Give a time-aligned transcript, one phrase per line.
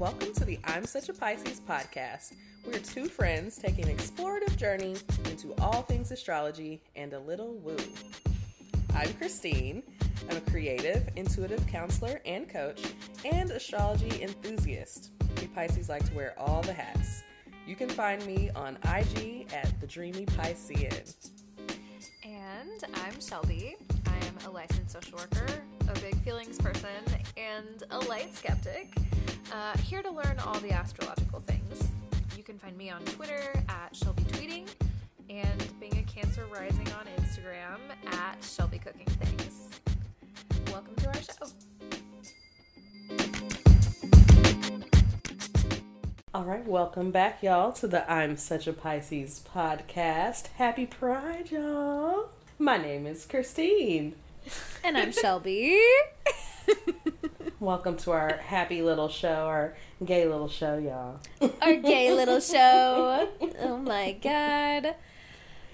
[0.00, 2.32] Welcome to the I'm Such a Pisces podcast.
[2.66, 4.96] We're two friends taking an explorative journey
[5.26, 7.76] into all things astrology and a little woo.
[8.94, 9.82] I'm Christine.
[10.30, 12.82] I'm a creative, intuitive counselor and coach,
[13.26, 15.10] and astrology enthusiast.
[15.38, 17.22] We Pisces like to wear all the hats.
[17.66, 21.14] You can find me on IG at the Dreamy Piscean.
[22.24, 23.76] And I'm Shelby.
[24.06, 25.46] I am a licensed social worker,
[25.90, 26.88] a big feelings person,
[27.36, 28.94] and a light skeptic.
[29.52, 31.88] Uh, here to learn all the astrological things.
[32.36, 34.68] You can find me on Twitter at Shelby Tweeting
[35.28, 37.78] and being a Cancer Rising on Instagram
[38.12, 39.80] at Shelby Cooking Things.
[40.70, 41.46] Welcome to our show.
[46.32, 50.46] All right, welcome back, y'all, to the I'm Such a Pisces podcast.
[50.58, 52.28] Happy Pride, y'all.
[52.58, 54.14] My name is Christine.
[54.84, 55.80] And I'm Shelby.
[57.60, 61.20] Welcome to our happy little show, our gay little show, y'all.
[61.60, 63.28] Our gay little show.
[63.62, 64.94] Oh my god.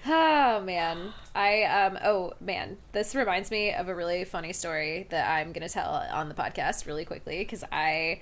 [0.05, 1.13] Oh man.
[1.33, 5.65] I um oh man, this reminds me of a really funny story that I'm going
[5.65, 8.19] to tell on the podcast really quickly cuz I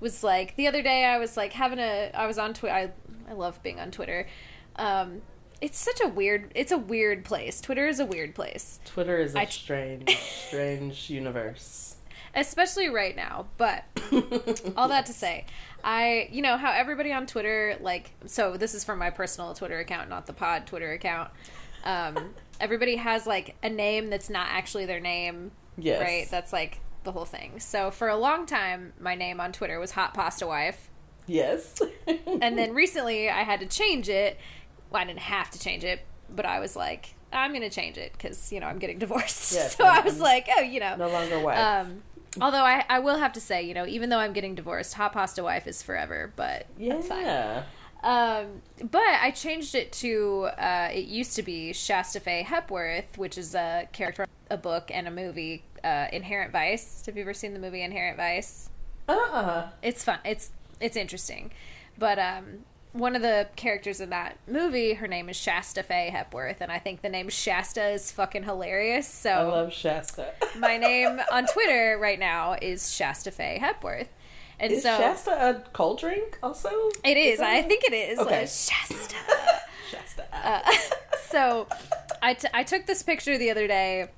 [0.00, 2.90] was like the other day I was like having a I was on Twitter I
[3.30, 4.26] I love being on Twitter.
[4.74, 5.22] Um
[5.60, 7.60] it's such a weird it's a weird place.
[7.60, 8.80] Twitter is a weird place.
[8.84, 11.93] Twitter is a I- strange, strange universe.
[12.34, 13.46] Especially right now.
[13.56, 13.84] But
[14.76, 15.46] all that to say,
[15.82, 19.78] I, you know, how everybody on Twitter, like, so this is from my personal Twitter
[19.78, 21.30] account, not the pod Twitter account.
[21.84, 26.00] Um, everybody has like a name that's not actually their name, Yes.
[26.00, 26.28] right?
[26.30, 27.60] That's like the whole thing.
[27.60, 30.88] So for a long time, my name on Twitter was Hot Pasta Wife.
[31.26, 31.80] Yes.
[32.06, 34.38] And then recently I had to change it.
[34.90, 36.00] Well, I didn't have to change it,
[36.34, 39.52] but I was like, I'm going to change it because, you know, I'm getting divorced.
[39.52, 40.94] Yes, so I I'm- was like, oh, you know.
[40.96, 41.58] no longer wife.
[41.58, 42.02] Um,
[42.40, 45.12] although I, I will have to say, you know, even though I'm getting divorced, hot
[45.12, 46.32] pasta wife is forever.
[46.36, 47.64] But yeah.
[48.02, 48.60] Um,
[48.90, 50.48] but I changed it to.
[50.58, 55.08] Uh, it used to be Shasta Faye Hepworth, which is a character, a book, and
[55.08, 55.64] a movie.
[55.82, 57.04] Uh, Inherent Vice.
[57.06, 58.70] Have you ever seen the movie Inherent Vice?
[59.08, 59.68] Uh-uh.
[59.82, 60.18] It's fun.
[60.24, 61.50] It's it's interesting,
[61.98, 62.64] but um,
[62.94, 66.78] one of the characters in that movie, her name is Shasta Faye Hepworth, and I
[66.78, 69.08] think the name Shasta is fucking hilarious.
[69.08, 70.32] So I love Shasta.
[70.58, 74.08] my name on Twitter right now is Shasta Faye Hepworth.
[74.60, 76.70] And Is so Shasta a cold drink also?
[77.02, 77.40] it is.
[77.40, 78.18] that- I think it is.
[78.20, 78.44] Okay.
[78.44, 79.16] Uh, Shasta.
[79.90, 80.24] Shasta.
[80.32, 80.60] Uh,
[81.28, 81.66] so
[82.22, 84.08] I, t- I took this picture the other day.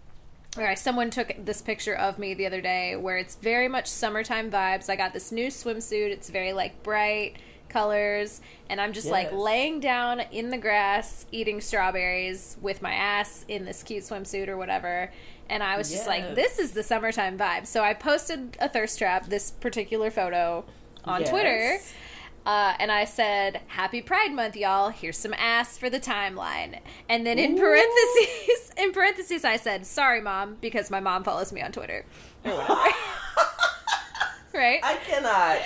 [0.58, 4.50] Or someone took this picture of me the other day where it's very much summertime
[4.50, 4.88] vibes.
[4.90, 6.10] I got this new swimsuit.
[6.10, 7.36] It's very like bright
[7.68, 8.40] colors.
[8.68, 13.64] And I'm just like laying down in the grass eating strawberries with my ass in
[13.64, 15.12] this cute swimsuit or whatever.
[15.48, 17.66] And I was just like, this is the summertime vibe.
[17.66, 20.64] So I posted a thirst trap, this particular photo
[21.04, 21.30] on Yes.
[21.30, 21.78] Twitter.
[22.44, 24.90] Uh, and I said, "Happy Pride Month, y'all.
[24.90, 26.78] Here's some ass for the timeline."
[27.08, 27.60] And then in Ooh.
[27.60, 32.04] parentheses, in parentheses, I said, "Sorry, mom," because my mom follows me on Twitter,
[32.44, 32.94] right?
[34.54, 35.58] I cannot.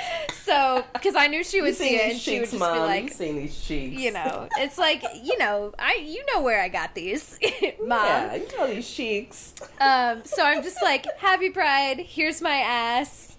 [0.51, 2.75] So, because I knew she would see it, and she would just Mom.
[2.75, 4.03] be like, seen these cheeks.
[4.03, 7.39] you know, it's like, you know, I, you know where I got these,
[7.81, 8.05] mom.
[8.05, 9.55] Yeah, you know these cheeks.
[9.81, 13.37] Um, so I'm just like, happy pride, here's my ass,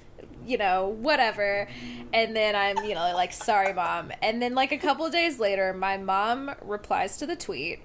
[0.47, 1.67] you know, whatever.
[2.13, 4.13] And then I'm, you know, like, sorry, mom.
[4.21, 7.81] And then, like, a couple of days later, my mom replies to the tweet.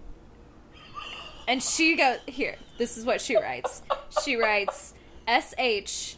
[1.49, 3.83] And she goes, here, this is what she writes.
[4.25, 4.95] She writes,
[5.27, 6.17] S H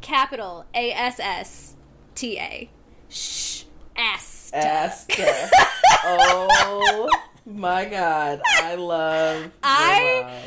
[0.00, 1.73] capital A S S
[2.14, 2.70] T A.
[3.08, 3.64] Shh.
[3.96, 4.50] Ass.
[4.54, 5.48] Asta.
[6.04, 7.08] oh
[7.46, 8.40] my god.
[8.44, 10.40] I love I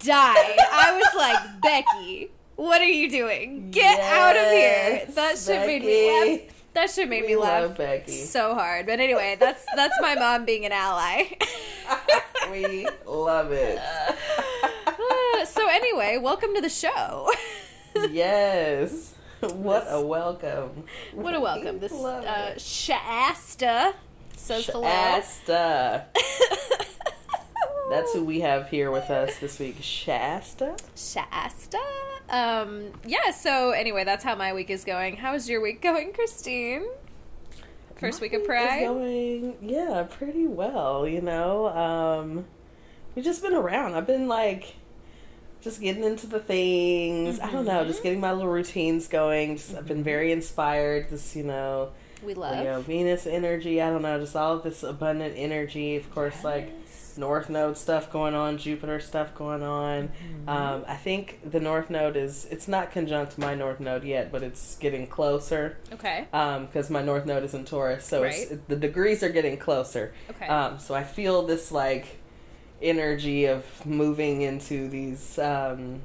[0.00, 0.56] died.
[0.72, 3.70] I was like, Becky, what are you doing?
[3.70, 5.06] Get out of here.
[5.14, 6.40] That shit made me laugh.
[6.74, 8.12] That shit made We me laugh Becky.
[8.12, 8.86] so hard.
[8.86, 11.24] But anyway, that's that's my mom being an ally.
[12.50, 13.78] we love it.
[14.86, 17.30] Uh, so anyway, welcome to the show.
[18.10, 19.13] yes.
[19.54, 20.84] What a welcome.
[21.12, 21.78] what a welcome.
[21.78, 22.58] This uh.
[22.58, 23.94] Shasta
[24.36, 24.84] says hello.
[24.84, 26.06] Shasta.
[27.90, 29.76] That's who we have here with us this week.
[29.80, 30.76] Shasta.
[30.96, 31.78] Shasta.
[32.30, 35.16] Um, yeah, so anyway, that's how my week is going.
[35.16, 36.86] How's your week going, Christine?
[37.96, 38.86] First week of is Pride?
[38.86, 41.06] going, yeah, pretty well.
[41.06, 42.46] You know, um,
[43.14, 43.94] we've just been around.
[43.94, 44.74] I've been like,
[45.64, 47.40] just getting into the things.
[47.40, 47.88] I don't know, Mm-hmm.
[47.88, 49.56] just getting my little routines going.
[49.56, 51.08] Just, I've been very inspired.
[51.10, 51.90] This, you know,
[52.22, 52.58] We love.
[52.58, 53.80] you know, Venus energy.
[53.82, 55.96] I don't know, just all of this abundant energy.
[55.96, 56.70] Of course, like
[57.16, 60.08] North Node stuff going on, Jupiter stuff going on.
[60.08, 60.48] Mm-hmm.
[60.48, 64.42] Um, I think the North Node is it's not conjunct my North Node yet, but
[64.42, 66.26] it's getting closer Okay.
[66.30, 68.68] because my North Node is in Taurus, so it's, Right.
[68.68, 70.12] the degrees are getting closer.
[70.30, 70.46] Okay.
[70.48, 72.18] Um, so I feel this like
[72.82, 76.00] energy of moving into these um,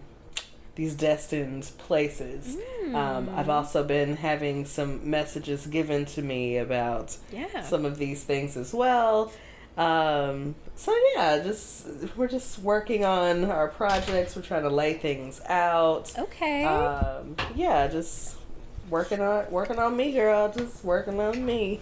[0.76, 2.56] these destined places.
[2.94, 3.38] Um, Hmm.
[3.38, 7.62] I've also been having some messages given to me about yeah.
[7.62, 9.32] some of these things as well.
[9.78, 14.36] Um, so yeah, just we're just working on our projects.
[14.36, 16.12] We're trying to lay things out.
[16.18, 16.64] okay.
[16.66, 18.36] Um, yeah, just
[18.90, 20.52] working on working on me, girl.
[20.52, 21.80] Just working on me.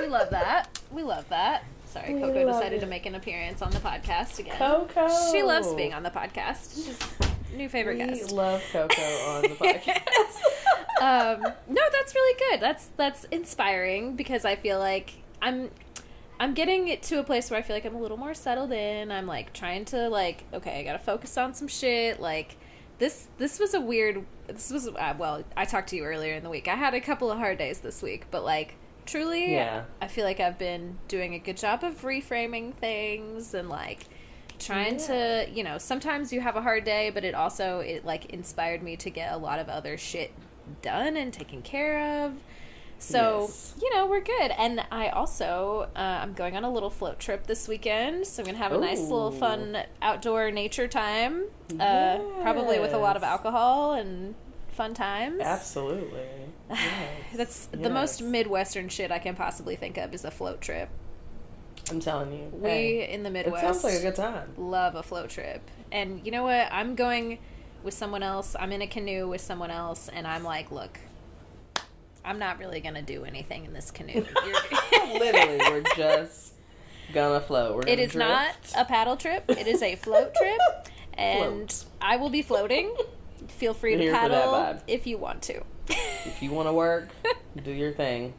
[0.00, 0.78] we love that.
[0.90, 1.64] We love that.
[1.88, 2.80] Sorry, We Coco decided it.
[2.80, 4.56] to make an appearance on the podcast again.
[4.58, 5.08] Coco.
[5.32, 6.74] She loves being on the podcast.
[6.74, 6.98] She's
[7.56, 8.30] new favorite we guest.
[8.30, 10.40] love Coco on the podcast.
[11.00, 12.60] um, no, that's really good.
[12.60, 15.70] That's that's inspiring because I feel like I'm
[16.40, 18.72] I'm getting it to a place where I feel like I'm a little more settled
[18.72, 19.10] in.
[19.10, 22.20] I'm like trying to like okay, I got to focus on some shit.
[22.20, 22.56] Like
[22.98, 26.42] this this was a weird this was uh, well, I talked to you earlier in
[26.42, 26.68] the week.
[26.68, 28.74] I had a couple of hard days this week, but like
[29.08, 29.84] truly Yeah.
[30.00, 34.04] I feel like I've been doing a good job of reframing things and like
[34.58, 35.06] trying Yeah.
[35.46, 38.82] to, you know, sometimes you have a hard day, but it also it like inspired
[38.82, 40.32] me to get a lot of other shit
[40.82, 42.34] done and taken care of.
[43.00, 43.74] So, Yes.
[43.80, 44.50] you know, we're good.
[44.58, 48.46] And I also uh, I'm going on a little float trip this weekend, so I'm
[48.46, 51.44] going to have a nice little fun outdoor nature time.
[51.78, 54.34] Uh, probably with a lot of alcohol and
[54.72, 55.40] fun times.
[55.40, 56.26] Absolutely.
[56.70, 57.10] Yes.
[57.34, 60.88] That's the most midwestern shit I can possibly think of is a float trip.
[61.90, 62.50] I'm telling you.
[62.52, 64.52] We hey, in the it Midwest sounds like a good time.
[64.56, 65.62] love a float trip.
[65.90, 66.68] And you know what?
[66.70, 67.38] I'm going
[67.82, 68.54] with someone else.
[68.58, 70.98] I'm in a canoe with someone else and I'm like, look,
[72.24, 74.26] I'm not really going to do anything in this canoe.
[74.92, 76.52] Literally, we're just
[77.12, 77.74] gonna float.
[77.74, 79.44] We're gonna is not a paddle trip.
[79.48, 80.60] It is a float trip
[81.14, 82.94] and I will be floating.
[83.48, 85.62] Feel free to paddle if you want to.
[85.90, 87.08] If you want to work,
[87.62, 88.34] do your thing.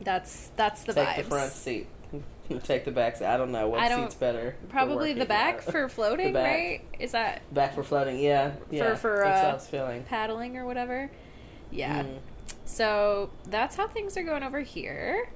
[0.00, 1.16] That's that's the Take vibes.
[1.16, 1.86] the front seat.
[2.64, 3.26] Take the back seat.
[3.26, 4.56] I don't know what I don't- seat's better.
[4.68, 6.46] Probably the back for floating, back.
[6.46, 6.80] right?
[6.98, 8.18] Is that Back for floating.
[8.18, 8.52] Yeah.
[8.70, 8.94] Yeah.
[8.94, 10.02] for, That's how uh, feeling.
[10.04, 11.10] paddling or whatever?
[11.70, 12.02] Yeah.
[12.04, 12.18] Mm.
[12.64, 15.28] So that's how things are going over here.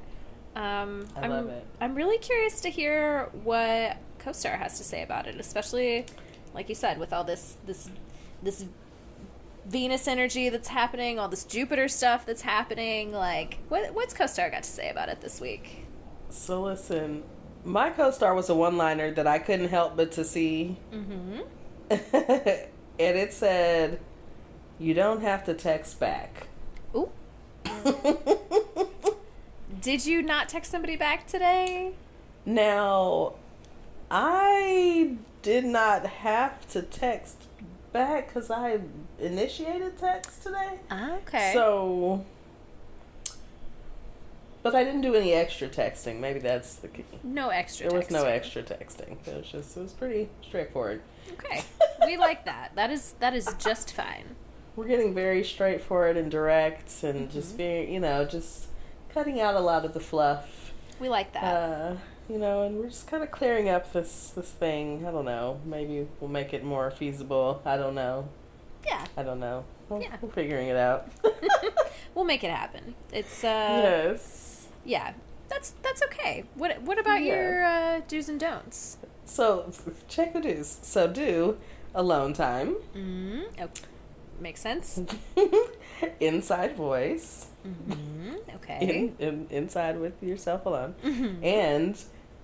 [0.57, 1.67] Um, I am love it.
[1.81, 6.07] I'm really curious to hear what CoStar has to say about it, especially
[6.55, 7.89] like you said, with all this this
[8.43, 8.65] this
[9.67, 13.13] Venus energy that's happening, all this Jupiter stuff that's happening.
[13.13, 15.87] Like, what what's CoStar got to say about it this week?
[16.31, 17.23] So listen,
[17.65, 21.41] my co-star was a one-liner that I couldn't help but to see, Mm-hmm.
[21.91, 24.01] and it said,
[24.79, 26.49] "You don't have to text back."
[26.95, 27.11] Ooh,
[29.81, 31.93] did you not text somebody back today?
[32.45, 33.35] Now,
[34.11, 37.42] I did not have to text
[37.93, 38.81] back because I
[39.19, 40.79] initiated text today.
[40.93, 41.51] Okay.
[41.55, 42.25] So,
[44.63, 46.21] but I didn't do any extra texting.
[46.21, 47.05] Maybe that's the key.
[47.25, 47.89] no extra.
[47.89, 49.17] There was no extra texting.
[49.27, 51.03] It was just it was pretty straightforward.
[51.33, 51.63] Okay,
[52.07, 52.73] we like that.
[52.77, 54.37] That is that is just fine.
[54.77, 57.33] We're getting very straightforward and direct, and Mm-hmm.
[57.33, 58.67] just being you know just
[59.13, 60.73] cutting out a lot of the fluff.
[61.01, 61.43] We like that.
[61.45, 61.97] Uh,
[62.29, 65.05] you know, and we're just kind of clearing up this this thing.
[65.07, 65.61] I don't know.
[65.65, 67.61] Maybe we'll make it more feasible.
[67.65, 68.29] I don't know.
[68.87, 69.65] yeah, I don't know.
[69.89, 70.17] We're, Yeah.
[70.21, 71.09] we're figuring it out.
[72.15, 72.95] we'll make it happen.
[73.13, 74.67] It's uh, yes.
[74.85, 75.13] yeah,
[75.49, 76.45] that's that's okay.
[76.55, 77.35] What what about Yeah.
[77.35, 78.97] your uh, do's and don'ts?
[79.25, 79.71] So
[80.09, 80.79] check the do's.
[80.83, 81.57] So do
[81.95, 83.69] alone time, Mm, oh,
[84.41, 84.99] makes sense.
[86.21, 89.13] inside voice, hmm Okay.
[89.21, 91.45] in, in, inside with yourself alone, Mhm.
[91.45, 91.99] and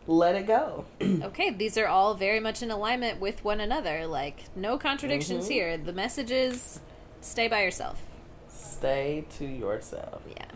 [0.09, 0.85] let it go.
[1.23, 4.07] Okay, these are all very much in alignment with one another.
[4.07, 5.53] Like no contradictions Mhm.
[5.53, 5.77] here.
[5.79, 6.81] The message is
[7.21, 8.01] stay by yourself.
[8.49, 10.23] Stay to yourself.
[10.29, 10.47] Yeah.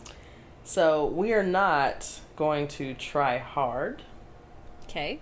[0.64, 4.02] So we are not going to try hard.
[4.84, 5.20] Okay.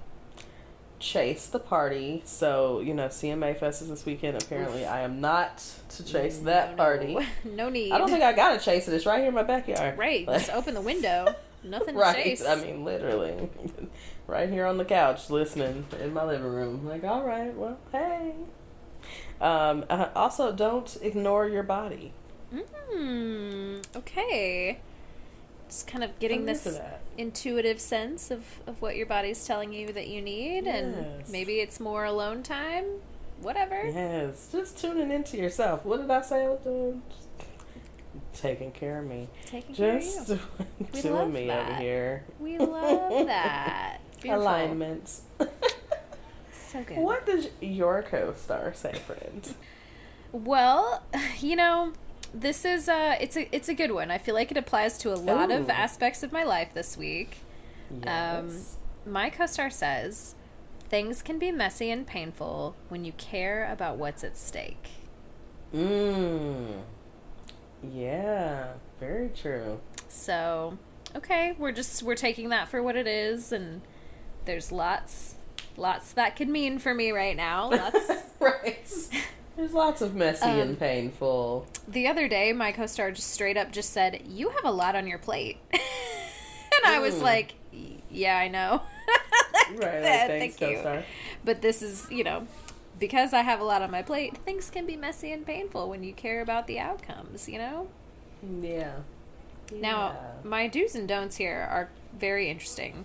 [0.98, 2.20] Chase the party.
[2.26, 4.40] So, you know, CMA Fest is this weekend.
[4.42, 7.14] Apparently, I am not to chase that No, party.
[7.14, 7.24] No,
[7.64, 7.90] no need.
[7.92, 8.92] I don't think I gotta chase it.
[8.94, 9.96] It's right here in my backyard.
[9.98, 10.26] Right.
[10.26, 11.34] Just open the window.
[11.64, 12.44] Nothing to chase.
[12.44, 13.48] I mean, literally,
[14.30, 16.86] right here on the couch, listening in my living room.
[16.86, 18.32] Like, all right, well, hey.
[19.40, 22.12] Um, uh, also, don't ignore your body.
[22.94, 24.78] Mm, okay.
[25.68, 26.78] Just kind of getting this
[27.16, 31.78] intuitive sense of, of what your body's telling you that you need, and maybe it's
[31.80, 32.84] more alone time.
[33.40, 33.86] Whatever.
[33.86, 35.84] Yes, just tuning into yourself.
[35.84, 37.02] What did I say I was doing?
[37.10, 39.28] Just taking care of me.
[39.46, 40.34] Taking care of Just you.
[40.78, 41.80] doing, We doing love me over that.
[41.80, 42.24] here.
[42.38, 43.98] We love that.
[44.20, 44.42] Beautiful.
[44.42, 45.22] Alignments.
[46.68, 46.98] So good.
[46.98, 49.54] What does your co-star say, friend?
[50.32, 51.02] Well,
[51.40, 51.92] you know,
[52.32, 54.10] this is uh it's a it's a good one.
[54.10, 57.38] I feel like it applies to a lot of aspects of my life this week.
[57.90, 58.76] Um, Yes.
[59.04, 60.36] my co-star says
[60.88, 64.88] things can be messy and painful when you care about what's at stake.
[65.74, 66.82] Mmm.
[67.92, 69.80] Yeah, very true.
[70.08, 70.78] So,
[71.16, 73.80] okay, we're just we're taking that for what it is and
[74.44, 75.34] there's lots
[75.76, 77.70] lots that could mean for me right now.
[77.70, 78.86] Lots right.
[79.56, 81.66] There's lots of messy Um, and painful.
[81.86, 85.06] the other day my co-star just straight up just said, "You have a lot on
[85.06, 85.80] your plate." and
[86.86, 87.22] I was Mm.
[87.22, 87.54] like,
[88.10, 88.82] "Yeah, I know."
[89.70, 90.00] Right.
[90.00, 90.76] That- thanks, thank you.
[90.78, 91.04] co-star.
[91.44, 92.46] But this is, you know,
[92.98, 96.02] because I have a lot on my plate, things can be messy and painful when
[96.02, 97.86] you care about the outcomes, you know?
[98.60, 98.94] Yeah.
[99.72, 103.04] Now, my do's and don'ts here are very interesting.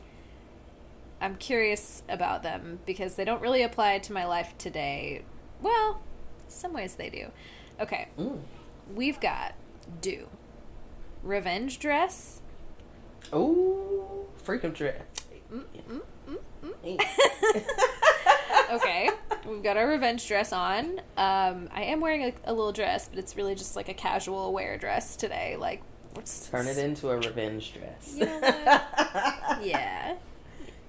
[1.26, 5.24] I'm curious about them because they don't really apply to my life today.
[5.60, 6.02] Well,
[6.48, 7.32] some ways they do.
[7.80, 8.42] Okay, Mm.
[8.94, 9.56] we've got
[10.02, 10.28] do.
[11.24, 12.42] Revenge dress.
[13.34, 15.02] Oh, freakum dress.
[15.52, 16.02] Mm, mm,
[16.64, 17.00] mm,
[18.72, 19.10] okay,
[19.48, 21.00] we've got our revenge dress on.
[21.18, 24.54] Um, I am wearing a, a little dress, but it's really just like a casual
[24.54, 25.56] wear dress today.
[25.58, 25.82] Like,
[26.14, 28.14] what's Turn it into a revenge dress.
[28.16, 28.42] You know?
[29.64, 30.16] Yeah.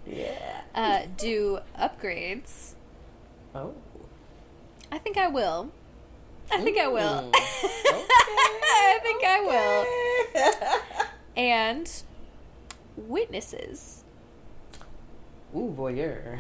[0.06, 0.60] Yeah.
[0.75, 2.75] Uh, do upgrades.
[3.54, 3.75] Oh.
[4.92, 5.70] I think I will.
[6.50, 7.02] I think I will.
[7.02, 7.30] Mm.
[7.34, 10.42] I think I will.
[10.42, 10.80] will.
[11.36, 12.02] And
[12.96, 14.04] witnesses.
[15.54, 16.38] Ooh, voyeur.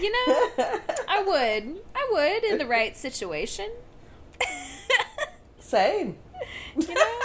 [0.00, 0.50] You know,
[1.08, 1.80] I would.
[1.94, 3.70] I would in the right situation.
[5.58, 6.16] Same.
[6.76, 7.20] you know,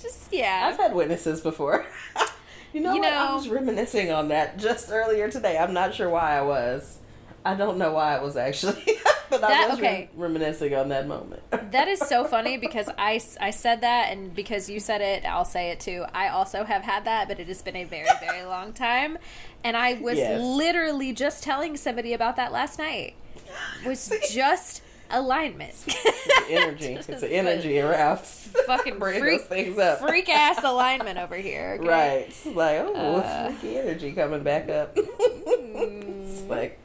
[0.00, 0.68] just yeah.
[0.70, 1.86] I've had witnesses before.
[2.72, 3.12] you know You what?
[3.12, 5.58] I was reminiscing on that just earlier today.
[5.58, 6.98] I'm not sure why I was.
[7.44, 8.82] I don't know why I was actually,
[9.30, 10.10] but That- I was okay.
[10.14, 11.42] re- reminiscing on that moment.
[11.72, 15.44] That is so funny because I, I said that, and because you said it, I'll
[15.46, 16.04] say it too.
[16.12, 19.16] I also have had that, but it has been a very, very long time.
[19.62, 20.42] And I was Yes.
[20.42, 23.14] literally just telling somebody about that last night.
[23.86, 25.72] Was just alignment.
[25.86, 26.94] It's energy.
[26.94, 28.20] It's the energy around.
[28.20, 30.00] Fucking bringing freak, those things up.
[30.00, 31.76] freak ass alignment over here.
[31.80, 31.88] okay?
[31.88, 32.26] Right.
[32.28, 34.92] It's like, oh, Uh, freaky energy coming back up.
[34.96, 36.78] it's like,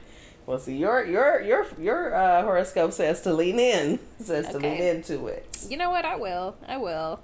[0.46, 4.00] well, see, your your your your uh, horoscope says to lean in.
[4.20, 5.66] Says to lean into it.
[5.70, 6.06] You know what?
[6.06, 6.56] I will.
[6.68, 7.20] I will.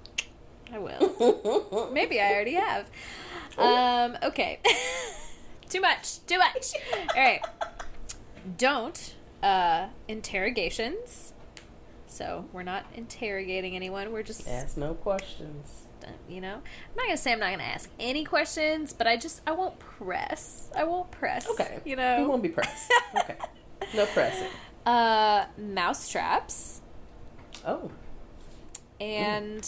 [0.74, 1.90] I will.
[1.94, 2.88] Maybe I already have.
[3.58, 4.60] Um, okay.
[5.70, 6.26] Too much.
[6.26, 6.74] Too much.
[7.16, 7.42] All right.
[8.58, 11.34] Don't uh interrogations.
[12.08, 14.12] So, we're not interrogating anyone.
[14.12, 15.84] We're just Ask no questions.
[16.28, 16.56] you know.
[16.56, 19.80] I'm not to say I'm not to ask any questions, but I just I won't
[19.80, 20.70] press.
[20.76, 21.48] I won't press.
[21.50, 21.80] Okay.
[21.86, 22.28] You You know.
[22.28, 22.92] won't be pressed.
[23.18, 23.38] Okay.
[23.96, 24.48] No pressing.
[24.86, 26.82] Uh mouse traps
[27.66, 27.92] Oh.
[29.00, 29.68] and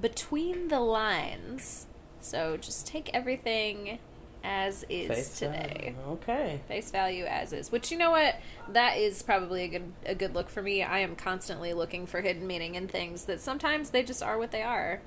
[0.00, 1.86] between the lines.
[2.20, 3.98] So just take everything
[4.44, 5.94] as is Face today.
[5.96, 6.12] value.
[6.14, 6.60] Okay.
[6.68, 7.70] Face value as is.
[7.72, 8.36] Which you know what?
[8.72, 10.82] That is probably a good a good look for me.
[10.82, 14.50] I am constantly looking for hidden meaning in things that sometimes they just are what
[14.50, 15.00] they are.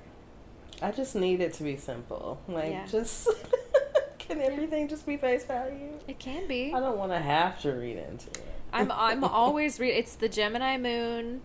[0.80, 2.40] I just need it to be simple.
[2.48, 2.86] Like, Yeah.
[2.86, 3.28] just
[4.18, 5.98] can everything just be face value?
[6.08, 6.72] It can be.
[6.74, 8.44] I don't want to have to read into it.
[8.72, 11.42] I'm I'm always re- it's the Gemini moon.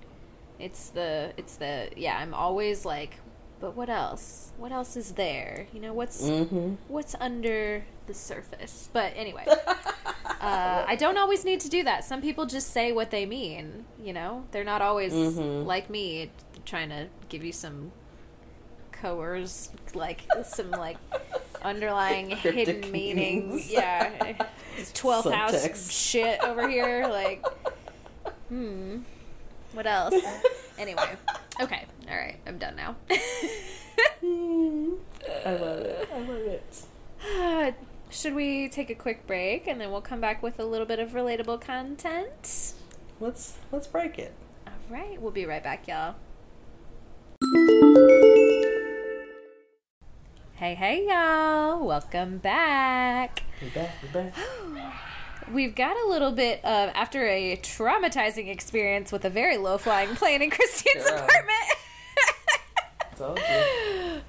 [0.59, 3.11] It's the it's the yeah, I'm always like
[3.59, 4.51] but what else?
[4.57, 5.67] What else is there?
[5.73, 6.75] You know, what's Mm-hmm.
[6.87, 8.89] what's under the surface.
[8.93, 9.45] But anyway,
[10.41, 12.03] uh, I don't always need to do that.
[12.05, 13.85] Some people just say what they mean.
[14.01, 15.65] You know, they're not always Mhm.
[15.65, 16.31] like me
[16.65, 17.91] trying to give you some
[18.91, 20.97] coerce, like some like
[21.61, 23.43] underlying hidden meanings.
[23.45, 23.71] meanings.
[23.71, 24.33] Yeah,
[24.93, 27.07] twelfth house shit over here.
[27.07, 27.45] Like,
[28.49, 28.99] hmm,
[29.77, 30.15] what else?
[30.79, 31.09] Anyway,
[31.59, 32.95] okay, all right, I'm done now.
[33.09, 33.15] I
[35.55, 36.09] love it.
[36.13, 36.83] I love it.
[37.35, 37.71] Uh,
[38.11, 40.99] Should we take a quick break and then we'll come back with a little bit
[40.99, 42.73] of relatable content?
[43.19, 44.35] Let's let's break it.
[44.67, 46.13] All right, we'll be right back, y'all.
[50.57, 51.83] Hey, hey, y'all.
[51.83, 53.41] Welcome back.
[53.63, 53.95] We're back.
[54.13, 54.93] We're back.
[55.51, 60.15] We've got a little bit of, after a traumatizing experience with a very low flying
[60.15, 61.15] plane in Christine's Girl.
[61.15, 61.57] apartment.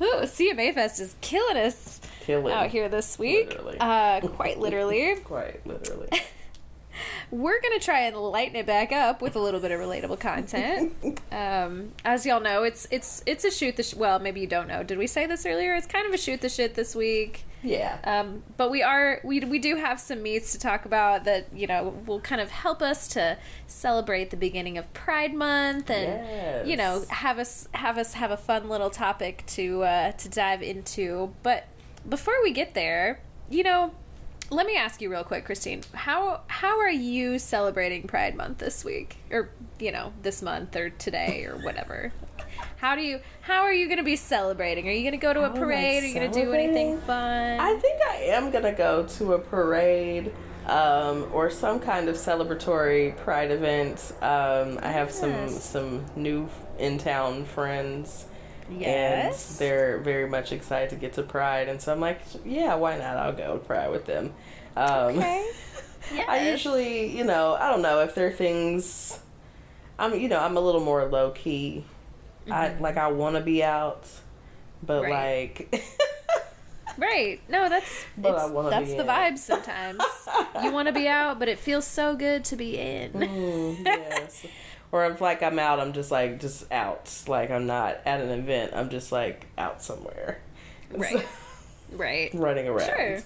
[0.01, 2.53] Ooh, CMA Fest is killing us Kill it.
[2.53, 3.49] out here this week.
[3.51, 3.77] Literally.
[3.81, 5.17] Uh, quite literally.
[5.25, 6.09] Quite literally.
[7.31, 11.21] We're gonna try and lighten it back up with a little bit of relatable content.
[11.33, 14.67] um, as y'all know, it's it's it's a shoot the sh- well, maybe you don't
[14.67, 14.83] know.
[14.83, 15.75] Did we say this earlier?
[15.75, 17.45] It's kind of a shoot the shit this week.
[17.63, 17.99] Yeah.
[18.05, 21.67] Um, but we are we we do have some meats to talk about that you
[21.67, 23.37] know will kind of help us to
[23.67, 28.37] celebrate the beginning of Pride Month and you know have us have us have a
[28.37, 31.35] fun little topic to uh, to dive into.
[31.43, 31.67] But
[32.09, 33.93] before we get there, you know,
[34.51, 35.83] let me ask you real quick, Christine.
[35.93, 40.91] How how are you celebrating Pride Month this week, or you know, this month, or
[40.91, 42.13] today, or whatever?
[42.77, 44.89] How do you how are you going to be celebrating?
[44.89, 46.05] Are you going to go to a parade?
[46.05, 47.61] Are you going to do anything fun?
[47.61, 50.33] I think I am gonna go to a parade
[50.67, 54.13] um, or some kind of celebratory pride event.
[54.21, 55.65] Um, I have some Yes.
[55.65, 56.49] some new
[56.79, 58.27] in town friends.
[58.71, 59.51] Yes.
[59.53, 62.99] And they're very much excited to get to Pride, and so I'm like, yeah, why
[62.99, 63.17] not?
[63.17, 64.35] I'll go to Pride with them.
[64.77, 65.51] Um, Okay.
[66.29, 69.19] I usually, you know, I don't know if there are things.
[69.99, 71.85] I'm, you know, I'm a little more low key.
[72.51, 74.07] I like I want to be out,
[74.83, 75.13] but Mm-hmm.
[75.13, 75.67] Right.
[75.73, 75.85] like,
[76.99, 77.41] Right.
[77.49, 79.07] No, that's But I wanna that's the in.
[79.07, 80.03] vibe sometimes.
[80.63, 83.13] you want to be out, but it feels so good to be in.
[83.13, 84.45] Mm, yes.
[84.91, 87.23] Or if like I'm out, I'm just like just out.
[87.29, 88.73] Like I'm not at an event.
[88.75, 90.41] I'm just like out somewhere.
[90.93, 91.27] Right.
[91.91, 92.31] Right.
[92.35, 92.87] Running around.
[92.87, 93.23] Sure.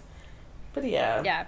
[0.73, 1.23] But yeah.
[1.25, 1.47] Yeah.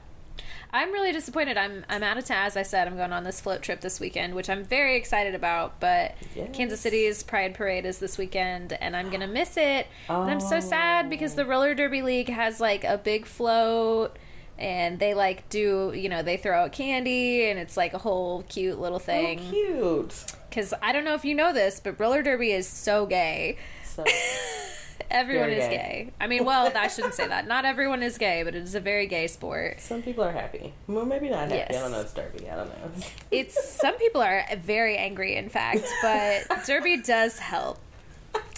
[0.74, 1.56] I'm really disappointed.
[1.56, 2.44] I'm I'm out of town.
[2.46, 5.32] As I said, I'm going on this float trip this weekend, which I'm very excited
[5.36, 5.78] about.
[5.78, 6.48] But Yes.
[6.52, 9.86] Kansas City's Pride Parade is this weekend, and I'm gonna miss it.
[10.08, 11.48] And I'm so sad because the oh.
[11.48, 14.16] Roller Derby League has like a big float,
[14.58, 18.42] and they like do you know they throw out candy, and it's like a whole
[18.48, 19.38] cute little Oh, thing.
[19.38, 20.24] cute.
[20.50, 23.58] Because I don't know if you know this, but roller derby is so gay.
[23.84, 24.04] So
[25.14, 25.76] Everyone Very is gay.
[25.76, 26.12] gay.
[26.20, 27.46] I mean, well, I shouldn't say that.
[27.46, 29.80] Not everyone is gay, but it is a very gay sport.
[29.80, 30.74] some people are happy.
[30.88, 31.72] Well, maybe not happy.
[31.76, 32.00] I don't know.
[32.00, 32.50] It's Derby.
[32.50, 32.90] I don't know.
[33.30, 37.78] It's some people are very angry, in fact, but derby does help.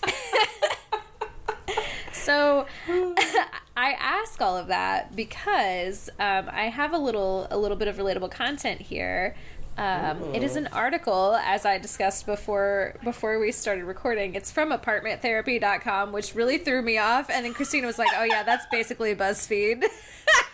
[2.12, 2.66] so
[3.76, 7.96] I ask all of that because um, I have a little a little bit of
[7.96, 9.36] relatable content here.
[9.78, 14.34] Um, it is an article, as I discussed before before we started recording.
[14.34, 17.28] It's from apartmenttherapy.com, which really threw me off.
[17.28, 19.84] And then Christina was like, "Oh yeah, that's basically BuzzFeed."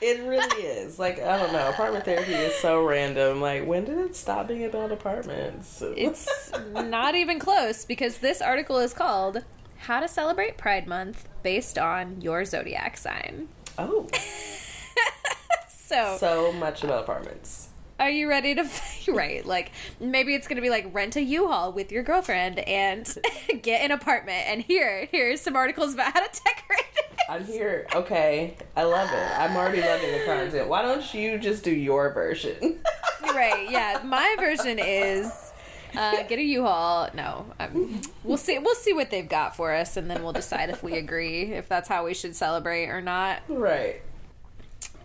[0.03, 0.99] It really is.
[0.99, 1.69] Like I don't know.
[1.71, 3.41] Apartment therapy is so random.
[3.41, 5.83] Like when did it stop being about apartments?
[5.97, 9.45] It's not even close because this article is called
[9.79, 13.49] How to Celebrate Pride Month Based on Your Zodiac Sign.
[13.79, 14.09] oh,
[15.69, 17.69] So, so much about apartments.
[17.99, 18.69] Are you ready to
[19.09, 19.45] right?
[19.45, 23.07] Like maybe it's going to be like rent a U-Haul with your girlfriend and
[23.63, 27.13] get an apartment and here here's some articles about how to decorate it.
[27.29, 27.87] I'm here.
[27.95, 29.39] Okay, I love it.
[29.39, 30.69] I'm already loving the content.
[30.69, 32.81] Why don't you just do your version?
[33.23, 33.71] right.
[33.71, 35.53] Yeah, my version is
[35.97, 37.11] uh, get a U-Haul.
[37.15, 38.59] No, um, we'll see.
[38.59, 41.69] We'll see what they've got for us, and then we'll decide if we agree if
[41.69, 43.43] that's how we should celebrate or not.
[43.49, 44.03] right.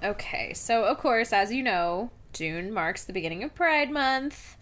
[0.03, 4.57] Okay, so of course, as you know, June marks the beginning of Pride Month.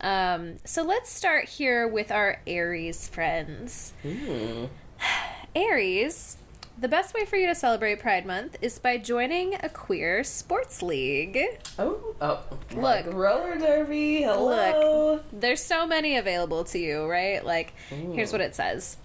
[0.00, 3.92] Um, so let's start here with our Aries friends.
[4.02, 4.64] Hmm.
[5.54, 6.36] Aries,
[6.76, 10.82] the best way for you to celebrate Pride Month is by joining a queer sports
[10.82, 11.38] league.
[11.78, 12.42] Oh, oh.
[12.72, 12.82] Look.
[12.82, 14.22] like roller derby.
[14.22, 15.20] Hello.
[15.32, 17.44] There's so many available to you, right?
[17.44, 18.96] Like, here's what it says.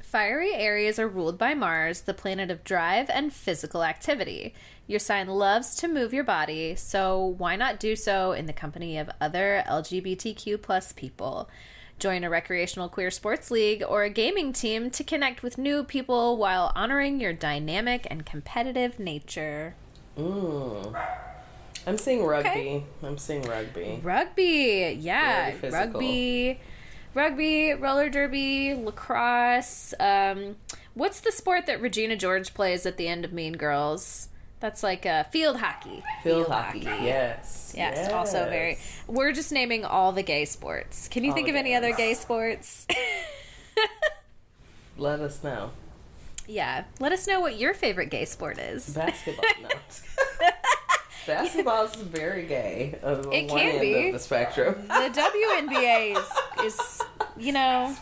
[0.00, 4.54] Fiery Aries are ruled by Mars, the planet of drive and physical activity.
[4.86, 8.98] Your sign loves to move your body, so why not do so in the company
[8.98, 11.48] of other LGBTQ plus people?
[11.98, 16.36] Join a recreational queer sports league or a gaming team to connect with new people
[16.36, 19.76] while honoring your dynamic and competitive nature.
[20.18, 21.00] Mm.
[21.86, 22.48] I'm seeing rugby.
[22.48, 22.84] Okay.
[23.04, 24.00] I'm seeing rugby.
[24.02, 26.60] Rugby, yeah, rugby,
[27.14, 29.94] rugby, roller derby, lacrosse.
[30.00, 30.56] Um,
[30.94, 34.28] what's the sport that Regina George plays at the end of Mean Girls?
[34.62, 36.02] That's like uh, field hockey.
[36.22, 36.78] Field hockey.
[36.82, 37.74] Yes.
[37.76, 38.78] Yes, also very.
[39.08, 41.08] We're just naming all the gay sports.
[41.08, 42.86] Can you All think of any other gay sports?
[44.96, 45.70] Let us know.
[46.46, 48.94] yeah, let us know what your favorite gay sport is.
[48.94, 49.44] Basketball.
[49.62, 49.68] no.
[51.26, 52.98] Basketball is very gay.
[53.02, 54.06] On the It one can end be.
[54.08, 54.74] of the spectrum.
[54.86, 55.22] The
[55.58, 56.16] WNBA
[56.64, 57.00] is, is
[57.38, 57.96] you know,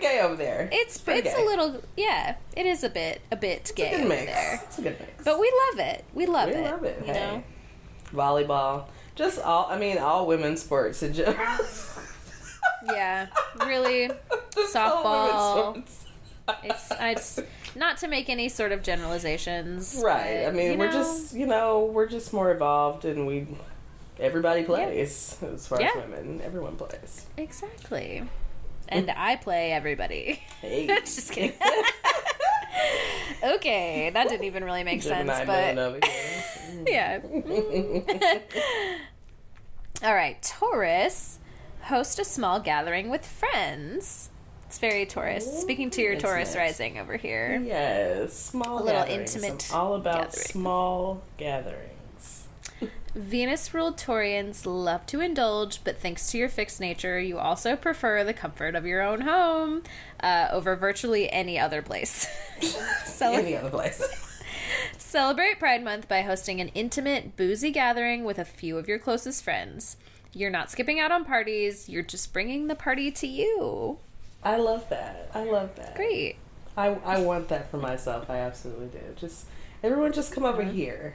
[0.00, 0.68] pretty gay over there.
[0.72, 3.96] it's pretty it's a little yeah, it is a bit a bit It's gay a
[3.96, 4.26] good over mix.
[4.32, 4.60] there.
[4.64, 5.24] It's a good mix.
[5.24, 6.04] But we love it.
[6.14, 6.58] We love we it.
[6.64, 6.98] We love it.
[7.06, 7.20] You hey.
[7.20, 7.42] know?
[8.12, 8.84] Volleyball.
[9.14, 9.66] Just all.
[9.68, 11.58] I mean, all women's sports in general.
[12.86, 13.26] Yeah.
[13.66, 14.08] Really.
[14.72, 15.82] Softball.
[16.62, 17.40] It's it's
[17.74, 20.00] not to make any sort of generalizations.
[20.02, 20.44] Right.
[20.44, 23.46] but, I mean, we're know, just you know we're just more evolved, and we
[24.20, 25.90] everybody plays as far Yeah.
[25.96, 26.40] as women.
[26.42, 27.26] Everyone plays.
[27.36, 28.22] Exactly.
[28.88, 30.42] And I play everybody.
[30.60, 30.88] Hey.
[30.88, 31.52] Just kidding.
[33.44, 36.04] okay, that didn't even really make sense, but
[36.84, 37.20] yeah.
[40.02, 41.38] All right, Taurus,
[41.82, 44.30] host a small gathering with friends.
[44.66, 45.60] It's very Taurus.
[45.60, 46.56] Speaking to your Taurus nice.
[46.56, 47.62] rising over here.
[47.64, 50.44] Yes, small A little intimate I'm all about gathering.
[50.44, 51.97] small gatherings.
[53.18, 58.22] Venus ruled Taurians love to indulge, but thanks to your fixed nature, you also prefer
[58.22, 59.82] the comfort of your own home
[60.20, 62.28] uh, over virtually any other place.
[63.20, 64.00] Any other place.
[64.98, 69.42] celebrate Pride Month by hosting an intimate, boozy gathering with a few of your closest
[69.42, 69.96] friends.
[70.32, 73.98] You're not skipping out on parties, you're just bringing the party to you.
[74.44, 75.30] I love that.
[75.34, 75.96] I love that.
[75.96, 76.36] Great.
[76.76, 78.30] I I want that for myself.
[78.30, 79.04] I absolutely do.
[79.16, 79.46] Just
[79.82, 81.14] everyone, just come over here,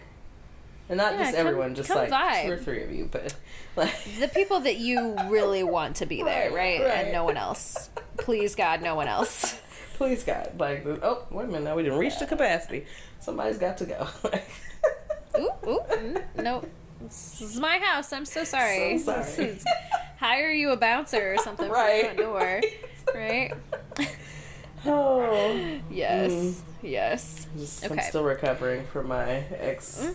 [0.90, 1.14] and not.
[1.14, 2.46] Yeah, just come- everyone, just like vibe.
[2.46, 3.34] two or three of you, but
[3.76, 6.88] like The people that you really want to be there, Right, right?
[6.88, 6.98] right.
[7.06, 7.90] And no one else.
[8.18, 9.60] Please, God, no one else.
[9.96, 12.86] please God, like oh wait a minute, now we didn't reach the capacity.
[13.20, 14.08] Somebody's got to go.
[15.40, 16.64] Ooh, ooh, mm, no.
[17.02, 18.14] This is my house.
[18.14, 18.98] I'm so sorry.
[19.00, 19.50] So sorry.
[19.50, 19.66] Is-
[20.20, 22.10] hire you a bouncer or something Right.
[22.12, 22.64] for the front
[23.14, 23.16] door.
[23.16, 23.54] Right?
[24.86, 26.62] oh, Yes.
[26.82, 27.48] Yes.
[27.58, 28.04] just, I'm Mm.
[28.04, 30.06] still recovering from my ex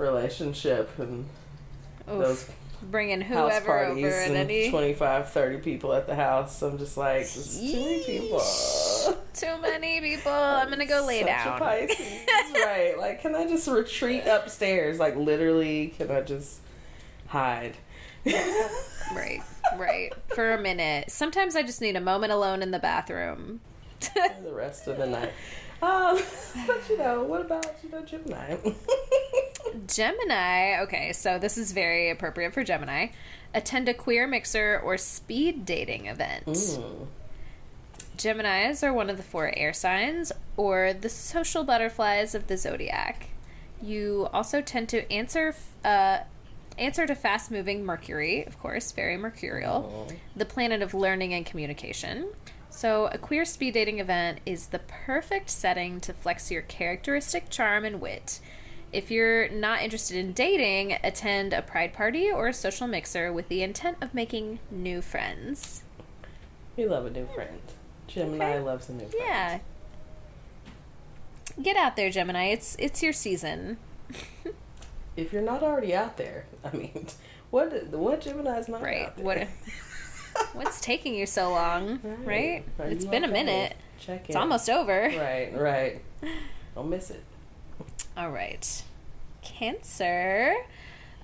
[0.00, 1.26] relationship and
[2.06, 2.56] those Oof.
[2.82, 6.62] Bringing house whoever parties over and any 25, 30 people at the house.
[6.62, 8.42] I'm just like, too many people.
[9.34, 10.32] too many people.
[10.32, 11.60] I'm gonna go lay Such down.
[12.54, 12.94] Right.
[12.98, 14.98] Like, can I just retreat upstairs?
[14.98, 16.60] Like, literally, can I just
[17.26, 17.76] hide?
[19.12, 19.42] Right.
[19.76, 20.12] Right.
[20.36, 21.10] For a minute.
[21.10, 23.60] Sometimes I just need a moment alone in the bathroom.
[24.14, 25.32] the rest of the night.
[25.82, 26.18] Um,
[26.66, 28.56] but you know, what about you know Gemini?
[29.86, 30.80] Gemini.
[30.82, 33.08] Okay, so this is very appropriate for Gemini.
[33.54, 36.46] Attend a queer mixer or speed dating event.
[36.46, 37.06] Mm.
[38.16, 43.28] Geminis are one of the four air signs, or the social butterflies of the zodiac.
[43.82, 46.18] You also tend to answer uh,
[46.78, 52.28] answer to fast moving Mercury, of course, very mercurial, the planet of learning and communication.
[52.70, 57.84] So, a queer speed dating event is the perfect setting to flex your characteristic charm
[57.84, 58.40] and wit.
[58.92, 63.48] If you're not interested in dating, attend a pride party or a social mixer with
[63.48, 65.82] the intent of making new friends.
[66.76, 67.60] We love a new friend.
[68.06, 68.60] Gemini Okay.
[68.60, 69.14] loves a new friend.
[69.18, 69.58] Yeah.
[71.62, 72.46] Get out there, Gemini.
[72.46, 73.76] It's it's your season.
[75.16, 77.06] If you're not already out there, I mean,
[77.50, 79.06] what what Gemini's not Right.
[79.06, 79.24] out there?
[79.26, 79.38] What
[80.52, 82.00] what's taking you so long?
[82.24, 82.64] Right?
[82.78, 83.76] Are It's been a minute.
[83.98, 84.26] Check in.
[84.28, 85.10] It's almost over.
[85.16, 86.02] Right, right.
[86.74, 87.22] Don't miss it.
[88.16, 88.82] All right.
[89.42, 90.54] Cancer.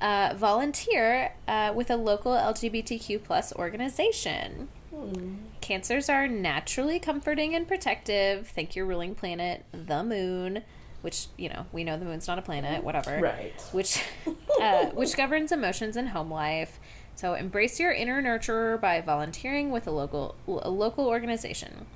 [0.01, 4.69] Uh, volunteer uh, with a local LGBTQ plus organization.
[4.95, 5.37] Hmm.
[5.61, 8.49] Cancers are naturally comforting and protective.
[8.49, 10.63] Thank your ruling planet, the moon,
[11.01, 12.85] which you know we know the moon's not a planet.
[12.85, 13.21] Whatever.
[13.21, 13.59] Right.
[13.73, 14.03] which
[14.61, 16.79] uh, which governs emotions and home life.
[17.17, 21.87] So embrace your inner nurturer by volunteering with a local a local organization.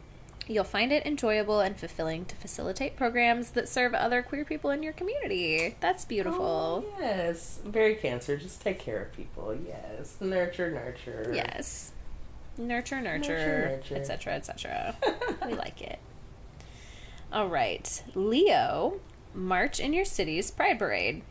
[0.49, 4.83] You'll find it enjoyable and fulfilling to facilitate programs that serve other queer people in
[4.83, 5.77] your community.
[5.79, 6.85] That's beautiful.
[6.85, 7.61] Oh, yes.
[7.65, 8.37] Very cancer.
[8.37, 9.55] Just take care of people.
[9.55, 10.17] Yes.
[10.21, 11.31] Nurture, nurture.
[11.33, 11.93] Yes.
[12.59, 13.95] Nurture, Nurture, nurture, nurture.
[13.97, 14.97] etc., etc.
[15.47, 16.01] we like it.
[17.33, 18.99] All right, Leo,
[19.33, 21.23] march in your city's pride parade.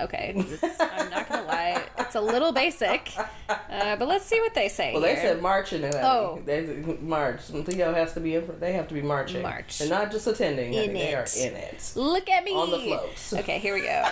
[0.00, 0.34] Okay,
[0.80, 3.10] I'm not gonna lie, it's a little basic,
[3.48, 4.92] uh, but let's see what they say.
[4.92, 5.96] Well, they said marching in it.
[6.02, 6.40] Oh.
[6.44, 6.66] They
[7.00, 7.50] March.
[7.50, 8.50] Leo has to be in.
[8.60, 9.42] They have to be marching.
[9.42, 9.78] March.
[9.78, 10.74] They're not just attending.
[10.74, 11.92] In honey, They are in it.
[11.96, 13.32] Look at me On the floats.
[13.42, 14.04] Okay, here we go.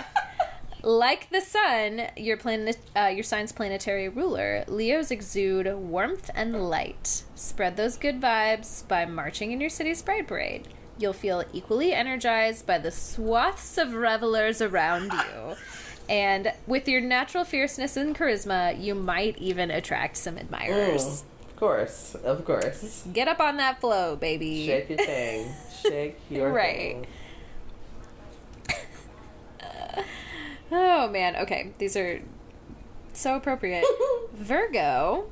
[0.82, 7.24] Like the sun, your planet, uh, your sign's planetary ruler, Leos exude warmth and light.
[7.34, 10.68] Spread those good vibes by marching in your city's pride parade.
[11.00, 15.56] You'll feel equally energized by the swaths of revelers around you.
[16.10, 21.02] And with your natural fierceness and charisma, you might even attract some admirers.
[21.02, 22.14] Mm, of course.
[22.16, 23.04] Of course.
[23.12, 24.66] Get up on that flow, baby.
[24.66, 25.54] Shake your thing.
[25.82, 27.06] Shake your Right.
[28.68, 28.84] thing.
[30.72, 31.72] Oh man, okay.
[31.78, 32.20] These are
[33.12, 33.84] so appropriate.
[34.34, 35.24] Virgo,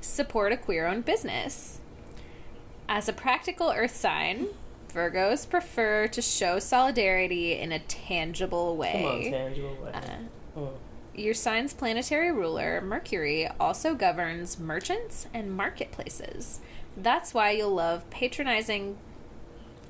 [0.00, 1.80] support a queer owned business.
[2.88, 4.46] As a practical earth sign,
[4.96, 9.30] Virgos prefer to show solidarity in a tangible Come on, way.
[9.30, 9.92] tangible way.
[9.92, 10.60] Uh.
[11.14, 16.60] Your sign's planetary ruler, Mercury, also governs merchants and marketplaces.
[16.96, 18.96] That's why you'll love patronizing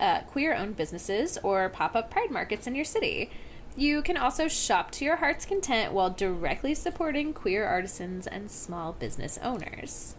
[0.00, 3.30] uh, queer owned businesses or pop up pride markets in your city.
[3.76, 8.92] You can also shop to your heart's content while directly supporting queer artisans and small
[8.92, 10.14] business owners.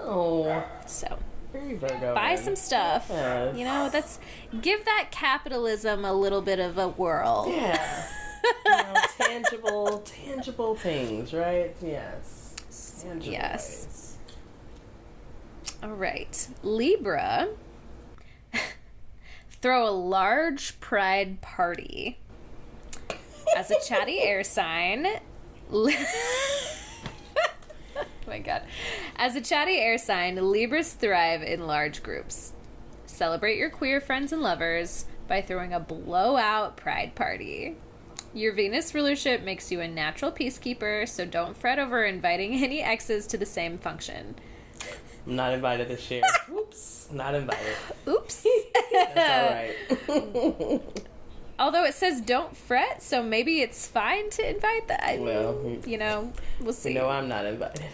[0.00, 1.18] Oh, So,
[1.52, 3.06] Buy some stuff.
[3.08, 3.56] Yes.
[3.56, 4.18] You know, that's
[4.60, 7.46] give that capitalism a little bit of a whirl.
[7.48, 8.06] Yeah.
[8.66, 11.74] you know, tangible, tangible things, right?
[11.82, 12.54] Yes.
[13.02, 13.86] Tangible Yes.
[13.86, 14.16] ways.
[15.82, 16.48] All right.
[16.62, 17.48] Libra.
[19.62, 22.18] Throw a large pride party.
[23.56, 25.06] As a chatty air sign.
[28.26, 28.62] Oh my god.
[29.16, 32.52] As a chatty air sign, Libras thrive in large groups.
[33.06, 37.76] Celebrate your queer friends and lovers by throwing a blowout pride party.
[38.34, 43.26] Your Venus rulership makes you a natural peacekeeper, so don't fret over inviting any exes
[43.28, 44.34] to the same function.
[45.26, 46.22] I'm not invited this year.
[46.52, 47.08] Oops.
[47.10, 47.76] Not invited.
[48.06, 48.46] Oops.
[48.92, 50.82] That's all right.
[51.58, 55.18] Although it says don't fret, so maybe it's fine to invite that.
[55.18, 56.92] well, you know, we'll see.
[56.94, 57.84] No, I'm not invited.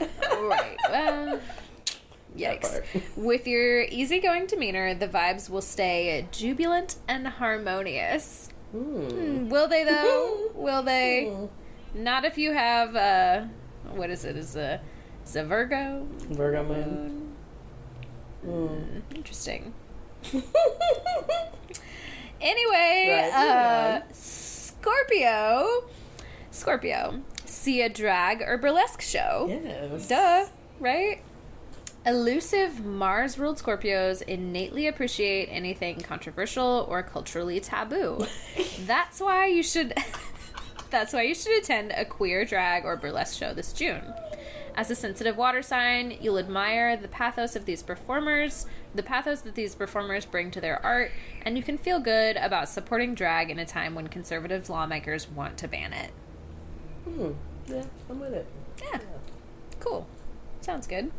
[0.00, 0.76] right.
[0.90, 1.40] Well,
[2.36, 2.82] yikes.
[3.16, 8.48] With your easygoing demeanor, the vibes will stay jubilant and harmonious.
[8.72, 9.48] Hmm.
[9.48, 10.50] Will they though?
[10.54, 11.32] Will they?
[11.94, 13.44] Not if you have uh
[13.92, 14.36] what is it?
[14.36, 14.80] Is a
[15.24, 16.06] is a Virgo?
[16.30, 17.32] Virgo moon.
[18.44, 19.72] Hmm, Interesting.
[22.40, 24.02] Anyway, Right, uh.
[24.12, 25.84] Scorpio.
[26.50, 27.22] Scorpio.
[27.44, 29.46] See a drag or burlesque show.
[29.48, 30.08] Yes.
[30.08, 30.46] Duh,
[30.80, 31.22] right?
[32.06, 38.24] Elusive Mars ruled Scorpios innately appreciate anything controversial or culturally taboo.
[38.86, 39.92] that's why you should
[40.90, 44.02] That's why you should attend a queer drag or burlesque show this June.
[44.74, 49.54] As a sensitive water sign, you'll admire the pathos of these performers, the pathos that
[49.54, 51.10] these performers bring to their art,
[51.42, 55.56] and you can feel good about supporting drag in a time when conservative lawmakers want
[55.58, 56.10] to ban it.
[57.04, 57.32] Hmm.
[57.66, 58.46] Yeah, I'm with it.
[58.82, 59.00] Yeah.
[59.80, 60.06] Cool.
[60.60, 61.10] Sounds good.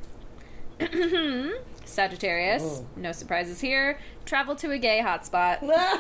[1.86, 2.86] Sagittarius, Oh.
[2.96, 4.00] no surprises here.
[4.26, 5.60] Travel to a gay hotspot.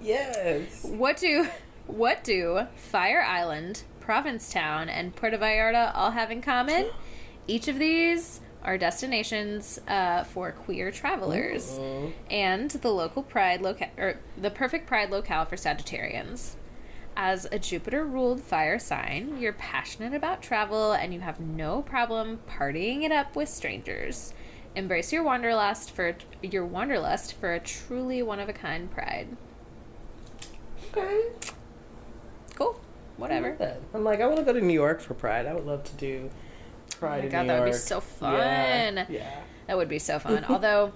[0.00, 0.84] yes.
[0.84, 1.48] What do
[1.86, 6.86] what do Fire Island, Provincetown, and Puerto Vallarta all have in common?
[7.48, 12.12] Each of these are destinations uh, for queer travelers Ooh.
[12.30, 16.56] and the local pride loca- or the perfect pride locale for Sagittarians.
[17.16, 22.40] As a Jupiter ruled fire sign, you're passionate about travel and you have no problem
[22.46, 24.34] partying it up with strangers.
[24.74, 29.36] Embrace your wanderlust for your wanderlust for a truly one of a kind pride.
[30.90, 31.28] Okay.
[32.54, 32.78] Cool.
[33.16, 33.78] Whatever.
[33.94, 35.46] I'm like, I want to go to New York for Pride.
[35.46, 36.30] I would love to do
[36.98, 39.06] Pride Oh my God, that would be so fun.
[39.08, 39.40] Yeah.
[39.66, 40.44] That would be so fun.
[40.48, 40.92] Although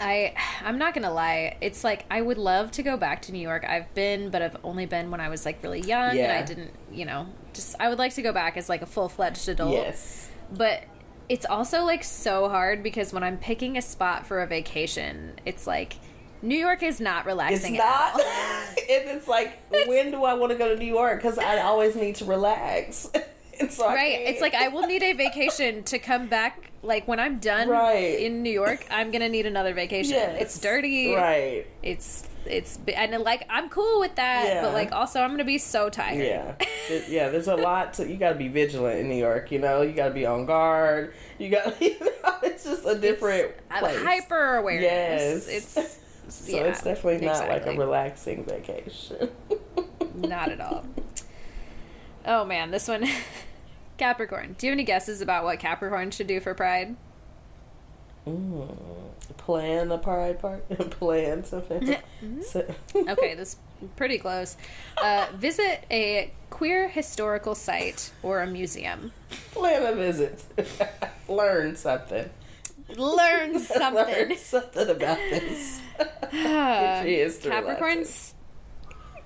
[0.00, 3.40] I I'm not gonna lie, it's like I would love to go back to New
[3.40, 3.64] York.
[3.66, 6.72] I've been, but I've only been when I was like really young and I didn't,
[6.92, 9.72] you know, just I would like to go back as like a full fledged adult.
[9.72, 10.30] Yes.
[10.52, 10.84] But
[11.28, 15.66] it's also like so hard because when I'm picking a spot for a vacation, it's
[15.66, 15.96] like
[16.40, 18.20] New York is not relaxing at not.
[18.90, 21.20] and it's like, when do I want to go to New York?
[21.20, 23.10] Because I always need to relax.
[23.60, 24.20] and so Right.
[24.26, 26.70] It's like I will need a vacation to come back.
[26.82, 28.20] Like when I'm done Right.
[28.20, 30.12] in New York, I'm gonna need another vacation.
[30.14, 30.40] Yes.
[30.42, 31.12] It's dirty.
[31.14, 31.66] Right.
[31.82, 34.62] It's it's and like I'm cool with that, Yeah.
[34.62, 36.22] but like also I'm gonna be so tired.
[36.24, 36.54] Yeah.
[36.90, 39.58] It- yeah, there's a lot to, you got to be vigilant in New York, you
[39.58, 39.82] know?
[39.82, 41.12] You got to be on guard.
[41.38, 43.98] You got, you know, it's just a different uh, place.
[44.02, 45.46] hyper awareness.
[45.46, 45.48] Yes.
[45.48, 45.98] It's
[46.34, 49.28] So yeah, it's definitely not like a relaxing vacation.
[50.14, 50.86] Not at all.
[52.24, 53.06] Oh man, this one
[53.98, 54.54] Capricorn.
[54.58, 56.96] Do you have any guesses about what Capricorn should do for Pride?
[58.26, 58.76] Mm.
[59.36, 60.68] Plan a pride part.
[60.90, 61.96] Plan something.
[62.42, 63.56] So- Okay, this
[63.96, 64.56] pretty close.
[65.02, 69.12] Uh, visit a queer historical site or a museum.
[69.52, 70.42] Plan a visit.
[71.28, 72.28] Learn something.
[72.96, 73.94] Learn something.
[74.28, 75.80] Learn something about this.
[76.32, 78.34] Your Capricorn's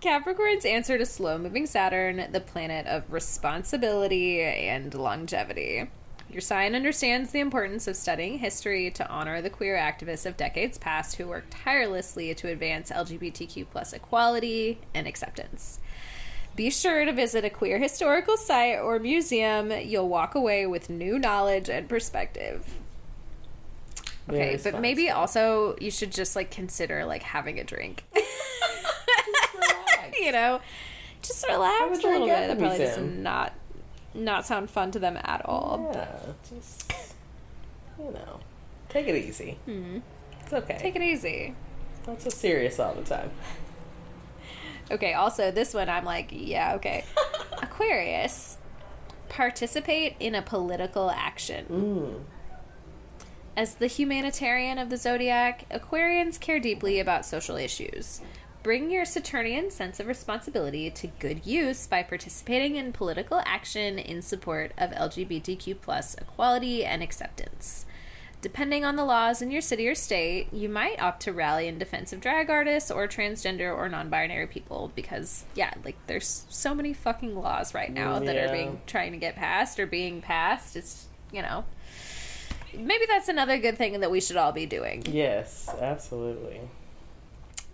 [0.03, 5.89] Capricorn's answer to slow moving Saturn, the planet of responsibility and longevity.
[6.29, 10.77] Your sign understands the importance of studying history to honor the queer activists of decades
[10.77, 15.79] past who worked tirelessly to advance LGBTQ plus equality and acceptance.
[16.57, 19.71] Be sure to visit a queer historical site or museum.
[19.71, 22.67] You'll walk away with new knowledge and perspective.
[24.29, 28.03] Okay, but maybe also you should just like consider like having a drink.
[30.23, 30.61] you know,
[31.23, 32.33] just relax a a little bit.
[32.35, 33.53] at That probably does not
[34.15, 35.91] not sound fun to them at all.
[35.95, 36.09] Yeah,
[36.49, 36.93] just
[37.99, 38.41] you know,
[38.89, 39.59] take it easy.
[40.41, 40.79] It's okay.
[40.81, 41.55] Take it easy.
[42.07, 43.31] Not so serious all the time.
[44.91, 47.05] Okay, also this one I'm like, yeah, okay.
[47.63, 48.59] Aquarius.
[49.29, 51.65] Participate in a political action.
[51.71, 52.25] Mm.
[53.57, 58.21] As the humanitarian of the zodiac, Aquarians care deeply about social issues.
[58.63, 64.23] Bring your Saturnian sense of responsibility to good use by participating in political action in
[64.23, 67.87] support of LGBTQ plus equality and acceptance.
[68.41, 71.79] Depending on the laws in your city or state, you might opt to rally in
[71.79, 76.93] defense of drag artists or transgender or non-binary people because yeah, like there's so many
[76.93, 80.77] fucking laws right now that are being trying to get passed or being passed.
[80.77, 81.65] It's, you know,
[82.73, 85.03] maybe that's another good thing that we should all be doing.
[85.07, 86.61] Yes, absolutely.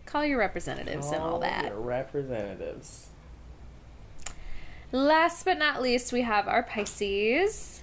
[0.09, 1.67] Call your representatives and all that.
[1.67, 3.09] your representatives.
[4.91, 7.83] Last but not least, we have our Pisces.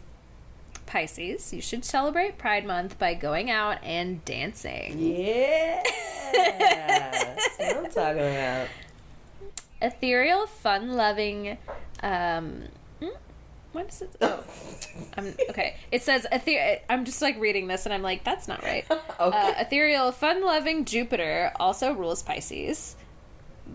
[0.87, 4.97] Pisces, you should celebrate Pride Month by going out and dancing.
[4.97, 5.83] Yeah.
[6.33, 8.67] That's what I'm talking about.
[9.79, 11.59] Ethereal, fun loving,
[12.01, 12.63] um,
[13.75, 14.15] what is it?
[14.21, 14.43] Oh,
[15.17, 15.75] I'm, okay.
[15.91, 18.85] It says, ether- I'm just like reading this and I'm like, that's not right.
[19.17, 19.37] Okay.
[19.37, 22.97] Uh, ethereal, fun loving Jupiter also rules Pisces,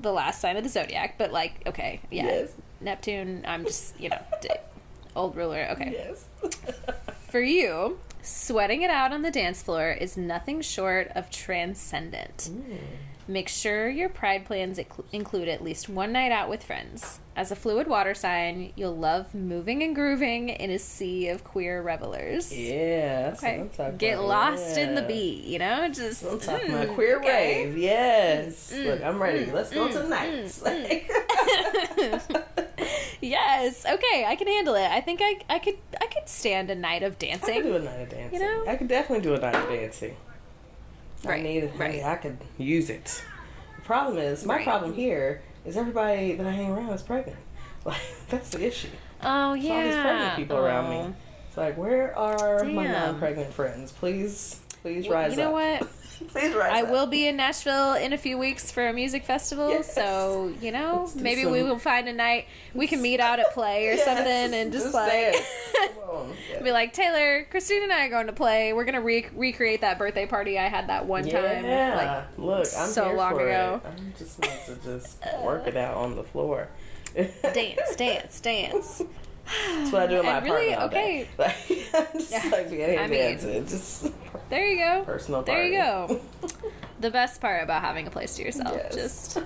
[0.03, 2.27] the last sign of the zodiac, but like, okay, yeah.
[2.27, 2.53] Yes.
[2.83, 4.51] Neptune, I'm just, you know, d-
[5.17, 5.69] old ruler.
[5.73, 5.93] Okay.
[5.93, 6.27] yes.
[7.31, 12.51] For you, sweating it out on the dance floor is nothing short of transcendent.
[13.29, 14.81] Make sure your pride plans
[15.13, 17.21] include at least one night out with friends.
[17.37, 21.81] As a fluid water sign, you'll love moving and grooving in a sea of queer
[21.81, 22.53] revelers.
[22.53, 23.31] yeah.
[23.31, 23.61] That's what Okay.
[23.61, 24.27] I'm talking Get about.
[24.27, 25.89] lost in the beat, you know?
[25.89, 27.67] Just I'm talking mm, about queer okay.
[27.67, 27.79] wave.
[27.79, 28.73] Yes.
[28.75, 29.45] Mm, Look, I'm ready.
[29.47, 31.07] mm, Let's go mm, tonight.
[33.21, 33.87] yes.
[33.87, 34.89] Okay, I can handle it.
[34.91, 37.63] I think I I could I could stand a night of I could dancing.
[37.63, 38.41] do a night of dancing.
[38.41, 38.65] You know?
[38.67, 40.17] I could definitely do a night of dancing.
[41.29, 41.73] I need it.
[41.79, 42.03] right.
[42.03, 43.23] I could use it.
[43.77, 44.65] The problem is, my Right.
[44.65, 47.39] problem here is everybody that I hang around is pregnant.
[47.85, 48.89] Like that's the issue.
[49.23, 49.75] Oh It's yeah.
[49.75, 51.09] all these pregnant people around Oh.
[51.09, 51.15] me.
[51.49, 53.91] It's like, where are my non-pregnant friends?
[53.93, 55.39] Please, please Well, rise up.
[55.39, 55.81] you know up.
[55.81, 55.91] what?
[56.29, 56.91] please rise I up.
[56.91, 59.95] will be in Nashville in a few weeks for a music festival, Yes.
[59.95, 63.53] so you know maybe some- we will find a night we can meet out at
[63.53, 65.35] play or Yes, something and just, just like.
[65.95, 66.33] Come on.
[66.53, 66.63] Yeah.
[66.63, 68.73] be like Taylor, Christine, and I are going to play.
[68.73, 71.65] We're gonna re- recreate that birthday party I had that one time.
[71.65, 73.81] Yeah, look, I'm so here long for ago.
[73.85, 73.91] It.
[73.91, 76.69] I just need to just work it out on the floor.
[77.15, 79.03] Dance, dance, dance.
[79.79, 80.93] That's what I do in my And really, apartment.
[80.93, 81.29] okay.
[81.93, 82.49] Like, just Yeah.
[82.53, 84.07] like being I mean- just
[84.49, 85.03] There you go.
[85.05, 85.43] personal.
[85.43, 86.21] There you go.
[87.01, 88.95] The best part about having a place to yourself, Yes.
[88.95, 89.39] just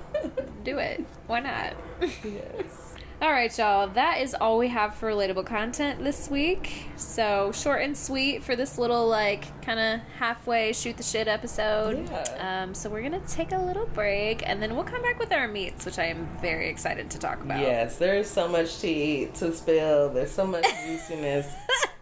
[0.65, 1.05] do it.
[1.29, 1.75] Why not?
[2.25, 2.84] yes.
[3.23, 3.89] All right, y'all.
[3.89, 6.89] That is all we have for relatable content this week.
[6.97, 12.07] So short and sweet for this little like kind of halfway shoot the shit episode.
[12.11, 12.63] Yeah.
[12.65, 15.49] Um, so we're gonna take a little break and then we'll come back with our
[15.49, 17.61] meats, which I am very excited to talk about.
[17.61, 20.11] Yes, there's so much to eat, to spill.
[20.11, 21.51] There's so much juiciness.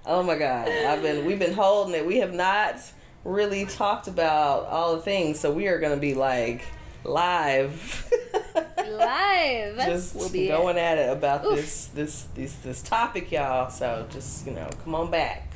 [0.07, 2.05] oh my god, I've been we've been holding it.
[2.05, 2.81] We have not
[3.25, 6.65] really talked about all the things, so we are going to be like
[7.05, 8.11] live.
[8.91, 9.77] Live.
[9.79, 11.57] just we'll be going at it about Oof.
[11.57, 13.71] this this this this topic, y'all.
[13.71, 15.49] So just you know, come on back.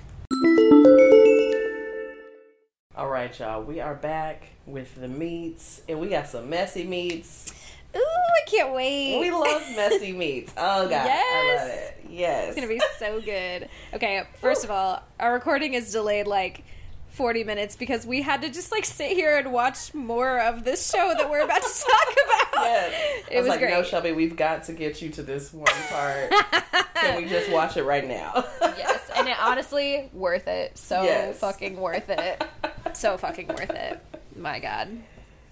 [2.96, 3.62] All right, y'all.
[3.62, 7.52] We are back with the meats, and we got some messy meats.
[7.94, 9.18] Ooh, I can't wait.
[9.20, 10.52] We love messy meats.
[10.56, 11.60] Oh god, I Yes.
[11.60, 12.10] love it.
[12.10, 13.68] Yes, It's gonna be so good.
[13.92, 16.64] Okay, first of all, our recording is delayed like
[17.16, 20.90] 40 minutes because we had to just like sit here and watch more of this
[20.90, 22.12] show that we're about to talk
[22.52, 22.64] about.
[22.64, 23.24] Yes.
[23.30, 23.70] It I was, was like, great.
[23.70, 26.30] no, Shelby, we've got to get you to this one part.
[26.94, 28.44] Can we just watch it right now?
[28.76, 30.76] yes, and it honestly worth it.
[30.76, 31.38] So Yes.
[31.38, 32.44] fucking worth it.
[32.94, 34.00] So fucking worth it.
[34.36, 34.88] My god.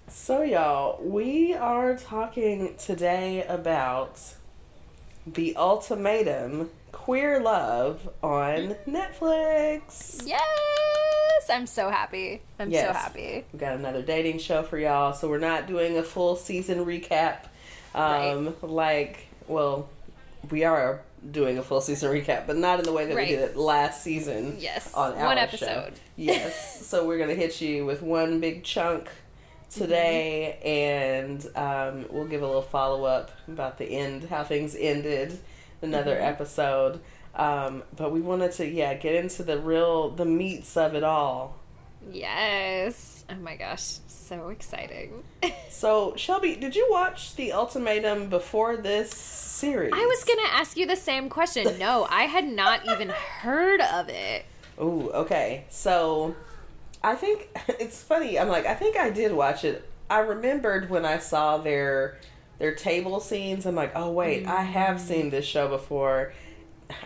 [0.07, 4.19] So, y'all, we are talking today about
[5.25, 10.25] the ultimatum queer love on Netflix.
[10.25, 10.41] Yes,
[11.51, 12.41] I'm so happy.
[12.57, 13.43] I'm so happy.
[13.51, 17.47] We've got another dating show for y'all, so we're not doing a full season recap.
[17.93, 19.89] Um, like, well,
[20.49, 23.27] we are doing a full season recap, but not in the way that Right.
[23.29, 24.55] we did it last season.
[24.59, 25.43] Yes, on our one show.
[25.43, 25.93] episode.
[26.15, 29.09] Yes, so we're gonna hit you with one big chunk
[29.69, 35.37] today, and um, we'll give a little follow up about the end, how things ended,
[35.85, 36.25] another Mm-hmm.
[36.25, 36.99] episode.
[37.35, 41.57] Um, but we wanted to, yeah, get into the real, the meats of it all.
[42.11, 43.23] Yes.
[43.29, 45.23] Oh my gosh, so exciting.
[45.69, 49.91] So, Shelby, did you watch the ultimatum before this series?
[49.93, 51.77] I was gonna ask you the same question.
[51.77, 54.45] No, I had not even heard of it.
[54.81, 55.65] Ooh, okay.
[55.69, 56.33] So
[57.03, 58.39] I think it's funny.
[58.39, 59.87] I'm like, I think I did watch it.
[60.09, 62.19] I remembered when I saw their
[62.59, 63.65] their table scenes.
[63.65, 66.33] I'm like, oh wait, I have seen this show before.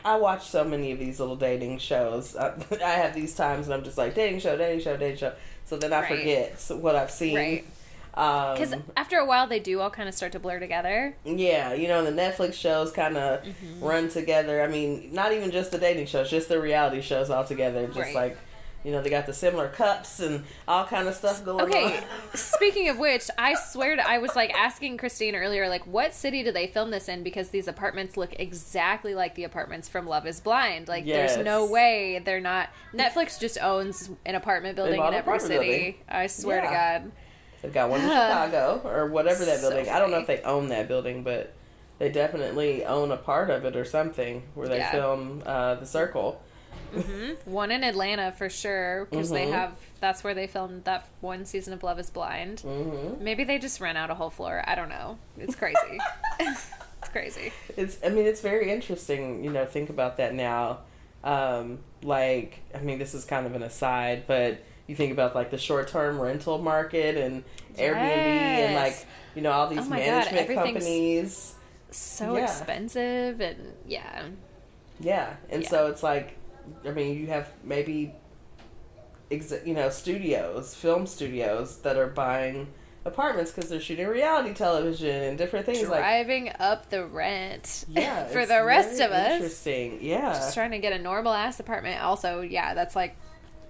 [0.03, 2.35] I watch so many of these little dating shows.
[2.35, 5.33] I, I have these times and I'm just like dating show, dating show, dating show.
[5.65, 6.17] So then I Right.
[6.19, 7.35] forget what I've seen.
[7.35, 7.65] Right.
[8.11, 11.15] Because Because after a while, they do all kind of start to blur together.
[11.23, 13.83] yeah, you know, the Netflix shows kind of Mm-hmm.
[13.83, 14.61] run together.
[14.61, 17.85] I mean, not even just the dating shows, just the reality shows all together.
[17.87, 18.15] Just Right.
[18.15, 18.37] like,
[18.83, 22.03] you know, they got the similar cups and all kind of stuff going Okay, on.
[22.33, 26.43] speaking of which, I swear to, I was like asking Christine earlier, like, what city
[26.43, 27.21] do they film this in?
[27.23, 30.87] Because these apartments look exactly like the apartments from Love is Blind.
[30.87, 31.35] Like, Yes.
[31.35, 32.69] there's no way they're not.
[32.93, 35.55] Netflix just owns an apartment building in every city.
[35.55, 35.95] building.
[36.07, 36.61] I swear Yeah.
[36.61, 36.67] to
[37.03, 37.11] God.
[37.61, 39.89] They've got one in Chicago or whatever that So building.
[39.89, 41.53] I don't know if they own that building, but
[41.97, 44.91] they definitely own a part of it or something where they Yeah.
[44.91, 46.41] film uh, the Circle.
[47.45, 49.51] One in Atlanta for sure, because they Mhm.
[49.51, 49.73] have.
[49.99, 52.61] That's where they filmed that one season of Love is Blind.
[52.61, 54.63] hmm Maybe they just rent out a whole floor.
[54.65, 55.17] I don't know.
[55.37, 55.99] It's crazy.
[56.39, 56.69] it's
[57.11, 57.51] crazy.
[57.77, 57.97] It's.
[58.03, 59.43] I mean, it's very interesting.
[59.43, 60.79] You know, think about that now.
[61.23, 65.51] Um, like, I mean, this is kind of an aside, but you think about like
[65.51, 67.43] the short-term rental market and
[67.75, 69.05] Airbnb and like
[69.35, 71.55] you know all these Oh God, management everything's- companies.
[71.91, 72.43] So Yeah.
[72.45, 74.23] expensive and yeah.
[74.99, 75.69] Yeah, and Yeah.
[75.69, 76.35] so it's like,
[76.85, 78.13] I mean, you have maybe,
[79.31, 82.67] ex- you know, studios, film studios that are buying
[83.05, 85.99] apartments because they're shooting reality television and different things like.
[85.99, 89.33] driving up the rent Yeah, for the rest of us.
[89.33, 90.33] Interesting, yeah.
[90.33, 92.01] Just trying to get a normal ass apartment.
[92.01, 93.15] Also, yeah, that's like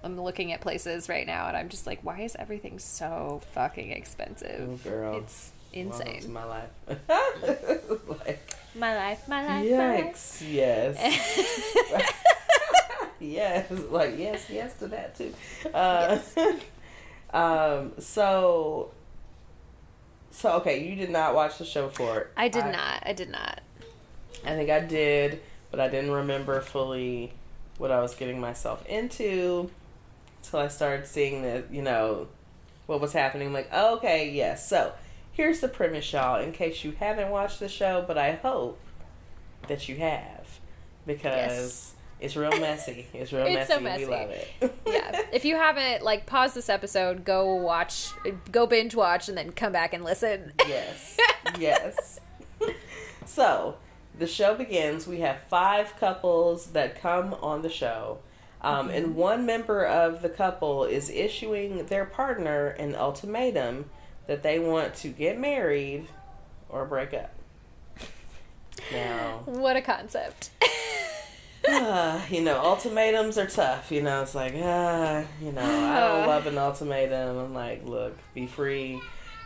[0.02, 3.90] I'm looking at places right now and I'm just like, why is everything so fucking
[3.90, 4.80] expensive?
[4.84, 5.16] Oh, girl.
[5.18, 6.32] It's insane.
[6.32, 6.70] my life.
[8.26, 8.40] like,
[8.74, 10.14] My life, my life, my life.
[10.14, 10.42] yikes!
[10.52, 10.96] Yes.
[13.30, 15.34] yes, like yes, yes to that too.
[15.72, 16.18] Uh,
[17.32, 17.92] um.
[17.98, 18.92] So.
[20.32, 22.30] So okay, you did not watch the show before.
[22.36, 23.02] I did not.
[23.04, 23.60] I did not.
[24.44, 25.40] I think I did,
[25.70, 27.32] but I didn't remember fully
[27.78, 29.70] what I was getting myself into
[30.42, 32.28] until I started seeing the, you know,
[32.86, 33.48] what was happening.
[33.48, 34.68] I'm like, okay, yes.
[34.68, 34.92] So
[35.32, 38.78] here's the premise, y'all, in case you haven't watched the show, but I hope
[39.68, 40.58] that you have
[41.06, 41.94] because Yes.
[42.20, 43.06] It's real messy.
[43.14, 43.72] It's real It's messy.
[43.72, 44.04] so messy.
[44.04, 44.48] We love it.
[44.86, 45.22] Yeah.
[45.32, 48.08] If you haven't, like, pause this episode, go watch,
[48.50, 50.52] go binge watch, and then come back and listen.
[50.68, 51.16] Yes.
[51.58, 52.20] Yes.
[53.26, 53.76] so,
[54.18, 55.06] the show begins.
[55.06, 58.18] We have five couples that come on the show.
[58.62, 63.88] Um, And one member of the couple is issuing their partner an ultimatum
[64.26, 66.08] that they want to get married
[66.68, 67.32] or break up.
[68.92, 70.50] Now, What a concept.
[71.68, 73.90] Uh, you know, ultimatums are tough.
[73.92, 77.36] You know, it's like, ah, you know, I don't love an ultimatum.
[77.38, 79.00] I'm like, look, be free.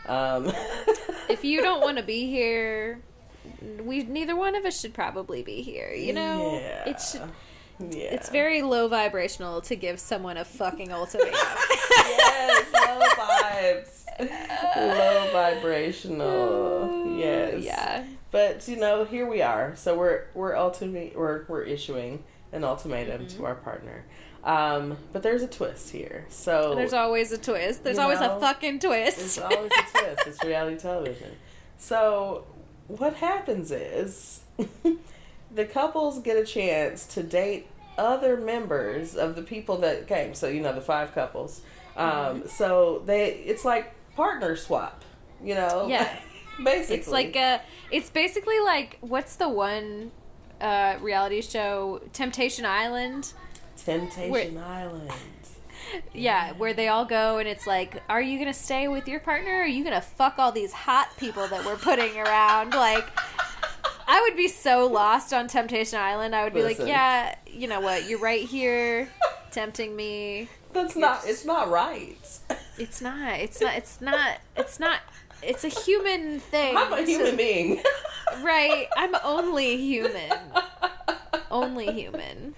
[0.07, 0.51] Um,
[1.29, 3.01] if you don't want to be here,
[3.81, 5.91] we neither one of us should probably be here.
[5.91, 6.89] You know, Yeah.
[6.89, 7.21] it should.
[7.79, 8.13] yeah.
[8.13, 11.33] It's very low vibrational to give someone a fucking ultimatum.
[12.07, 14.05] yes, low vibes,
[14.75, 17.01] low vibrational.
[17.15, 18.03] Yes, Yeah.
[18.35, 19.77] But you know, here we are.
[19.77, 22.21] So we're we're ultimate we're we're issuing
[22.51, 24.03] an ultimatum to our partner.
[24.43, 26.25] Um, but there's a twist here.
[26.27, 27.85] So There's always a twist.
[27.85, 29.19] There's always know, a fucking twist.
[29.19, 30.27] It's always a twist.
[30.27, 31.31] It's reality television.
[31.77, 32.45] So,
[32.89, 34.41] what happens is
[35.55, 37.67] the couples get a chance to date
[37.97, 40.33] other members of the people that came.
[40.33, 41.61] So, you know, the five couples.
[41.95, 45.05] Um, so they it's like partner swap,
[45.41, 45.87] you know?
[45.87, 46.19] Yeah.
[46.63, 46.95] Basically.
[46.97, 47.61] It's like a.
[47.91, 50.11] It's basically like what's the one
[50.61, 52.01] uh, reality show?
[52.13, 53.33] Temptation Island.
[53.77, 54.57] Temptation Wait.
[54.57, 55.11] Island.
[56.13, 59.51] Yeah, where they all go and it's like, are you gonna stay with your partner?
[59.51, 62.71] Or are you gonna fuck all these hot people that we're putting around?
[62.73, 63.05] Like,
[64.07, 66.35] I would be so lost on Temptation Island.
[66.35, 66.85] I would be Listen.
[66.85, 68.09] like, yeah, you know what?
[68.09, 69.09] You're right here,
[69.51, 70.49] tempting me.
[70.73, 72.17] That's not it's not right.
[72.77, 73.39] It's not.
[73.39, 73.75] It's not.
[73.75, 74.37] It's not.
[74.57, 74.99] It's not.
[75.41, 76.75] It's a human thing.
[76.77, 77.81] I'm a to- human being.
[78.41, 78.87] right.
[78.97, 80.31] I'm only human.
[81.51, 82.55] Only human.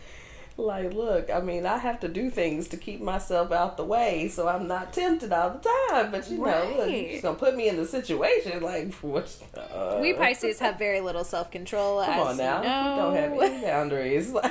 [0.59, 4.27] Like, look, I mean, I have to do things to keep myself out the way
[4.27, 6.09] so I'm not tempted all the time.
[6.11, 8.63] But, you know, look, you're just to put me in the situation.
[8.63, 9.35] Like, what?
[9.55, 12.03] Uh, We Pisces have very little self control.
[12.03, 12.61] Come on now.
[12.63, 13.11] You know.
[13.11, 14.33] We don't have any boundaries.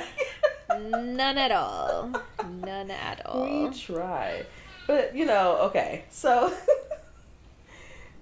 [0.69, 2.11] Like, None at all.
[2.61, 3.67] None at all.
[3.69, 4.45] we try.
[4.85, 6.03] But, you know, okay.
[6.09, 6.53] So,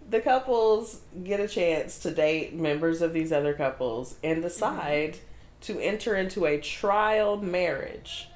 [0.10, 5.18] the couples get a chance to date members of these other couples and decide
[5.62, 8.30] to enter into a trial marriage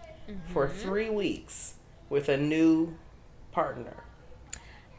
[0.47, 1.75] for three weeks
[2.09, 2.95] with a new
[3.51, 4.03] partner.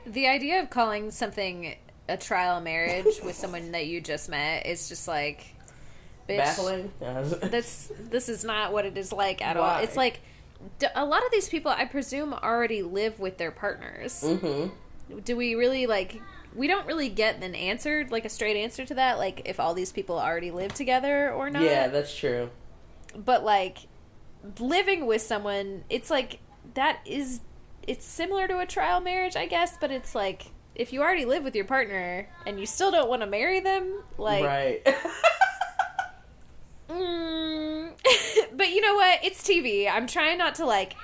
[0.06, 1.76] The idea of calling something
[2.08, 5.54] a trial marriage with someone that you just met is just like
[6.28, 6.38] bitch.
[6.38, 6.92] Baffling.
[7.50, 9.78] This this is not what it is like at all.
[9.78, 10.20] It's like
[10.94, 14.22] a lot of these people, I presume, already live with their partners.
[14.24, 15.18] mm-hmm.
[15.24, 16.20] Do we really like?
[16.54, 19.74] We don't really get an answer, like a straight answer to that, like if all
[19.74, 21.62] these people already live together or not.
[21.62, 22.50] Yeah, that's true.
[23.16, 23.78] but like
[24.58, 26.38] living with someone it's like
[26.74, 27.40] that is
[27.86, 31.42] it's similar to a trial marriage i guess but it's like if you already live
[31.44, 34.84] with your partner and you still don't want to marry them like right.
[36.88, 37.90] mm,
[38.56, 40.94] but you know what it's tv i'm trying not to like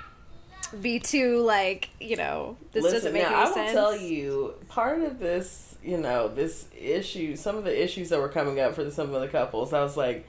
[0.81, 3.91] be too like you know this Listen, doesn't make now, any I sense I will
[3.93, 8.29] tell you, part of this, you know, this issue, some of the issues that were
[8.29, 10.27] coming up for some of the couples, I was like,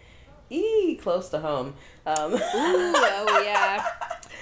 [0.51, 1.75] ee, close to home.
[2.07, 3.85] Um, Ooh, oh yeah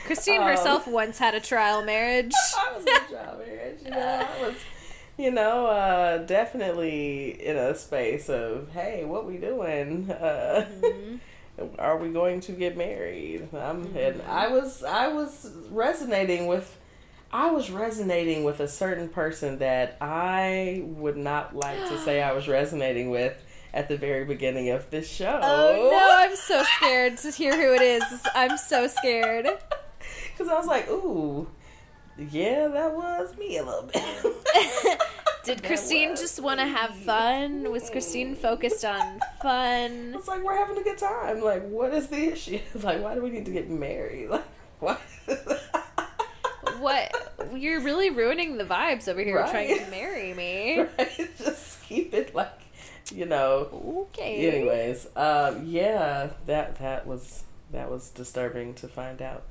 [0.07, 3.91] christine Um, herself once had a trial marriage I was in a trial marriage, you
[3.91, 4.55] know, I was,
[5.19, 10.11] you know, uh, definitely in a space of, hey, what we doing?
[10.11, 11.17] Uh, Mm-hmm.
[11.79, 13.49] Are we going to get married?
[13.53, 14.31] And Mm-hmm.
[14.31, 16.79] I was, I was resonating with,
[17.33, 22.33] I was resonating with a certain person that I would not like to say I
[22.33, 23.43] was resonating with
[23.75, 25.39] at the very beginning of this show.
[25.43, 28.03] oh no i'm so scared to hear who it is
[28.35, 29.47] i'm so scared
[30.33, 31.47] Because I was like, ooh,
[32.19, 35.01] yeah, that was me a little bit.
[35.45, 37.71] Did Christine just want to have fun?
[37.71, 40.15] Was Christine focused on fun?
[40.17, 41.41] It's like we're having a good time.
[41.41, 42.59] Like, what is the issue?
[42.83, 44.29] Like, why do we need to get married?
[44.31, 44.45] Like,
[44.81, 44.99] why?
[46.79, 47.33] What?
[47.55, 49.51] You're really ruining the vibes over here Right.
[49.51, 50.81] trying to marry me.
[50.81, 51.31] right?
[51.39, 52.61] Just keep it like,
[53.15, 54.07] you know.
[54.13, 54.49] Okay.
[54.51, 59.45] Anyways, um, yeah, that that was that was disturbing to find out.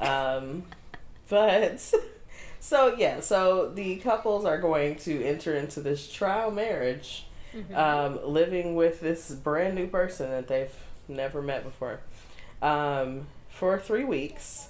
[0.00, 0.64] Um,
[1.28, 1.80] but
[2.60, 7.76] so yeah, so the couples are going to enter into this trial marriage, Mhm.
[7.76, 10.74] um, living with this brand new person that they've
[11.06, 12.00] never met before,
[12.62, 14.68] um, for three weeks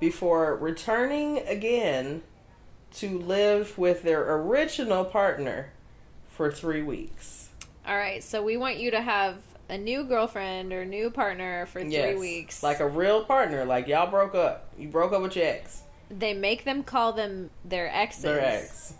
[0.00, 2.22] before returning again
[2.92, 5.70] to live with their original partner
[6.28, 7.48] for three weeks.
[7.86, 9.36] All right, so we want you to have
[9.68, 12.18] a new girlfriend or new partner for three Yes.
[12.18, 12.62] weeks.
[12.62, 13.64] Like a real partner.
[13.64, 14.68] Like y'all broke up.
[14.78, 15.82] You broke up with your ex.
[16.10, 18.94] They make them call them their exes, Their ex.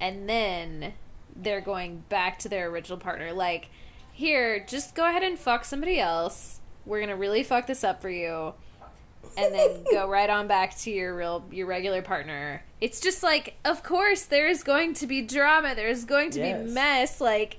[0.00, 0.92] and then
[1.34, 3.32] they're going back to their original partner.
[3.32, 3.68] Like,
[4.12, 6.60] here, just go ahead and fuck somebody else.
[6.84, 8.54] We're gonna really fuck this up for you,
[9.36, 12.62] and then go right on back to your real, your regular partner.
[12.80, 15.74] It's just like, of course, there is going to be drama.
[15.74, 16.66] There is going to Yes.
[16.66, 17.20] be mess.
[17.20, 17.56] Like,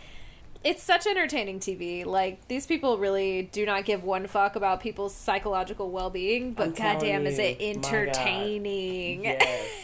[0.63, 2.05] it's such entertaining TV.
[2.05, 6.67] Like, these people really do not give one fuck about people's psychological well being, but
[6.67, 9.25] I'm goddamn, is it entertaining?
[9.25, 9.69] Yes.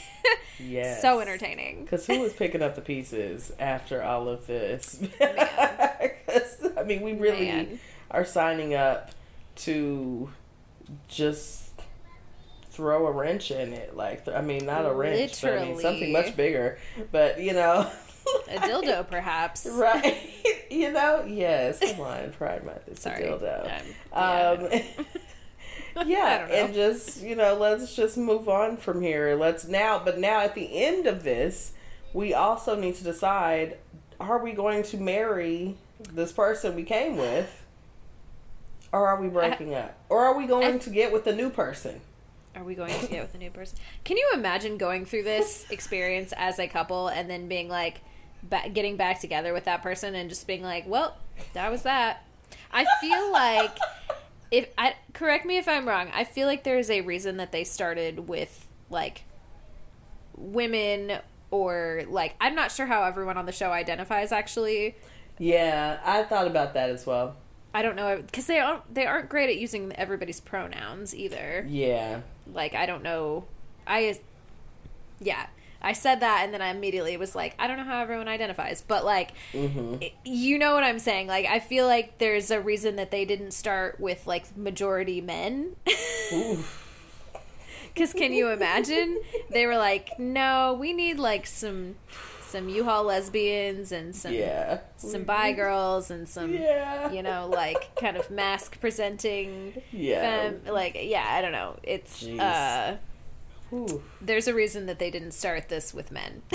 [0.61, 1.01] Yes.
[1.01, 1.84] so entertaining.
[1.86, 5.01] Because who was picking up the pieces after all of this?
[5.21, 7.80] I mean, we really Man.
[8.11, 9.11] are signing up
[9.57, 10.30] to
[11.07, 11.71] just
[12.71, 13.95] throw a wrench in it.
[13.95, 16.77] Like, I mean, not a wrench, but I mean something much bigger.
[17.11, 17.89] But you know,
[18.49, 19.65] A dildo, perhaps.
[19.71, 20.17] right?
[20.69, 21.80] you know, yes.
[21.80, 22.82] Come on, Pride Month.
[22.88, 23.23] It's Sorry.
[23.23, 23.65] a dildo.
[24.13, 24.84] Um, Um, yeah.
[26.05, 29.36] yeah, I and just you know, let's just move on from here.
[29.36, 31.73] Let's now, but now at the end of this,
[32.13, 33.77] we also need to decide:
[34.19, 35.75] Are we going to marry
[36.13, 37.65] this person we came with,
[38.91, 41.49] or are we breaking up, or are we going I- to get with a new
[41.49, 42.01] person?
[42.55, 43.77] Are we going to get with a new person?
[44.03, 48.01] Can you imagine going through this experience as a couple and then being like,
[48.43, 51.17] ba- getting back together with that person and just being like, well,
[51.53, 52.25] that was that.
[52.71, 53.77] I feel like
[54.51, 56.09] if I correct me if I'm wrong.
[56.13, 59.23] I feel like there is a reason that they started with like
[60.35, 61.19] women
[61.51, 64.95] or like I'm not sure how everyone on the show identifies actually.
[65.37, 67.35] Yeah, I thought about that as well.
[67.73, 71.65] I don't know because they aren't they aren't great at using everybody's pronouns either.
[71.69, 72.21] Yeah,
[72.51, 73.45] Like I don't know.
[73.85, 74.19] I
[75.19, 75.47] yeah.
[75.82, 78.84] I said that and then I immediately was like, I don't know how everyone identifies,
[78.86, 81.27] but like hmm i- you know what I'm saying?
[81.27, 85.75] Like I feel like there's a reason that they didn't start with like majority men.
[87.95, 89.19] Cuz can you imagine?
[89.49, 91.95] They were like, "No, we need like some
[92.41, 97.95] some U-Haul lesbians and some yeah, some bi girls and some Yeah, you know, like
[97.95, 100.21] kind of masc presenting yeah.
[100.21, 101.77] femme like yeah, I don't know.
[101.84, 102.39] It's Jeez.
[102.39, 102.97] uh
[104.22, 106.41] There's a reason that they didn't start this with men.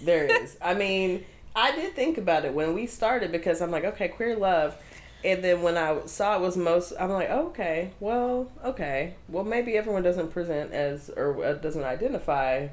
[0.00, 0.56] There is.
[0.62, 1.24] I mean,
[1.56, 4.76] I did think about it when we started because I'm like, okay, queer love.
[5.24, 9.76] And then when I saw it was most, I'm like, okay, well, okay, well, maybe
[9.76, 12.68] everyone doesn't present as or uh, doesn't identify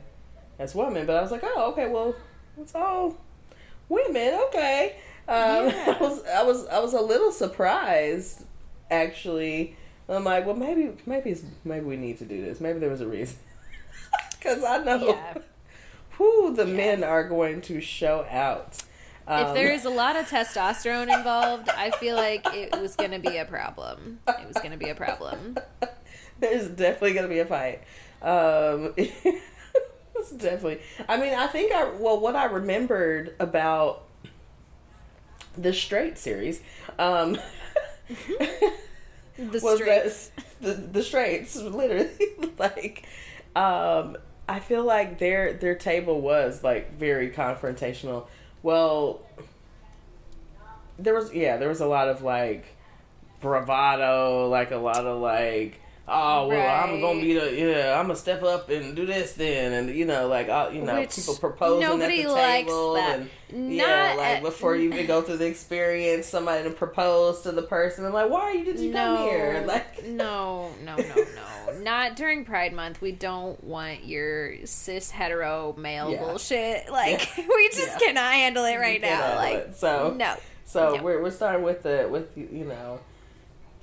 [0.59, 2.13] as women, but I was like, oh, okay, well,
[2.61, 3.17] it's all
[3.89, 4.97] women, okay.
[5.27, 5.95] Um, Yeah.
[5.99, 8.43] I was I was I was a little surprised
[8.91, 9.75] actually.
[10.07, 12.61] I'm like, well, maybe maybe it's, maybe we need to do this.
[12.61, 13.37] Maybe there was a reason.
[14.45, 15.37] Because I know Yeah.
[16.11, 16.73] who the Yeah.
[16.77, 18.83] men are going to show out.
[19.27, 23.11] if Um, there is a lot of testosterone involved, I feel like it was going
[23.11, 24.19] to be a problem.
[24.27, 25.57] It was going to be a problem.
[26.39, 27.81] There's definitely gonna be a fight.
[28.21, 30.79] Um, it's definitely.
[31.07, 34.03] I mean, I think I well, what I remembered about
[35.57, 36.61] the straight series,
[36.99, 37.37] um,
[39.37, 40.31] The was straights.
[40.35, 42.09] that the the straights literally
[42.57, 43.05] like,
[43.55, 44.17] um,
[44.47, 48.27] I feel like their their table was like very confrontational.
[48.61, 49.21] Well,
[50.99, 52.65] there was yeah, there was a lot of like
[53.41, 58.15] bravado, like a lot of like, oh well, I'm gonna be the yeah, I'm gonna
[58.15, 61.35] step up and do this then, and you know, like uh, you know, Which people
[61.35, 63.19] proposing nobody at the likes table, that.
[63.19, 67.41] and Not yeah, like at- before you even go through the experience, somebody to propose
[67.41, 69.63] to the person, and like, why are you did you come here?
[69.67, 71.79] Like, no, no, no, no.
[71.81, 73.01] Not during Pride Month.
[73.01, 76.19] We don't want your cis hetero male Yeah.
[76.19, 76.89] bullshit.
[76.91, 77.45] Like Yeah.
[77.55, 77.97] we just Yeah.
[77.99, 79.29] cannot handle it right you now.
[79.31, 80.35] know, Like so no.
[80.65, 81.03] So No.
[81.03, 82.99] we're we're starting with the with you know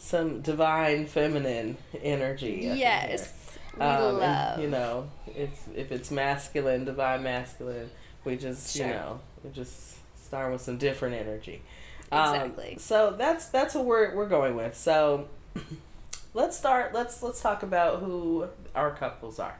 [0.03, 2.61] some divine feminine energy.
[2.75, 3.33] Yes.
[3.77, 3.83] We.
[3.83, 4.61] Um, and, love.
[4.61, 7.89] you know, if if it's masculine, divine masculine,
[8.25, 11.63] we just you know we just start with some different energy.
[12.11, 12.77] Um, Exactly.
[12.79, 14.77] so that's that's what we're we're going with.
[14.77, 15.29] So
[16.35, 16.93] let's start.
[16.93, 19.57] Let's let's talk about who our couples are.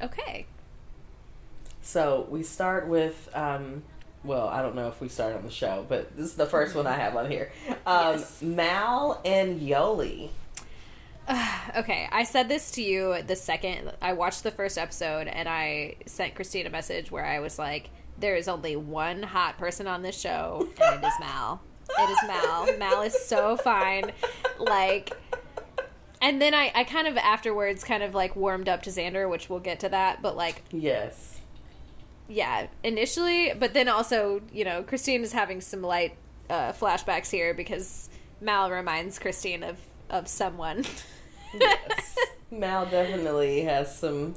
[0.00, 0.46] Okay.
[1.82, 3.82] So we start with, um,
[4.24, 6.74] well, I don't know if we start on the show, but this is the first
[6.74, 7.52] one I have on here.
[7.86, 8.42] Um, Yes.
[8.42, 10.30] Mal and Yoli.
[11.76, 15.96] okay, I said this to you the second I watched the first episode, and I
[16.06, 20.02] sent Christine a message where I was like, "There is only one hot person on
[20.02, 21.60] this show, and it is Mal.
[21.98, 22.76] It is Mal.
[22.78, 24.12] Mal is so fine.
[24.58, 25.12] Like."
[26.20, 29.48] And then I, I kind of afterwards kind of like warmed up to Xander, which
[29.50, 30.22] we'll get to that.
[30.22, 31.31] But like, Yes.
[32.32, 36.16] Yeah, initially, but then also, you know, Christine is having some light
[36.50, 38.08] uh, flashbacks here because
[38.40, 39.78] Mal reminds Christine of
[40.10, 40.84] of someone.
[41.54, 42.16] Yes.
[42.50, 44.34] Mal definitely has some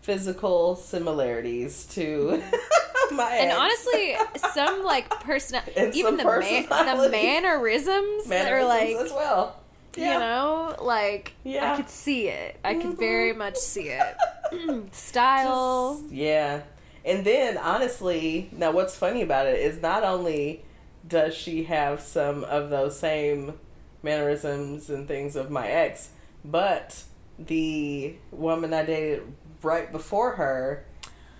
[0.00, 2.42] physical similarities to
[3.12, 3.58] my And ex.
[3.58, 4.16] honestly,
[4.54, 5.60] some like person,
[5.94, 7.12] even the man, the personality.
[7.22, 9.58] mannerisms, are Mannerisms like, as well.
[9.96, 10.12] Yeah.
[10.14, 11.74] you know, like Yeah.
[11.74, 12.58] I could see it.
[12.64, 14.16] I could very much see it.
[14.94, 15.98] Style.
[16.00, 16.62] Just- yeah.
[17.04, 20.64] And then honestly, now what's funny about it is not only
[21.06, 23.54] does she have some of those same
[24.02, 26.10] mannerisms and things of my ex,
[26.44, 27.02] but
[27.38, 29.22] the woman I dated
[29.62, 30.84] right before her,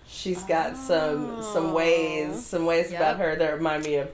[0.06, 1.74] she's got some some Oh.
[1.74, 3.00] ways some ways Yep.
[3.00, 4.10] about her that remind me of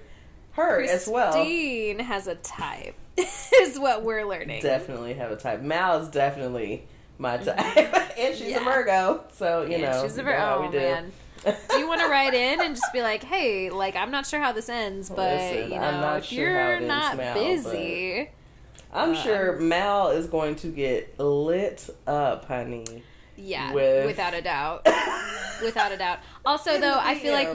[0.53, 1.33] her as well.
[1.33, 4.63] Christine has a type, is what we're learning.
[4.63, 5.61] Definitely have a type.
[5.63, 6.87] Mal is definitely
[7.19, 7.47] my mm-hmm.
[7.47, 8.65] type, and she's a Yeah.
[8.65, 10.79] Virgo, so you And know, she's a you ver- know how oh we do.
[10.79, 11.13] man.
[11.45, 14.41] Do you want to write in and just be like, hey, like I'm not sure
[14.41, 17.35] how this ends, but Listen, you I'm know, not if sure you're ends, not Mal,
[17.35, 18.29] busy,
[18.93, 23.03] I'm Uh, sure Mal is going to get lit up, honey.
[23.37, 24.85] yeah, with- without a doubt,
[25.63, 26.19] without a doubt.
[26.45, 27.49] Also, though, I feel like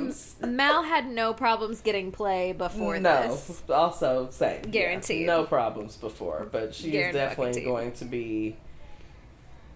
[0.48, 3.64] Mal had no problems getting play before no, this.
[3.70, 4.62] also same.
[4.66, 5.26] yeah, Guaranteed.
[5.28, 7.14] no problems before, but she is Guaranteed.
[7.22, 8.56] definitely going to be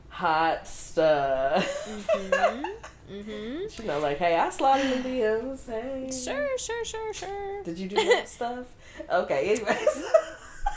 [0.10, 1.66] hot stuff.
[2.12, 2.66] Mm-hmm.
[3.10, 5.66] you know, like, hey, I slide in the DMs.
[5.68, 7.64] Hey, Sure, sure, sure, sure.
[7.64, 8.66] Did you do that stuff?
[9.12, 10.04] Okay, anyways.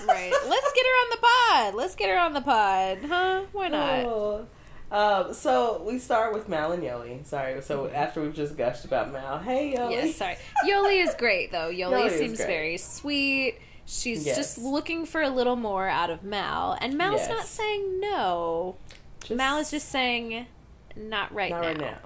[0.07, 0.33] Right.
[0.49, 1.75] Let's get her on the pod.
[1.75, 3.43] Let's get her on the pod, huh?
[3.53, 4.05] Why not?
[4.05, 4.47] Oh.
[4.93, 7.25] Um, so we start with Mal and Yoli.
[7.27, 7.61] Sorry.
[7.63, 9.91] So after we've just gushed about Mal, hey Yoli.
[9.93, 10.37] Yes, sorry.
[10.67, 11.71] Yoli is great though.
[11.73, 13.57] Yoli, Yoli seems very sweet.
[13.87, 14.37] She's Yes.
[14.37, 17.29] just looking for a little more out of Mal, and Mal's Yes.
[17.29, 18.77] not saying no.
[19.21, 20.47] Just- Mal is just saying,
[20.97, 21.67] not right not now.
[21.69, 21.99] right now.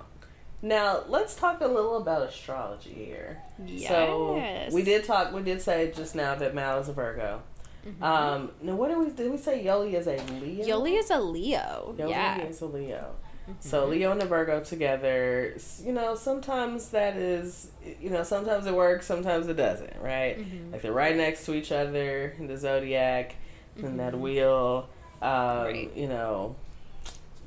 [0.65, 3.43] Now let's talk a little about astrology here.
[3.67, 3.89] Yes.
[3.89, 4.43] So
[4.73, 5.33] we did talk.
[5.35, 7.43] We did say just now that Mal is a Virgo.
[7.87, 8.03] Mhm.
[8.03, 9.63] Um, now what did we did we say?
[9.63, 10.65] Yoli is a Leo.
[10.65, 11.95] Yoli is a Leo.
[11.99, 12.41] Yoli yeah.
[12.41, 13.15] is a Leo.
[13.43, 13.53] Mm-hmm.
[13.61, 15.55] So Leo and a Virgo together,
[15.85, 20.39] you know, sometimes that is, you know, sometimes it works, sometimes it doesn't, right?
[20.39, 20.73] Mhm.
[20.73, 23.35] Like they're right next to each other in the zodiac,
[23.77, 24.89] in that wheel.
[25.21, 25.65] Um, Mm-hmm.
[25.65, 25.91] Right.
[25.95, 26.57] You know,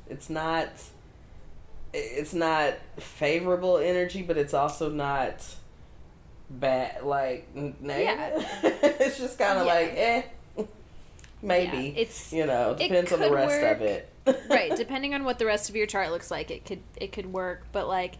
[0.08, 0.68] it's not,
[1.92, 5.44] it's not favorable energy, but it's also not
[6.50, 8.46] bad, like negative.
[8.62, 9.74] it's just kind of Yeah.
[9.74, 10.22] like, eh,
[11.42, 11.76] maybe.
[11.76, 14.12] Yeah, it's you know, depends on the rest of it.
[14.50, 17.24] right depending on what the rest of your chart looks like it could it could
[17.32, 18.16] work but like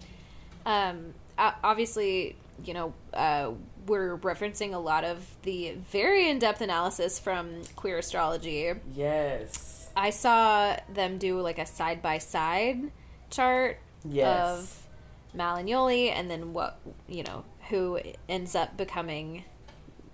[0.64, 3.52] um obviously you know, uh,
[3.86, 8.72] we're referencing a lot of the very in depth analysis from Queer Astrology.
[8.94, 9.88] Yes.
[9.96, 12.90] I saw them do like a side by side
[13.30, 14.38] chart Yes.
[14.60, 14.86] of
[15.34, 17.98] Mal and Yoli, and then what you know who
[18.28, 19.44] ends up becoming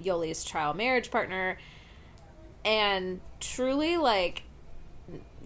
[0.02, 1.58] Yoli's trial marriage partner,
[2.64, 4.42] and truly like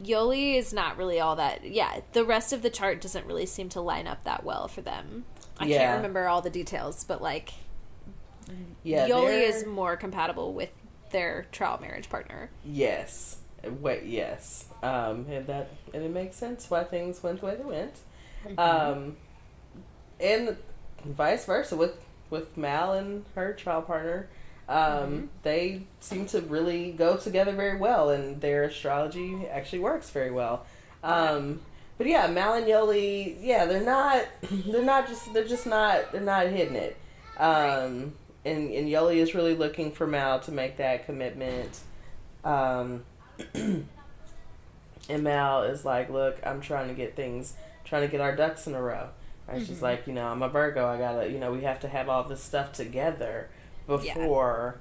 [0.00, 1.64] Yoli is not really all that.
[1.64, 4.80] Yeah, the rest of the chart doesn't really seem to line up that well for
[4.80, 5.24] them.
[5.58, 5.78] I Yeah.
[5.78, 7.52] can't remember all the details, but like
[8.84, 9.08] yeah.
[9.08, 10.70] Yoli they're- is more compatible with
[11.10, 12.50] their trial marriage partner.
[12.64, 13.38] Yes.
[13.64, 14.04] Wait.
[14.04, 14.67] Yes.
[14.82, 15.26] Um.
[15.30, 17.94] And that and it makes sense why things went the way they went.
[18.46, 18.58] Mm-hmm.
[18.58, 19.16] Um.
[20.20, 20.56] And
[21.04, 24.28] vice versa with with Mal and her trial partner.
[24.68, 25.26] Um, Mm-hmm.
[25.42, 30.66] They seem to really go together very well, and their astrology actually works very well.
[31.02, 31.60] Um,
[31.96, 34.26] but yeah, Mal and Yoli, yeah, they're not,
[34.66, 36.96] they're not just, they're just not, they're not hitting it.
[37.38, 38.12] Um,
[38.44, 41.80] and and Yoli is really looking for Mal to make that commitment.
[42.44, 43.04] Um,
[45.08, 47.54] and Mal is like, look, I'm trying to get things,
[47.84, 49.08] trying to get our ducks in a row.
[49.48, 50.86] And she's like, you know, I'm a Virgo.
[50.86, 53.48] I gotta, you know, we have to have all this stuff together
[53.86, 54.78] before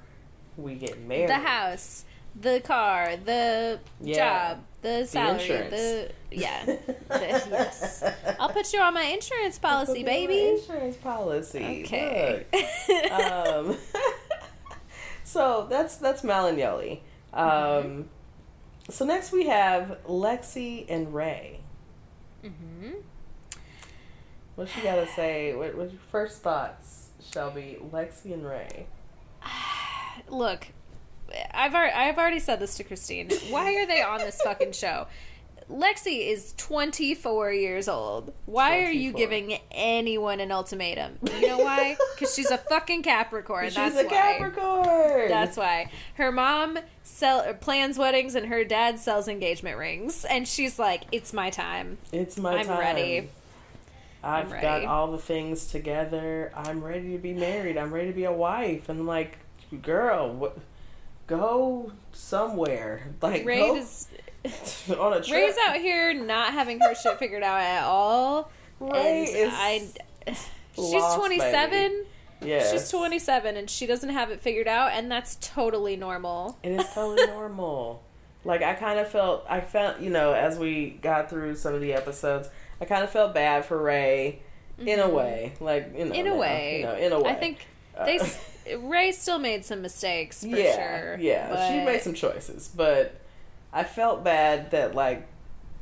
[0.58, 1.30] we get married.
[1.30, 2.04] The house,
[2.38, 4.50] the car, the Yeah.
[4.54, 5.70] job, the salary, insurance.
[5.70, 6.64] the yeah.
[6.66, 8.04] The- yes.
[8.38, 10.34] I'll put you on my insurance policy, baby.
[10.34, 11.82] my Insurance policy.
[11.86, 12.44] Okay.
[13.10, 13.76] Um,
[15.24, 17.00] so that's that's Mal and Yoli.
[17.32, 18.02] Um, Mm-hmm.
[18.90, 21.60] So next we have Lexi and Rae.
[22.42, 22.90] hmm
[24.54, 25.54] What you gotta say?
[25.54, 27.78] What what's your first thoughts, Shelby?
[27.92, 28.86] Lexi and Rae.
[30.28, 30.68] Look,
[31.52, 33.30] I've already, I've already said this to Christine.
[33.50, 35.06] Why are they on this fucking show?
[35.70, 38.32] Lexi is 24 years old.
[38.46, 41.18] Why are you giving anyone an ultimatum?
[41.22, 41.96] You know why?
[42.14, 43.66] Because she's a fucking Capricorn.
[43.66, 44.10] She's that's a why.
[44.10, 45.28] Capricorn.
[45.28, 50.48] That's why her mom sell uh, plans weddings and her dad sells engagement rings, and
[50.48, 51.98] she's like, "It's my time.
[52.12, 52.60] it's my time.
[52.60, 52.78] I'm time.
[52.78, 53.28] ready.
[54.22, 56.50] I've I'm got all the things together.
[56.56, 57.76] I'm ready to be married.
[57.76, 58.88] I'm ready to be a wife.
[58.88, 59.38] And I'm like,
[59.82, 60.58] girl, what?
[61.28, 63.08] Go somewhere.
[63.20, 64.08] Like Rae go is
[64.98, 65.30] on a trip.
[65.32, 68.50] Rae's out here not having her shit figured out at all.
[68.80, 69.88] Rae is I,
[70.74, 71.70] she's 27.
[71.70, 71.94] baby.
[72.40, 72.70] Yes.
[72.70, 76.56] She's 27 and she doesn't have it figured out, and that's totally normal.
[76.62, 78.02] And it's totally normal.
[78.44, 81.80] Like I kind of felt, I felt, you know, as we got through some of
[81.80, 82.48] the episodes,
[82.80, 84.40] I kind of felt bad for Rae,
[84.78, 85.54] in a way.
[85.60, 86.14] Like you know, Mm-hmm.
[86.14, 86.78] In a now, way.
[86.78, 87.30] you know, in a way.
[87.30, 87.66] I think
[87.96, 91.18] Uh, they Rae still made some mistakes for yeah, sure.
[91.18, 93.20] yeah, she made some choices, but
[93.72, 95.26] I felt bad that like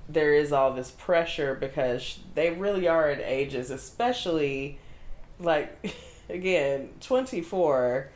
[0.09, 4.78] there is all this pressure because they really are at ages, especially
[5.39, 5.95] like
[6.28, 8.11] again, twenty four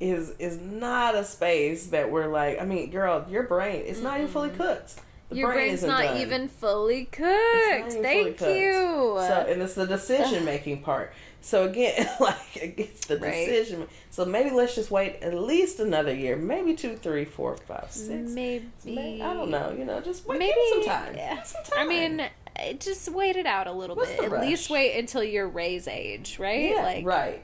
[0.00, 2.60] is is not a space that we're like.
[2.60, 4.94] I mean, girl, your brain it's not even fully cooked.
[5.30, 6.20] The Your brain brain's not done.
[6.20, 7.24] even fully cooked.
[7.24, 8.56] Even Thank fully cooked.
[8.60, 9.16] you.
[9.26, 11.14] So, and it's the decision making part.
[11.44, 13.46] So again, like it's the Right.
[13.46, 13.86] decision.
[14.10, 18.30] So maybe let's just wait at least another year, maybe two, three, four, five, six.
[18.30, 19.70] maybe May- I don't know.
[19.76, 20.38] You know, just wait.
[20.38, 21.14] Maybe some time.
[21.14, 21.42] yeah.
[21.42, 24.32] Some I mean, uh, just wait it out a little What's bit.
[24.32, 26.70] At least wait until you're Rae's age, right?
[26.70, 27.42] yeah, like, right.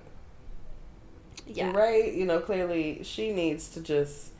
[1.46, 4.30] yeah, And Rae, you know, clearly she needs to just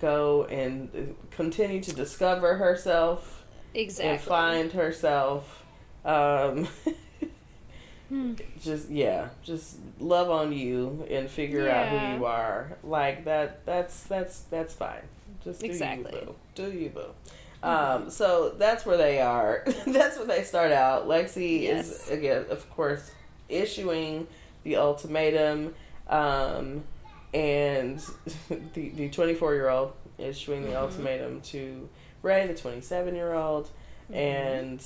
[0.00, 3.44] go and uh, continue to discover herself
[3.74, 4.10] exactly.
[4.12, 5.64] and find herself.
[6.04, 6.68] Um,
[8.10, 8.34] Hmm.
[8.60, 12.76] just yeah, just love on you and figure out who you are.
[12.84, 13.64] Like that.
[13.64, 15.02] That's that's that's fine.
[15.44, 16.12] Just do Exactly.
[16.14, 16.34] you boo.
[16.56, 17.06] Do you boo.
[17.62, 19.62] Um, so that's where they are.
[19.86, 21.06] that's where they start out.
[21.06, 21.88] Lexi Yes.
[22.06, 23.10] is again, of course,
[23.48, 24.26] issuing
[24.64, 25.74] the ultimatum,
[26.08, 26.82] um,
[27.32, 28.00] and
[28.74, 30.76] the the twenty four year old issuing the Mhm.
[30.82, 31.88] ultimatum to
[32.22, 33.68] Rae, the twenty seven year old,
[34.10, 34.14] Mm-hmm.
[34.14, 34.82] and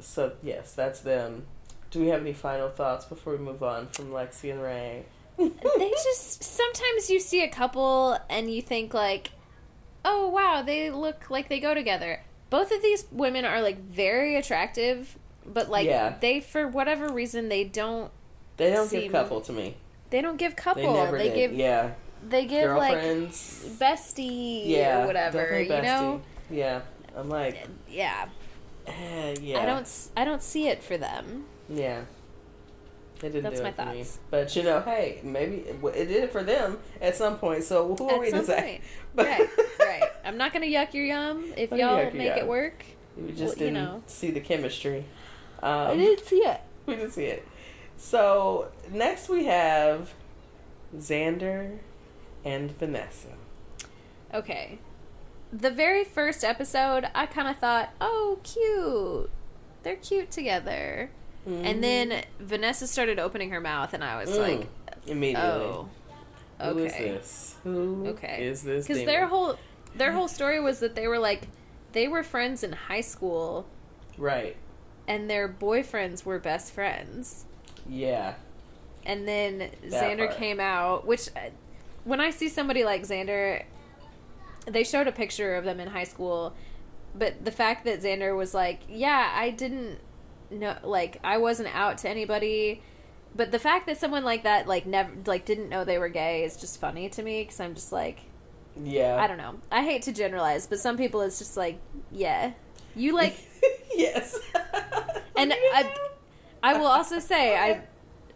[0.00, 1.46] so yes, that's them.
[1.90, 5.04] Do we have any final thoughts before we move on from Lexi and Rae?
[5.38, 9.30] they just sometimes you see a couple and you think like,
[10.04, 12.20] oh wow, they look like they go together.
[12.50, 16.16] Both of these women are like very attractive, but like Yeah.
[16.20, 18.10] they for whatever reason they don't
[18.56, 19.76] They don't Seem- give couple to me.
[20.10, 21.10] they don't give couple.
[21.12, 21.34] They did.
[21.34, 21.92] give yeah,
[22.28, 22.98] they give like
[23.78, 25.60] bestie yeah, or whatever.
[25.60, 26.22] You know.
[26.50, 26.80] Yeah,
[27.16, 28.28] I'm like, yeah.
[28.86, 29.60] eh, yeah.
[29.60, 31.44] I don't I don't see it for them.
[31.68, 32.02] Yeah.
[33.20, 33.98] It didn't That's do my it for me.
[33.98, 34.18] thoughts.
[34.30, 37.64] But you know, hey, maybe it, it did it for them at some point.
[37.64, 38.80] So who are At we to say?
[39.14, 39.48] But right,
[39.80, 40.02] right.
[40.24, 42.84] I'm not gonna yuck your yum if y'all make it work.
[43.16, 44.02] we just Well, you didn't know.
[44.06, 45.04] see the chemistry.
[45.60, 46.60] I Um, didn't see it.
[46.86, 47.46] we didn't see it.
[47.96, 50.14] So next we have
[50.96, 51.78] Xander
[52.44, 53.30] and Vanessa.
[54.32, 54.78] Okay.
[55.52, 59.30] The very first episode, I kind of thought, oh, cute.
[59.82, 61.10] They're cute together.
[61.48, 64.38] And then Vanessa started opening her mouth, and I was Mm.
[64.38, 64.68] like,
[65.06, 65.88] immediately, oh.
[66.60, 67.04] who is Okay.
[67.10, 67.56] this?
[67.64, 68.46] Who Okay.
[68.46, 68.86] is this?
[68.86, 69.58] Because their whole
[69.94, 71.48] their whole story was that they were like
[71.92, 73.66] they were friends in high school
[74.18, 74.54] right,
[75.08, 77.46] and their boyfriends were best friends.
[77.88, 78.34] yeah,
[79.06, 79.70] And then That
[80.02, 80.36] Xander part.
[80.38, 81.48] came out, which uh,
[82.04, 83.62] when I see somebody like Xander,
[84.66, 86.52] they showed a picture of them in high school,
[87.14, 90.00] but the fact that Xander was like, "Yeah, I didn't
[90.50, 92.82] know like I wasn't out to anybody."
[93.36, 96.44] But the fact that someone like that like never like didn't know they were gay
[96.44, 98.20] is just funny to me cuz I'm just like
[98.84, 99.16] yeah.
[99.20, 99.56] I don't know.
[99.70, 101.78] I hate to generalize, but some people it's just like,
[102.10, 102.52] yeah.
[102.94, 103.36] You like
[103.94, 104.38] yes,
[105.36, 105.92] and I
[106.62, 107.82] I will also say I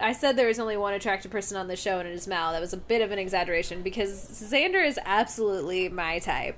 [0.01, 2.53] I said there was only one attractive person on the show and it is Mal.
[2.53, 6.57] That was a bit of an exaggeration because Xander is absolutely my type.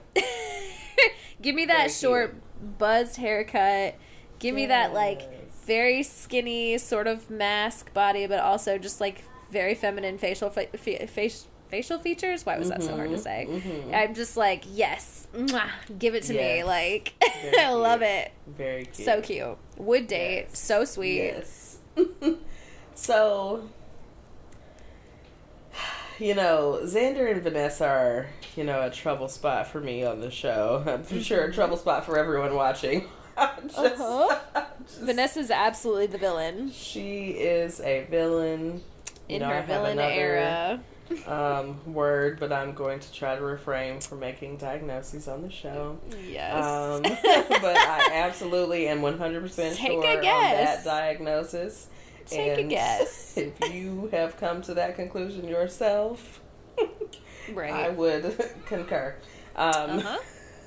[1.42, 2.36] Give me that Very short
[2.78, 3.96] buzzed haircut.
[4.38, 5.22] Give me that like.
[5.66, 11.06] Very skinny sort of masc body but also just like very feminine facial fa- fa-
[11.68, 12.44] facial features.
[12.46, 13.46] Why was that so hard to Mhm, say?
[13.48, 13.94] mhm.
[13.94, 15.26] I'm just like, yes.
[15.34, 16.62] Mwah, give it to me.
[16.64, 17.12] Like
[17.58, 18.32] I love it.
[18.46, 19.06] very cute.
[19.06, 19.56] So cute.
[19.78, 20.46] Would date.
[20.50, 20.58] Yes.
[20.58, 21.16] So sweet.
[21.16, 21.78] Yes.
[22.94, 23.68] so,
[26.18, 30.30] you know, Xander and Vanessa are, you know, a trouble spot for me on the
[30.30, 30.82] show.
[30.86, 33.08] I'm sure a trouble spot for everyone watching.
[33.36, 34.38] Just- Uh-huh.
[34.86, 38.82] Just- Vanessa's absolutely the villain She is a villain.
[39.28, 40.80] You in know, her villain another, era.
[41.26, 45.98] Um, word, but I'm going to try to refrain from making diagnoses on the show.
[46.26, 46.64] Yes.
[46.64, 50.84] Um, but I absolutely am 100% Take sure a on guess.
[50.84, 51.88] that diagnosis.
[52.26, 53.36] Take a guess.
[53.36, 56.40] If you have come to that conclusion yourself,
[57.52, 57.72] right.
[57.72, 59.14] I would concur.
[59.56, 60.18] Um, Uh-huh.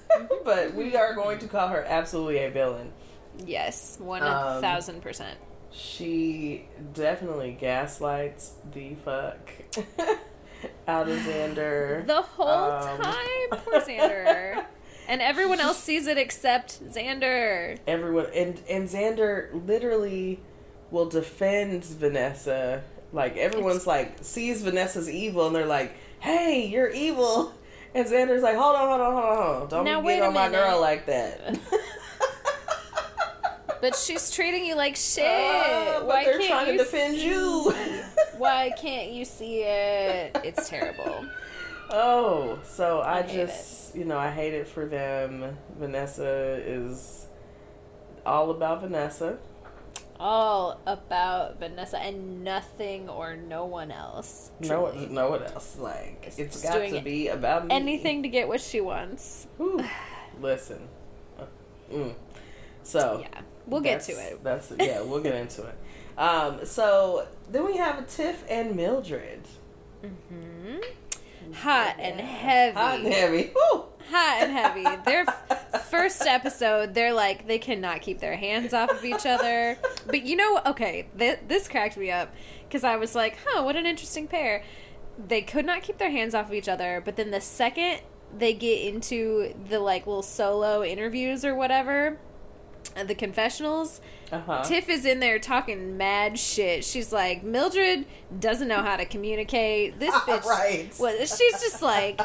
[0.46, 2.92] but we are going to call her absolutely a villain.
[3.46, 3.98] Yes.
[4.00, 5.38] One Um, thousand percent.
[5.72, 9.52] She definitely gaslights the fuck
[10.88, 12.06] out of Xander.
[12.08, 14.66] The whole um, time, poor Xander.
[15.08, 17.78] and everyone else sees it except Xander.
[17.86, 20.40] everyone and and Xander literally
[20.90, 22.82] will defend Vanessa.
[23.14, 27.54] Like everyone's like sees Vanessa's evil and they're like, "Hey, you're evil."
[27.96, 29.70] And Xander's like, "Hold on, hold on, hold on, hold on.
[29.70, 31.58] Don't Now, get on my girl like that."
[33.80, 35.24] But she's treating you like shit.
[35.26, 37.28] Uh, but Why they're can't trying to defend see?
[37.28, 37.74] you.
[38.38, 40.36] Why can't you see it?
[40.44, 41.26] It's terrible.
[41.92, 45.58] Oh, so I, I just, you know, I hate it for them.
[45.78, 47.28] Vanessa is
[48.26, 49.38] all about Vanessa.
[50.20, 54.52] All about Vanessa and nothing or no one else.
[54.60, 55.08] No, truly.
[55.08, 55.78] no one else.
[55.78, 57.76] Like It's it's got to be about me.
[57.76, 59.48] Anything to get what she wants.
[59.58, 59.84] Whew.
[60.42, 60.88] Listen.
[61.92, 62.14] Mm.
[62.84, 63.42] So Yeah.
[63.68, 64.44] We'll get to it.
[64.44, 65.76] That's yeah, we'll get into it.
[66.18, 69.42] Um, so then we have Tiff and Mildred.
[70.02, 70.78] hmm
[71.54, 72.76] Hot and heavy.
[72.76, 73.52] Hot and heavy.
[73.56, 73.84] Woo!
[74.10, 74.84] Hot and heavy.
[75.06, 75.44] Their f-
[75.78, 79.78] first episode, they're like, they cannot keep their hands off of each other.
[80.06, 82.34] But you know, okay, th- this cracked me up
[82.68, 84.64] because I was like, huh, what an interesting pair.
[85.18, 88.02] They could not keep their hands off of each other, but then the second
[88.38, 92.18] they get into the like little solo interviews or whatever,
[92.96, 94.02] uh, the confessionals,
[94.32, 94.62] Uh-huh.
[94.64, 96.84] Tiff is in there talking mad shit.
[96.84, 98.06] She's like, Mildred
[98.40, 100.00] doesn't know how to communicate.
[100.00, 100.94] This bitch, Right.
[101.00, 102.20] well, she's just like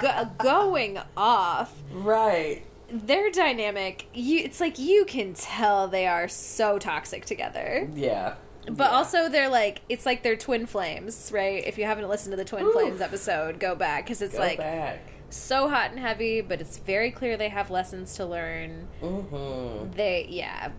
[0.00, 1.72] go- going off.
[1.92, 2.62] right.
[2.88, 7.88] Their dynamic, you, it's like you can tell they are so toxic together.
[7.94, 8.34] Yeah.
[8.68, 8.96] But Yeah.
[8.96, 11.64] also, they're like, it's like they're twin flames, right?
[11.66, 12.72] If you haven't listened to the Twin Oof.
[12.72, 15.00] Flames episode, go back because it's Go like back.
[15.30, 18.86] so hot and heavy, but it's very clear they have lessons to learn.
[19.02, 19.92] Mm-hmm.
[19.92, 20.70] They, yeah,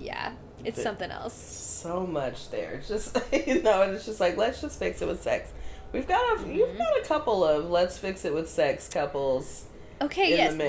[0.00, 0.32] yeah,
[0.64, 1.34] it's The- something else.
[1.34, 2.80] So much there.
[2.86, 3.16] Just
[3.46, 5.52] you know, and it's just like let's just fix it with sex.
[5.92, 6.52] We've got a Mm-hmm.
[6.52, 9.64] you've got a couple of let's fix it with sex couples.
[10.00, 10.66] Okay, yes, that.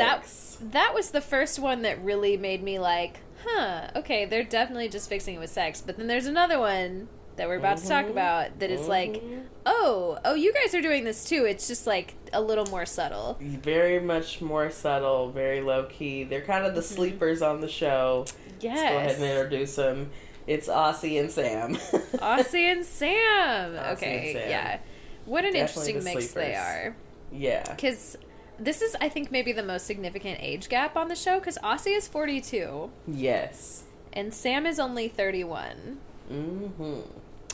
[0.71, 5.09] That was the first one that really made me like, huh, okay, they're definitely just
[5.09, 5.81] fixing it with sex.
[5.85, 8.11] But then there's another one that we're about to talk Mhm.
[8.11, 9.43] about that is like, Mhm.
[9.67, 11.45] oh, oh, you guys are doing this too.
[11.45, 13.37] It's just like a little more subtle.
[13.39, 16.23] very much more subtle, very low key.
[16.23, 16.95] They're kind of the Mm-hmm.
[16.95, 18.25] sleepers on the show.
[18.61, 20.09] Let's go ahead and introduce them.
[20.47, 21.75] It's Aussie and Sam.
[21.75, 23.73] Aussie and Sam.
[23.73, 24.49] Aussie okay, and Sam.
[24.49, 24.77] yeah.
[25.25, 26.95] What an Definitely interesting mix they are.
[27.31, 27.63] yeah.
[27.75, 28.17] Because
[28.59, 31.39] this is, I think, maybe the most significant age gap on the show.
[31.39, 33.83] Because Aussie is 42 Yes.
[34.13, 35.99] and Sam is only 31.
[36.31, 36.99] Mm-hmm.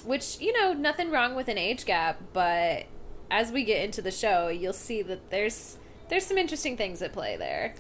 [0.08, 2.86] which you know nothing wrong with an age gap but
[3.30, 5.78] as we get into the show you'll see that there's
[6.10, 7.76] there's some interesting things at play there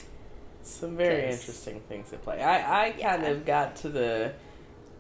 [0.62, 2.44] Some very interesting things at play.
[2.44, 3.30] I, I kind Yeah.
[3.30, 4.34] of got to the,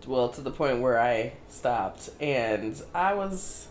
[0.07, 3.67] well, to the point where I stopped, and I was,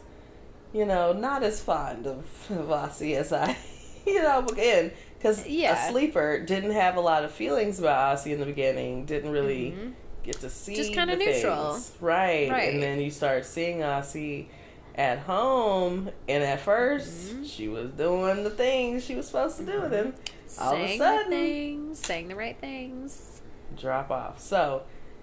[0.73, 3.57] you know, not as fond of Aussie as I,
[4.07, 5.89] you know, again, because Yeah.
[5.89, 9.73] a sleeper didn't have a lot of feelings about Aussie in the beginning, didn't really
[9.73, 9.93] Mhm.
[10.23, 11.73] get to see Just kinda neutral.
[11.75, 11.93] things.
[12.01, 12.51] Right.
[12.51, 12.73] Right.
[12.75, 14.47] And then you start seeing Aussie
[14.95, 17.49] at home, and at 1st Mhm.
[17.51, 20.15] she was doing the things she was supposed to do with him.
[20.61, 23.41] All of a saying sudden- the things saying the right things
[23.77, 24.39] drop off.
[24.39, 24.83] So,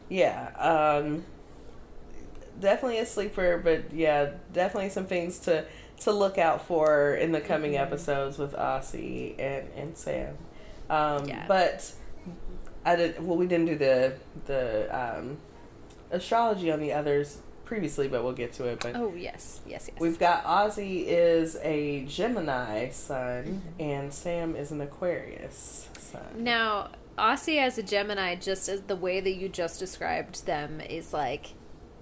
[0.10, 1.24] yeah, um,
[2.60, 5.66] definitely a sleeper, but yeah, definitely some things to
[6.00, 7.82] to look out for in the coming Mhm.
[7.82, 10.38] episodes with Aussie and and Sam.
[10.90, 11.46] Um, Yeah.
[11.48, 11.92] But
[12.86, 13.26] I did.
[13.26, 14.14] Well, we didn't do the
[14.46, 15.38] the um,
[16.12, 18.80] astrology on the others previously, but we'll get to it.
[18.80, 23.84] But oh yes yes yes We've got Aussie is a Gemini sun Mhm.
[23.84, 26.22] and Sam is an Aquarius sun.
[26.38, 31.14] Now, Aussie as a Gemini, just as the way that you just described them, is
[31.14, 31.48] like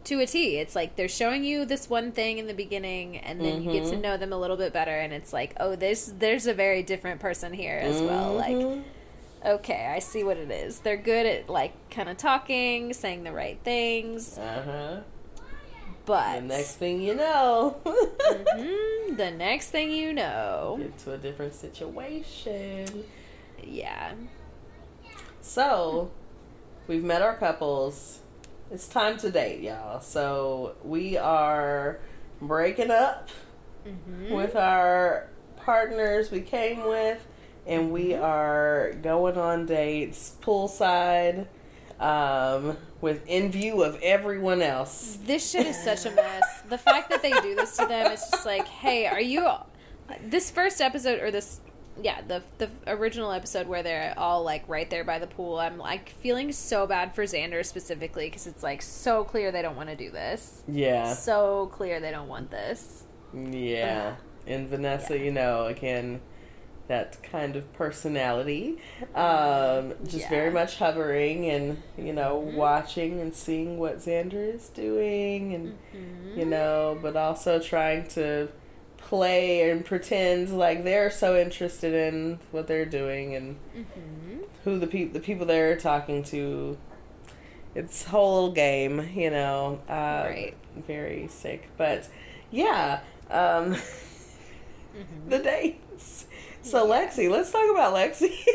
[0.08, 0.58] to a T.
[0.58, 3.86] It's like they're showing you this one thing in the beginning, and then you get
[3.86, 4.02] to Mhm.
[4.02, 7.20] know them a little bit better, and it's like, oh, there's there's a very different
[7.22, 8.34] person here as well.
[8.34, 8.84] Like, Mhm.
[9.46, 10.80] okay, I see what it is.
[10.80, 15.02] They're good at like kind of talking, saying the right things, Uh-huh.
[16.06, 21.18] but The next thing you know, Mhm, the next thing you know, get to a
[21.18, 23.04] different situation.
[23.64, 24.14] yeah,
[25.42, 26.12] So,
[26.88, 28.20] we've met our couples.
[28.72, 30.02] It's time to date, y'all.
[30.02, 32.00] So, we are
[32.42, 33.30] breaking up
[33.86, 34.32] Mhm.
[34.36, 37.26] with our partners we came with,
[37.66, 38.24] and we Mm-hmm.
[38.24, 41.48] are going on dates poolside
[42.00, 45.18] um, with in view of everyone else.
[45.26, 46.44] This shit is such a mess.
[46.70, 49.48] The fact that they do this to them is just like, hey, are you?
[50.24, 51.60] This first episode or this,
[52.02, 55.60] yeah, the the original episode where they're all like right there by the pool.
[55.60, 59.76] I'm like feeling so bad for Xander specifically because it's like so clear they don't
[59.76, 60.62] want to do this.
[60.68, 61.14] Yeah.
[61.14, 63.04] So clear they don't want this.
[63.34, 64.16] Yeah.
[64.46, 65.24] And Vanessa, Yeah.
[65.24, 66.22] you know, again,
[66.88, 68.78] that kind of personality.
[69.14, 70.30] Um, just Yeah.
[70.30, 72.56] very much hovering and, you know, Mhm.
[72.56, 76.40] watching and seeing what Xander is doing and, Mm-hmm.
[76.40, 78.48] you know, but also trying to
[79.08, 84.40] play and pretend like they're so interested in what they're doing and Mm-hmm.
[84.64, 86.78] who the people the people they're talking to.
[87.76, 89.80] It's whole game, you know.
[89.88, 90.54] Uh, Right.
[90.88, 92.08] Very sick, but
[92.52, 93.00] yeah.
[93.30, 93.76] Um,
[94.98, 95.30] Mm-hmm.
[95.30, 96.26] the dates.
[96.64, 98.32] So Lexi, let's talk about Lexi.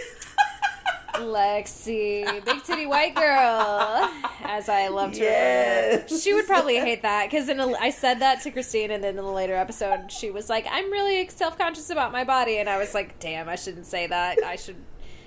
[1.14, 4.10] Lexi, big titty white girl,
[4.44, 5.30] as I love to refer.
[5.30, 6.22] Yes.
[6.22, 9.30] She would probably hate that because I said that to Christine, and then in the
[9.30, 12.94] later episode, she was like, "I'm really self conscious about my body," and I was
[12.94, 14.38] like, "Damn, I shouldn't say that.
[14.44, 14.76] I should."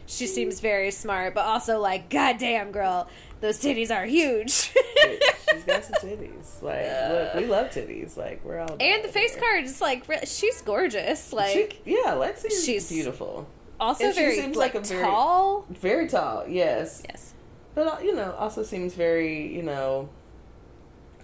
[0.07, 3.07] She seems very smart, but also like, "God damn, girl,
[3.41, 4.51] those titties are huge."
[5.51, 6.31] She's got some titties.
[6.61, 8.17] Like, look, we love titties.
[8.17, 8.75] Like, we're all.
[8.79, 11.31] and the face card is like, she's gorgeous.
[11.31, 13.47] Like, She- yeah, Lexi she's- beautiful.
[13.79, 15.65] Also and she very seems like, like a very- tall.
[15.69, 17.03] Very tall, yes.
[17.09, 17.33] Yes.
[17.73, 20.09] But uh, you know, also seems very, you know,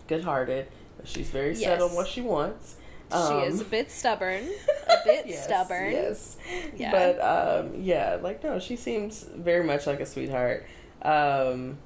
[0.08, 0.68] good-hearted.
[1.04, 1.82] She's very set Yes.
[1.82, 2.76] on what she wants.
[3.10, 4.43] she Um, is a bit stubborn.
[4.88, 5.91] A bit yes, stubborn.
[5.91, 6.38] Yes.
[6.76, 6.91] Yeah.
[6.91, 10.66] But um, yeah, like no, she seems very much like a sweetheart.
[11.02, 11.78] Um,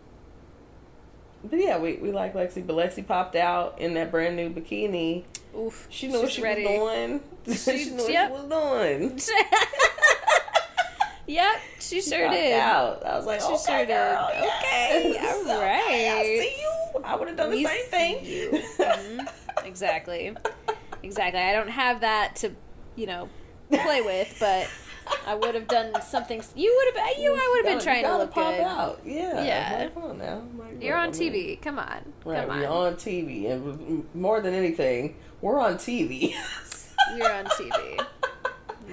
[1.43, 2.65] but yeah, we, we like Lexi.
[2.65, 5.23] But Lexi popped out in that brand new bikini.
[5.55, 5.87] Oof.
[5.91, 6.65] She knew what she's she ready.
[6.65, 7.21] was doing.
[7.55, 8.27] She, She- knew what yep.
[8.29, 9.19] she was doing.
[11.27, 12.59] yep, she sure did.
[12.59, 13.05] Out.
[13.05, 13.87] I was like, She okay, sure did.
[13.87, 15.35] girl, Okay, yes.
[15.45, 16.39] all Okay, I right.
[16.41, 17.01] see you.
[17.03, 18.25] I would have done the same thing.
[18.25, 18.49] you.
[18.79, 19.27] Mhm.
[19.65, 20.35] Exactly.
[21.03, 21.41] Exactly.
[21.41, 22.51] I don't have that to,
[22.95, 23.29] you know,
[23.71, 24.67] play with, but
[25.27, 26.41] I would have done something.
[26.55, 27.17] You would have.
[27.17, 27.33] You.
[27.33, 28.61] I would have been trying to look pop good.
[28.63, 29.01] Out.
[29.05, 29.43] Yeah.
[29.43, 29.89] Yeah.
[29.89, 30.43] Come on now.
[30.57, 31.61] Like, You're on I mean- TV.
[31.61, 32.13] Come on.
[32.23, 32.87] Right, Come we're on.
[32.87, 36.33] on TV, and more than anything, we're on TV.
[37.17, 38.05] You're on TV.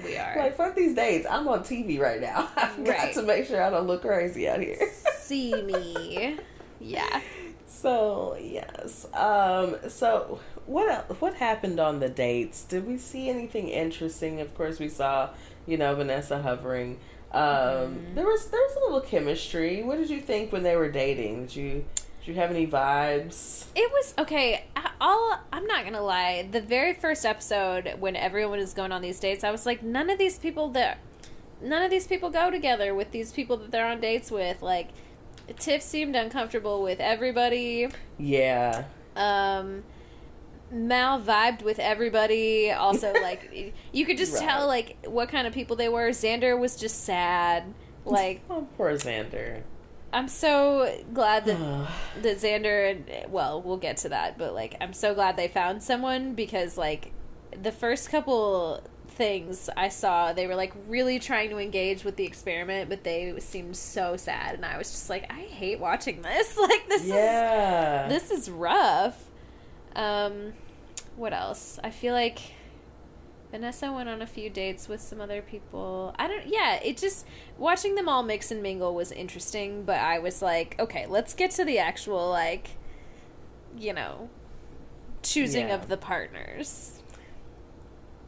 [0.03, 0.35] We are.
[0.37, 1.27] Like fuck these dates.
[1.29, 2.49] I'm on TV right now.
[2.55, 4.77] I've got to make sure I don't look crazy out here.
[5.19, 6.37] See me.
[6.79, 7.21] Yeah.
[7.67, 9.05] so yes.
[9.13, 9.77] Um.
[9.89, 12.63] So what el- what happened on the dates?
[12.63, 14.39] Did we see anything interesting?
[14.41, 15.29] Of course, we saw
[15.65, 16.99] you know Vanessa hovering.
[17.31, 17.41] Um.
[17.41, 18.15] Mhm.
[18.15, 19.81] There was there was a little chemistry.
[19.83, 21.47] What did you think when they were dating?
[21.47, 21.85] Did you
[22.25, 23.65] did you have any vibes?
[23.75, 24.65] It was okay.
[25.01, 26.47] I'll, I'm not gonna lie.
[26.49, 30.09] The very first episode, when everyone is going on these dates, I was like, none
[30.09, 30.99] of these people that,
[31.61, 34.61] none of these people go together with these people that they're on dates with.
[34.61, 34.89] Like,
[35.59, 37.89] Tiff seemed uncomfortable with everybody.
[38.17, 38.85] Yeah.
[39.17, 39.83] Um,
[40.71, 42.71] Mal vibed with everybody.
[42.71, 44.47] Also, like you could just Right.
[44.49, 46.09] tell like what kind of people they were.
[46.09, 47.65] Xander was just sad.
[48.05, 49.63] Like Oh, poor Xander.
[50.13, 51.57] I'm so glad that
[52.21, 55.83] that Xander and well, we'll get to that, but like I'm so glad they found
[55.83, 57.11] someone because like
[57.51, 62.25] the first couple things I saw, they were like really trying to engage with the
[62.25, 66.57] experiment, but they seemed so sad and I was just like I hate watching this.
[66.63, 68.07] Like this is yeah.
[68.07, 69.21] this is rough.
[69.95, 70.53] Um,
[71.15, 71.79] what else?
[71.83, 72.39] I feel like
[73.53, 76.15] Vanessa went on a few dates with some other people.
[76.17, 76.47] I don't.
[76.47, 79.83] Yeah, it just watching them all mix and mingle was interesting.
[79.83, 82.71] But I was like, okay, let's get to the actual like,
[83.77, 84.31] you know,
[85.21, 85.75] choosing Yeah.
[85.75, 86.99] of the partners.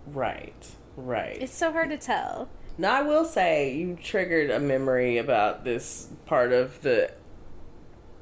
[0.05, 0.67] right.
[0.95, 1.41] Right.
[1.41, 2.47] It's so hard to tell.
[2.77, 7.11] Now I will say you triggered a memory about this part of the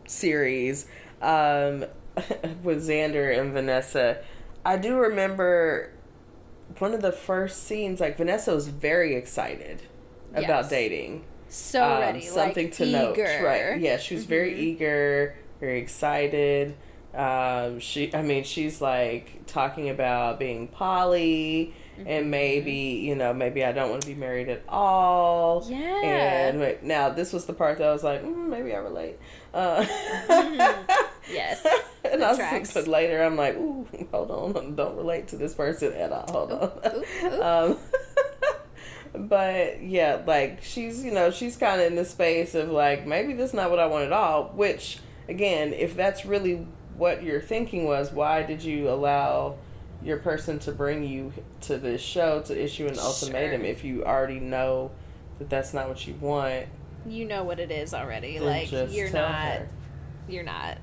[0.06, 0.88] series
[1.22, 1.86] um,
[2.64, 4.24] with Xander and Vanessa.
[4.66, 5.93] I do remember
[6.80, 8.00] one of the first scenes.
[8.00, 9.82] Like Vanessa was very excited
[10.32, 10.70] about Yes.
[10.70, 11.24] dating.
[11.50, 13.24] So Um, ready, something like to eager.
[13.40, 13.80] note, right?
[13.80, 14.58] Yeah, she was very Mhm.
[14.60, 16.76] eager, very excited.
[17.14, 22.08] Um, she, I mean, she's like talking about being poly, Mm-hmm.
[22.08, 25.64] and maybe you know, maybe I don't want to be married at all.
[25.70, 25.78] Yeah.
[26.48, 29.20] And wait, now this was the part that I was like, mm, maybe I relate.
[29.54, 29.86] Uh,
[31.32, 31.66] Yes.
[32.04, 32.74] and That I was, tracks.
[32.74, 36.26] but later I'm like, ooh, hold on, don't relate to this person at all.
[36.32, 36.72] Hold on.
[36.96, 37.42] Ooh, ooh.
[37.44, 37.78] Um,
[39.30, 43.34] but yeah, like she's you know she's kind of in the space of like maybe
[43.34, 44.46] this is not what I want at all.
[44.56, 46.66] Which again, if that's really
[46.98, 49.56] what your thinking was, why did you allow
[50.04, 51.32] your person to bring you
[51.62, 53.70] to this show to issue an ultimatum Sure.
[53.70, 54.92] if you already know
[55.40, 56.66] that that's not what you want?
[57.06, 58.40] you know what it is already.
[58.40, 59.34] like you're not.
[59.58, 59.68] her.
[60.30, 60.78] you're not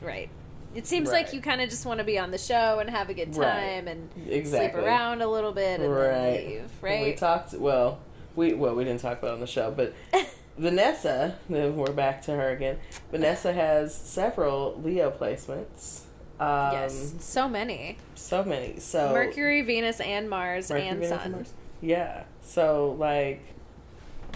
[0.00, 0.30] right.
[0.74, 1.24] It seems Right.
[1.24, 3.34] like you kind of just want to be on the show and have a good
[3.36, 3.46] Right.
[3.46, 6.46] time and exactly sleep around a little bit and then Right.
[6.46, 7.52] leave, When We talked.
[7.54, 7.98] Well,
[8.34, 9.92] we well we didn't talk about it on the show, but
[10.58, 11.36] Vanessa.
[11.50, 12.78] Then we're back to her again.
[13.10, 16.00] Vanessa has several Leo placements.
[16.38, 17.96] Um, yes, so many.
[18.14, 18.78] So many.
[18.78, 21.32] So Mercury, Venus, and Mars, Mercury, and Venus, Sun.
[21.32, 21.52] Mars.
[21.80, 22.24] Yeah.
[22.42, 23.40] So like,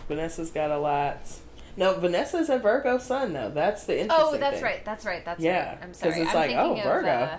[0.08, 1.18] Vanessa's got a lot.
[1.76, 3.50] No, Vanessa's a Virgo Sun though.
[3.50, 4.26] That's the interesting.
[4.34, 4.64] Oh, that's thing.
[4.64, 4.84] right.
[4.84, 5.24] That's right.
[5.24, 5.78] That's Yeah, right.
[5.82, 6.20] I'm sorry.
[6.20, 7.08] it's I'm like, thinking oh, of Virgo.
[7.08, 7.38] uh,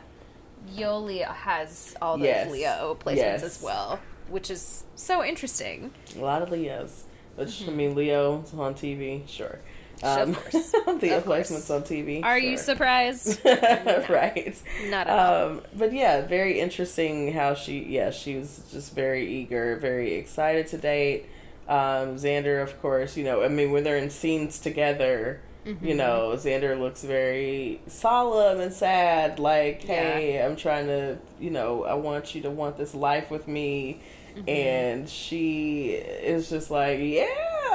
[0.76, 2.52] Yoli has all those Yes.
[2.52, 3.44] Leo placements Yes.
[3.44, 4.00] as well,
[4.30, 5.92] which is so interesting.
[6.16, 7.06] A lot of Leos.
[7.36, 7.70] Which Mm-hmm.
[7.70, 9.60] I mean, Leo's on TV, sure.
[10.04, 10.74] Um, Of course.
[11.02, 11.70] Leo Of course.
[11.70, 12.24] on TV.
[12.24, 12.64] Are you sure.
[12.66, 13.40] surprised?
[13.46, 14.56] right.
[14.90, 15.46] Not at all.
[15.52, 20.68] Um, but yeah, very interesting how she, yeah, she was just very eager, very excited
[20.68, 21.26] to date.
[21.68, 25.86] Um, Xander, of course, you know, I mean, when they're in scenes together, Mm-hmm.
[25.86, 29.94] you know, Xander looks very solemn and sad, like, Yeah.
[30.16, 34.02] hey, I'm trying to, you know, I want you to want this life with me.
[34.36, 34.50] Mm-hmm.
[34.50, 37.28] And she is just like, yeah,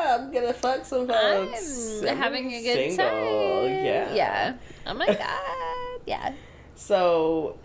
[0.06, 2.00] I'm gonna fuck some folks.
[2.02, 3.06] I'm I'm having a good single."
[3.66, 3.84] time.
[3.84, 4.14] Yeah.
[4.14, 4.54] Yeah.
[4.86, 6.00] Oh my god.
[6.06, 6.34] Yeah.
[6.76, 7.58] So,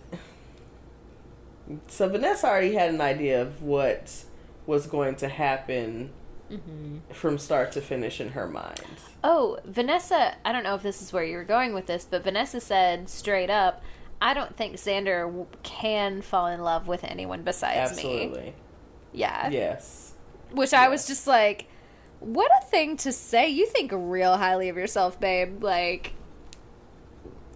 [1.88, 4.26] so Vanessa already had an idea of what
[4.66, 6.12] was going to happen
[6.52, 7.14] Mm-hmm.
[7.14, 8.82] from start to finish in her mind.
[9.24, 12.26] Oh, Vanessa, I don't know if this is where you were going with this, but
[12.26, 13.82] Vanessa said straight up,
[14.22, 18.04] I don't think Xander w- can fall in love with anyone besides me.
[18.24, 18.54] Absolutely.
[19.14, 19.50] Yeah.
[19.50, 20.12] Yes.
[20.52, 21.68] Which I was just like,
[22.22, 23.50] what a thing to say.
[23.50, 25.62] You think real highly of yourself, babe.
[25.64, 26.14] Like,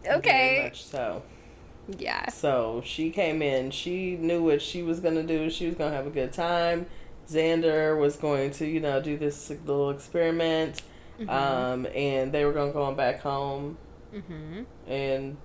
[0.04, 0.62] Very okay.
[0.66, 1.24] much so.
[1.98, 2.30] Yeah.
[2.30, 3.72] So she came in.
[3.72, 5.50] She knew what she was gonna do.
[5.50, 6.88] She was gonna have a good time.
[7.28, 10.82] Xander was going to, you know, do this little experiment,
[11.20, 11.30] Mm-hmm.
[11.30, 13.78] um, and they were gonna go on back home
[14.14, 14.64] Mm-hmm.
[14.88, 15.38] and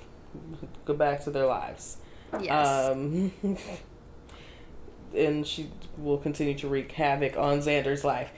[0.84, 1.98] go back to their lives.
[2.40, 2.90] Yes.
[2.90, 3.32] Um,
[5.14, 5.68] and she
[5.98, 8.30] will continue to wreak havoc on Xander's life.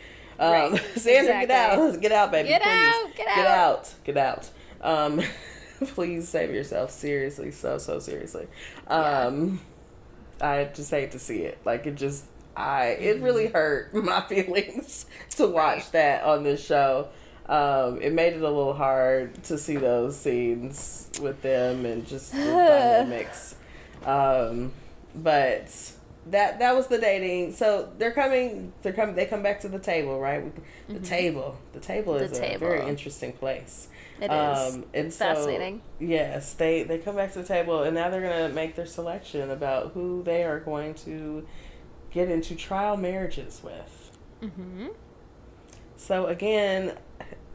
[0.42, 0.72] Um, Right.
[0.94, 2.00] Xander, get out!
[2.00, 2.48] Get out, baby!
[2.48, 2.70] Get please.
[2.94, 3.58] out, get Get out.
[3.58, 3.94] out!
[4.04, 4.50] Get out!
[4.82, 5.22] Um,
[5.94, 6.90] please save yourself.
[6.90, 8.46] Seriously, so so seriously.
[8.88, 9.60] Um,
[10.40, 11.58] I just hate to see it.
[11.64, 12.24] Like it just,
[12.56, 15.06] I it really hurt my feelings
[15.36, 15.92] to watch Right.
[15.92, 17.08] that on this show.
[17.46, 22.32] Um, it made it a little hard to see those scenes with them and just
[22.32, 23.54] the dynamics.
[24.04, 24.72] Um,
[25.14, 25.70] but
[26.26, 27.52] that that was the dating.
[27.52, 28.72] So they're coming.
[28.82, 29.14] They're coming.
[29.14, 30.52] They come back to the table, right?
[30.88, 31.58] The table.
[31.72, 32.66] The table The is a table.
[32.66, 33.88] very interesting place.
[34.20, 34.30] It is.
[34.74, 35.82] Um, and It's so, fascinating.
[35.98, 39.50] Yes, they they come back to the table, and now they're gonna make their selection
[39.50, 41.46] about who they are going to
[42.12, 44.10] get into trial marriages with.
[44.42, 44.88] Mm-hmm.
[45.96, 46.96] So again,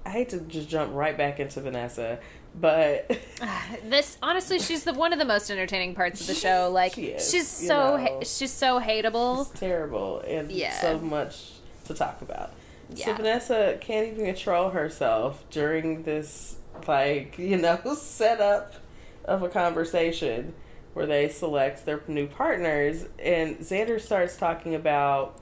[0.06, 2.19] I hate to just jump right back into Vanessa,
[2.60, 3.18] but
[3.86, 6.70] this honestly, she's the one of the most entertaining parts of the show.
[6.74, 9.50] Like She is, she's so ha- she's so hateable.
[9.50, 10.74] it's terrible and Yeah.
[10.80, 11.52] so much
[11.86, 12.52] to talk about.
[12.96, 16.56] So Vanessa can't even control herself during this,
[16.88, 18.76] like you know, setup
[19.26, 20.54] of a conversation
[20.94, 25.40] where they select their new partners, and Xander starts talking about,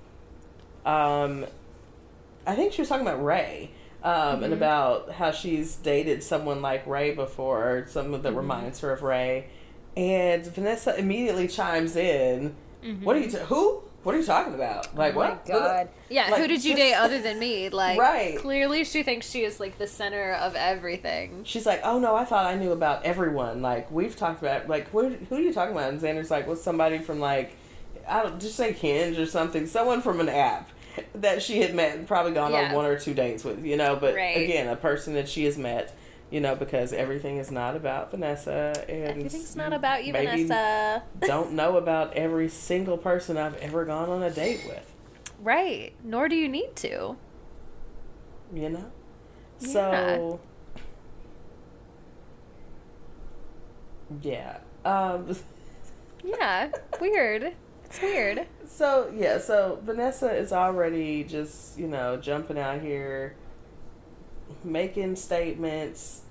[0.86, 1.46] um,
[2.46, 3.72] I think she was talking about Rae.
[4.06, 4.54] Um, and mm-hmm.
[4.54, 8.38] about how she's dated someone like Rae before, someone that mm-hmm.
[8.38, 9.48] reminds her of Rae,
[9.98, 12.56] and Vanessa immediately chimes in.
[13.02, 13.28] What are you?
[13.28, 13.38] Mm-hmm.
[13.38, 13.82] ta- who?
[14.04, 14.90] What are you talking about?
[14.94, 15.46] Oh like oh my what?
[15.48, 15.90] god.
[16.12, 17.70] Yeah, Like, who did you date other than me?
[17.76, 18.38] Like Right.
[18.38, 21.44] clearly she thinks she is like the center of everything.
[21.44, 23.64] She's like, oh no, I thought I knew about everyone.
[23.64, 25.90] Like we've talked about, like who, who are you talking about?
[25.90, 27.58] And Xander's like, well, somebody from like,
[28.08, 30.70] I don't just say Hinge or something, someone from an app
[31.16, 32.70] that she had met, and probably gone Yeah.
[32.70, 33.96] on one or two dates with, you know.
[33.96, 34.38] But Right.
[34.38, 35.94] again, a person that she has met,
[36.30, 41.04] you know, because everything is not about Vanessa, and Everything's not about you, Vanessa.
[41.22, 44.92] don't know about every single person I've ever gone on a date with.
[45.42, 45.94] Right.
[46.04, 47.18] Nor do you need to.
[48.54, 48.92] you know
[49.60, 49.68] Yeah.
[49.70, 50.40] so
[54.22, 55.36] yeah um
[56.24, 56.72] Yeah.
[57.00, 57.54] Weird.
[57.96, 58.46] It's weird.
[58.68, 63.36] so yeah so vanessa is already just you know jumping out here
[64.64, 66.22] making statements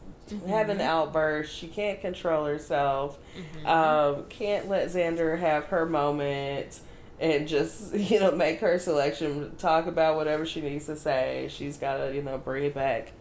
[0.49, 1.55] having outbursts.
[1.55, 3.19] She can't control herself.
[3.65, 6.81] Um can't let xander have her moment
[7.20, 11.49] and just you know make her selection talk about whatever she needs to say.
[11.51, 13.12] She's got to you know bring it back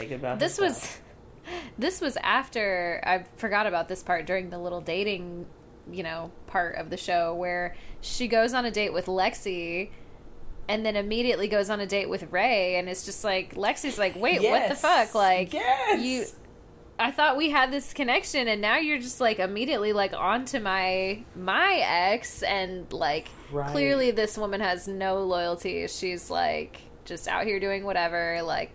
[0.00, 1.02] make it about This herself.
[1.44, 5.46] was this was after I forgot about this part during the little dating,
[5.90, 9.90] you know, part of the show where she goes on a date with Lexi
[10.68, 14.16] and then immediately goes on a date with Rae and it's just like Lexi's like,
[14.16, 16.02] "Wait, what the fuck?" Like yes.
[16.02, 16.24] you
[16.98, 21.24] I thought we had this connection and now you're just like immediately like onto my
[21.34, 23.70] my ex and like Right.
[23.70, 25.86] clearly this woman has no loyalty.
[25.88, 28.70] She's like just out here doing whatever like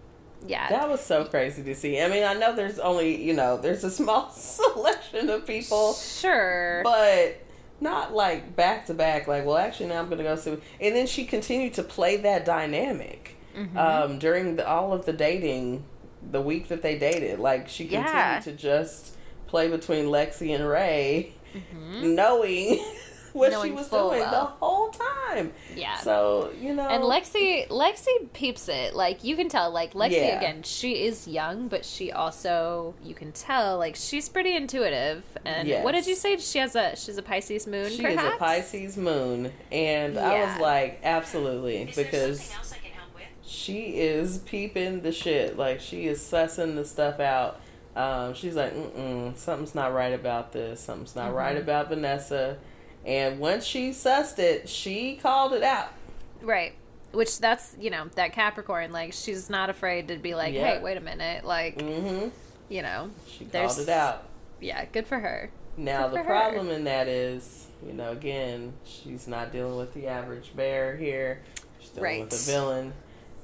[0.48, 0.70] yeah.
[0.70, 2.00] That was so crazy to see.
[2.02, 6.82] I mean, I know there's only, you know, there's a small selection of people, Sure.
[6.84, 7.42] but
[7.82, 10.52] not like back to back, like, well, actually, now I'm going to go see.
[10.82, 13.78] And then she continued to play that dynamic Mm-hmm.
[13.78, 15.84] um, during the, all of the dating,
[16.32, 17.40] the week that they dated.
[17.40, 18.40] Like, she continued Yeah.
[18.42, 19.16] to just
[19.48, 21.34] play between Lexi and Rae,
[22.02, 22.84] knowing
[23.34, 23.52] what.
[23.52, 24.32] Knowing she was doing well.
[24.32, 25.52] the whole time.
[25.76, 25.98] Yeah.
[25.98, 26.88] So, you know.
[26.88, 28.96] and Lexi Lexi peeps it.
[28.96, 30.38] Like you can tell like Lexi Yeah.
[30.38, 35.24] again, she is young, but she also you can tell like she's pretty intuitive.
[35.46, 35.84] And Yes.
[35.84, 36.38] what did you say?
[36.38, 38.24] She has a she's a Pisces moon, She perhaps?
[38.24, 42.78] is a Pisces moon, and I was like, absolutely, Is there because something else I
[42.78, 43.24] can help with?
[43.46, 45.58] she is peeping the shit.
[45.58, 47.60] Like she is sussing the stuff out.
[47.96, 50.80] Um, she's like, mm something's not right about this.
[50.80, 51.64] Something's not right Mm-hmm.
[51.64, 52.58] about Vanessa.
[53.10, 55.92] And once she sussed it, she called it out.
[56.44, 56.74] Right.
[57.12, 60.76] Which that's you know, that Capricorn, like she's not afraid to be like, Yeah.
[60.76, 62.28] Hey, wait a minute, like hmm
[62.70, 63.10] you know.
[63.28, 64.28] She called it out.
[64.62, 65.50] Yeah, good for her.
[65.76, 66.40] Now Good the for her.
[66.40, 71.42] problem in that is, you know, again, she's not dealing with the average bear here.
[71.80, 72.42] She's dealing with Right.
[72.42, 72.94] a villain,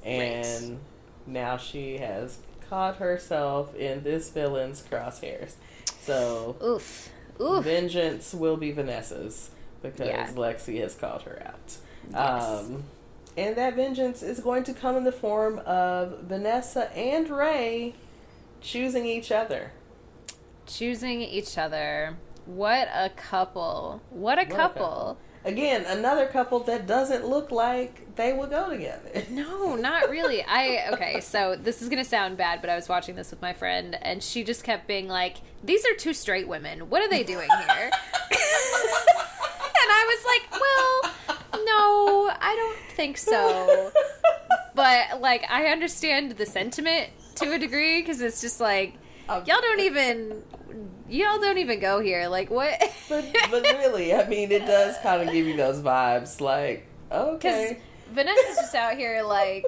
[0.04, 0.80] and
[1.26, 2.38] now she has
[2.70, 5.54] caught herself in this villain's crosshairs.
[6.02, 7.10] So Oof.
[7.42, 7.64] Oof.
[7.64, 9.50] vengeance will be Vanessa's
[9.91, 10.28] because Yeah.
[10.34, 11.78] Lexi has called her out.
[12.12, 12.44] Yes.
[12.44, 12.84] Um,
[13.38, 17.94] and that vengeance is going to come in the form of Vanessa and Rae
[18.62, 19.72] choosing each other.
[20.68, 22.16] Choosing each other.
[22.45, 24.02] What a couple.
[24.10, 24.86] What a What a couple.
[24.86, 25.18] couple.
[25.44, 29.24] Again, another couple that doesn't look like they will go together.
[29.30, 30.44] No, not really.
[30.44, 33.53] I okay, so this is gonna sound bad, but I was watching this with my
[33.53, 36.90] friend, and she just kept being like, "These are two straight women.
[36.90, 37.91] What are they doing here?"
[39.86, 43.91] and I was like, "Well, no, I don't think so."
[44.74, 48.94] But like, I understand the sentiment to a degree because it's just like
[49.30, 50.44] Um, y'all don't even
[51.07, 52.28] y'all don't even go here.
[52.28, 52.78] Like what?
[53.10, 56.41] but, but really, I mean, it does kind of give you those vibes.
[56.41, 57.80] Like, okay,
[58.12, 59.66] Vanessa's just out here like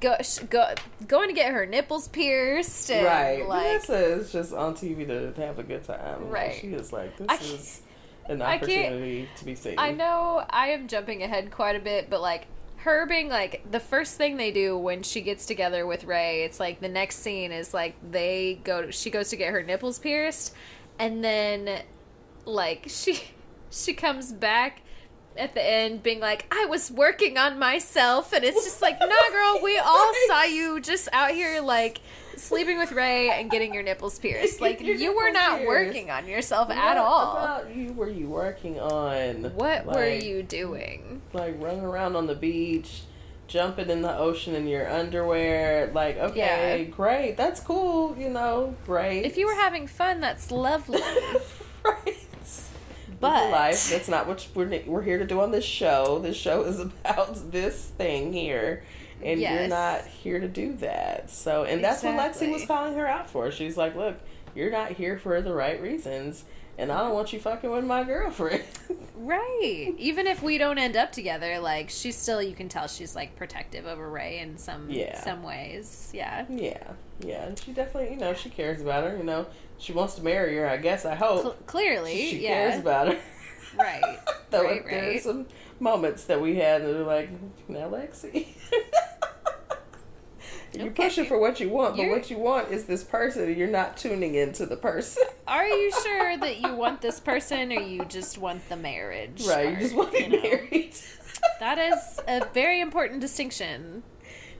[0.00, 0.74] go, sh- go
[1.06, 3.48] going to get her nipples pierced and right?
[3.48, 6.24] like Vanessa is just on TV to, have a good time.
[6.24, 6.58] Like, Right.
[6.60, 7.82] she is like, this I is
[8.26, 9.74] an I opportunity to be seen.
[9.78, 12.46] I know I am jumping ahead quite a bit, but like
[12.76, 16.58] her being like the first thing they do when she gets together with Rae, it's
[16.58, 20.54] like the next scene is like they go she goes to get her nipples pierced
[20.98, 21.82] and then
[22.44, 23.20] like she
[23.70, 24.82] she comes back
[25.36, 28.32] at the end being like, I was working on myself.
[28.32, 32.00] And it's just like, nah, girl, we all saw you just out here, like,
[32.36, 34.60] sleeping with Rae and getting your nipples pierced.
[34.60, 35.68] Like, you were not pierced.
[35.68, 37.36] working on yourself What at all.
[37.36, 39.44] about you were you working on?
[39.54, 41.22] What were you doing?
[41.32, 43.02] Like running around on the beach,
[43.48, 45.90] jumping in the ocean in your underwear.
[45.94, 46.90] Like, okay, Yeah.
[46.90, 47.36] great.
[47.36, 49.24] That's cool, you know, great.
[49.24, 51.00] If you were having fun, that's lovely.
[51.84, 52.16] right.
[53.20, 53.88] But- life.
[53.90, 56.18] That's not what we're we're here to do on this show.
[56.18, 58.82] This show is about this thing here,
[59.22, 61.30] and you're not here to do that.
[61.30, 63.50] So, and that's what Lexi was calling her out for.
[63.50, 64.16] She's like, "Look,
[64.54, 66.44] you're not here for the right reasons,
[66.78, 68.64] and I don't want you fucking with my girlfriend."
[69.14, 69.94] Right.
[69.98, 73.36] Even if we don't end up together, like she's still you can tell she's like
[73.36, 75.22] protective over Rae in some Yeah.
[75.22, 76.10] some ways.
[76.12, 76.44] Yeah.
[76.50, 76.82] yeah,
[77.20, 79.16] yeah, and she definitely, you know, she cares about her.
[79.16, 79.46] You know,
[79.78, 80.68] she wants to marry her.
[80.68, 81.04] I guess.
[81.04, 82.48] I hope Cl- clearly, she yeah.
[82.70, 83.18] cares about her.
[83.78, 84.02] Right.
[84.50, 85.22] Though Right, there are right.
[85.22, 85.46] some
[85.80, 87.30] moments that we had that were like,
[87.68, 88.48] now Lexi.
[90.74, 91.04] You're Okay.
[91.04, 93.68] pushing for what you want, but You're- what you want is this person, and you're
[93.68, 95.22] not tuning into the person.
[95.46, 99.44] Are you sure that you want this person or you just want the marriage?
[99.46, 100.94] right, you just want to be married.
[101.58, 104.04] That is a very important distinction.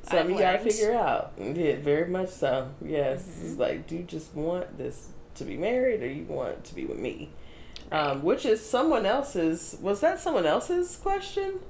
[0.02, 1.32] Something I've you gotta figure out.
[1.38, 2.70] Yeah, very much so.
[2.84, 3.22] Yes.
[3.22, 3.46] Mm-hmm.
[3.46, 6.84] It's like, do you just want this to be married or you want to be
[6.84, 7.30] with me?
[7.92, 11.60] Um, which is someone else's was that someone else's question?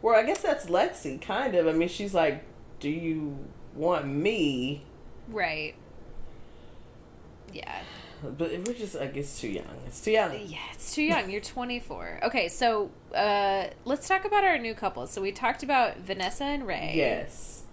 [0.00, 1.66] Well, I guess that's Lexi, kind of.
[1.66, 2.44] I mean she's like,
[2.78, 3.38] Do you
[3.74, 4.82] want me?
[5.28, 5.74] Right.
[7.52, 7.82] Yeah.
[8.22, 9.66] But we're just like it's too young.
[9.86, 10.32] It's too young.
[10.46, 11.28] Yeah, it's too young.
[11.28, 12.20] You're 24.
[12.24, 15.06] Okay, so uh, let's talk about our new couple.
[15.06, 16.92] So we talked about Vanessa and Rae.
[16.94, 17.64] Yes.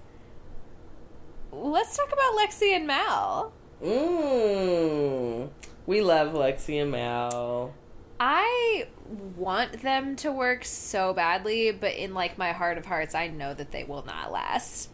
[1.51, 3.53] Let's talk about Lexi and Mal.
[3.83, 5.49] Mmm.
[5.85, 7.73] We love Lexi and Mal.
[8.19, 8.87] I
[9.35, 13.53] want them to work so badly, but in like my heart of hearts, I know
[13.53, 14.89] that they will not last.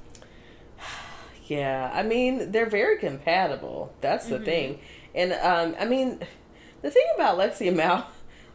[1.46, 3.94] Yeah, I mean they're very compatible.
[4.02, 4.34] That's Mm-hmm.
[4.38, 4.80] the thing,
[5.14, 6.20] and um, I mean
[6.82, 8.08] the thing about Lexi and Mal,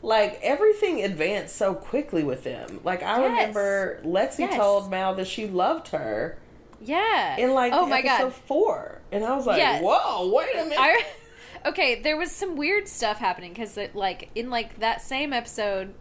[0.03, 2.81] like everything advanced so quickly with them.
[2.85, 3.31] Like I Yes.
[3.31, 4.57] remember Lexi Yes.
[4.57, 6.39] told Mal that she loved her
[6.81, 7.37] Yeah.
[7.37, 8.35] in like oh my episode god.
[8.35, 9.81] four, and I was like, Yeah.
[9.83, 10.79] whoa, wait a minute.
[10.79, 11.05] I
[11.67, 12.01] okay.
[12.03, 15.95] There was some weird stuff happening because like in like that same episode,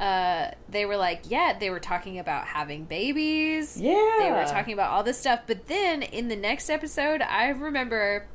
[0.00, 3.80] uh, they were like, yeah, they were talking about having babies.
[3.80, 7.48] yeah, They were talking about all this stuff, but then in the next episode, I
[7.50, 8.26] remember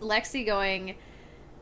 [0.00, 0.96] Lexi going,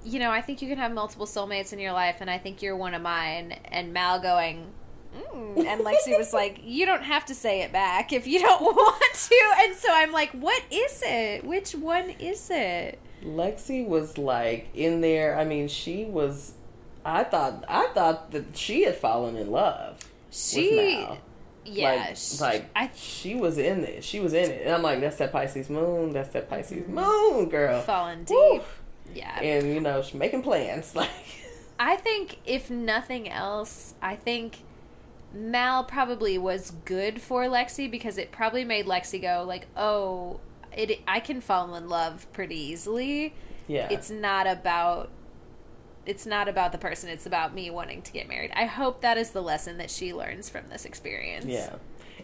[0.05, 2.63] you know, I think you can have multiple soulmates in your life, and I think
[2.63, 3.53] you're one of mine.
[3.67, 4.67] And Mal going,
[5.15, 5.67] mm.
[5.67, 9.15] and Lexi was like, you don't have to say it back if you don't want
[9.15, 9.53] to.
[9.61, 11.45] And so I'm like, what is it?
[11.45, 12.99] Which one is it?
[13.25, 15.39] Lexi was like in there.
[15.39, 16.55] I mean, she was.
[17.05, 19.99] I thought I thought that she had fallen in love.
[20.31, 21.07] She,
[21.65, 24.05] yeah, like, like I she was in it.
[24.05, 26.11] She was in it, and I'm like, that's that Pisces moon.
[26.13, 26.95] That's that Pisces Mm-hmm.
[26.95, 27.81] moon, girl.
[27.83, 28.37] Falling deep.
[28.37, 28.63] Woo.
[29.13, 30.95] Yeah, And you know, she's making plans.
[30.95, 31.09] Like,
[31.81, 34.59] I think if nothing else, I think
[35.33, 40.41] Mal probably was good for Lexi because it probably made Lexi go like, "Oh,
[40.77, 43.35] it I can fall in love pretty easily.
[43.67, 45.09] yeah, It's not about
[46.11, 49.17] it's not about the person, it's about me wanting to get married." I hope that
[49.19, 51.47] is the lesson that she learns from this experience.
[51.47, 51.77] yeah.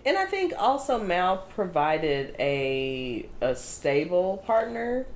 [0.05, 5.07] And I think also Mal provided a a stable partner.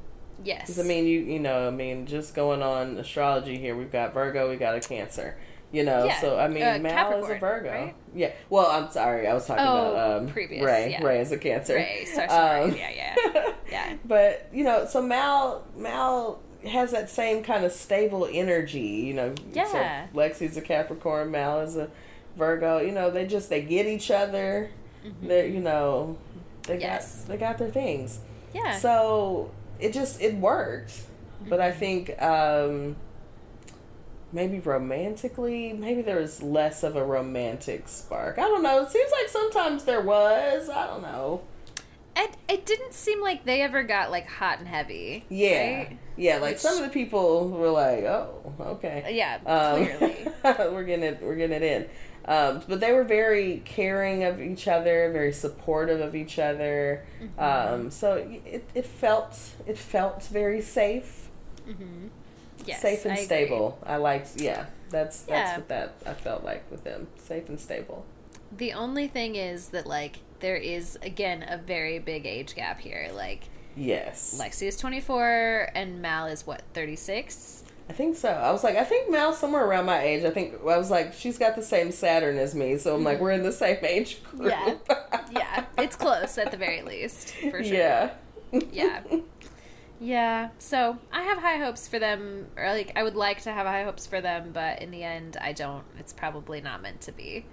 [0.42, 0.78] Yes.
[0.78, 4.48] I mean, you you know, I mean, just going on astrology here, we've got Virgo,
[4.50, 5.36] we got a Cancer.
[5.72, 7.70] You know, Yeah, so I mean, uh, Mal is a Virgo.
[7.70, 7.94] right?
[8.12, 8.32] Yeah.
[8.48, 10.90] Well, I'm sorry, I was talking Oh, about um, previous, Rae.
[10.90, 11.04] yeah.
[11.04, 11.74] Rae is a Cancer.
[11.76, 12.62] Rae, so sorry.
[12.62, 13.14] Um, Yeah, yeah.
[13.70, 13.96] Yeah.
[14.04, 18.80] But you know, so Mal Mal has that same kind of stable energy.
[18.80, 20.06] You know, Yeah.
[20.10, 21.88] So Lexi's a Capricorn, Mal is a
[22.36, 22.78] Virgo.
[22.78, 24.70] You know, they just they get each other.
[25.22, 26.16] They're you know,
[26.64, 26.80] they Mm-hmm.
[26.82, 27.20] Yes.
[27.22, 28.20] got they got their things.
[28.54, 28.76] Yeah.
[28.78, 30.92] So it just it worked.
[31.48, 31.62] But Mm-hmm.
[31.62, 32.96] I think um
[34.32, 38.38] maybe romantically, maybe there was less of a romantic spark.
[38.38, 38.82] I don't know.
[38.82, 40.68] It seems like sometimes there was.
[40.68, 41.42] I don't know.
[42.16, 45.24] it, it didn't seem like they ever got like hot and heavy.
[45.28, 45.76] Yeah.
[45.78, 45.98] right?
[46.20, 50.26] Yeah, like Which- some of the people were like, "Oh, okay." Yeah, Um, clearly.
[50.74, 51.22] we're getting it.
[51.22, 51.88] We're getting it in.
[52.26, 57.04] Um, but they were very caring of each other, very supportive of each other.
[57.22, 57.40] Mm-hmm.
[57.84, 58.14] Um, so
[58.44, 61.30] it, it felt it felt very safe,
[62.66, 63.24] Yes, safe and I agree.
[63.24, 63.78] stable.
[63.84, 64.40] I liked.
[64.40, 65.56] Yeah, that's that's Yeah.
[65.56, 67.06] what that I felt like with them.
[67.16, 68.04] Safe and stable.
[68.52, 73.10] The only thing is that like there is again a very big age gap here.
[73.14, 73.44] Like
[73.76, 74.38] Yes.
[74.40, 77.64] Lexi is 24 and Mal is what 36.
[77.88, 78.28] I think so.
[78.28, 80.24] I was like, I think Mal's somewhere around my age.
[80.24, 83.16] I think I was like, she's got the same Saturn as me, so I'm like,
[83.16, 83.24] mm-hmm.
[83.24, 84.52] we're in the same age group.
[84.52, 84.76] Yeah.
[85.32, 85.64] Yeah.
[85.78, 87.74] It's close at the very least, for sure.
[87.74, 88.10] Yeah.
[88.72, 89.02] yeah
[90.00, 93.66] yeah so i have high hopes for them or like i would like to have
[93.66, 97.12] high hopes for them but in the end i don't it's probably not meant to
[97.12, 97.44] be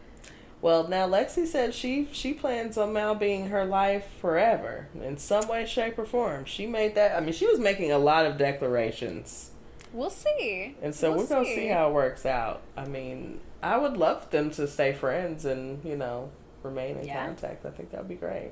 [0.62, 5.48] Well, now Lexi said she she plans on Mal being her life forever in some
[5.48, 6.46] way, shape, or form.
[6.46, 7.16] She made that.
[7.16, 9.52] I mean, she was making a lot of declarations,
[9.94, 12.62] we'll see and so We'll we're gonna see how it works out.
[12.76, 16.32] I mean, I would love them to stay friends and you know
[16.64, 17.26] remain in Yeah.
[17.26, 17.66] contact.
[17.66, 18.52] I think that would be great.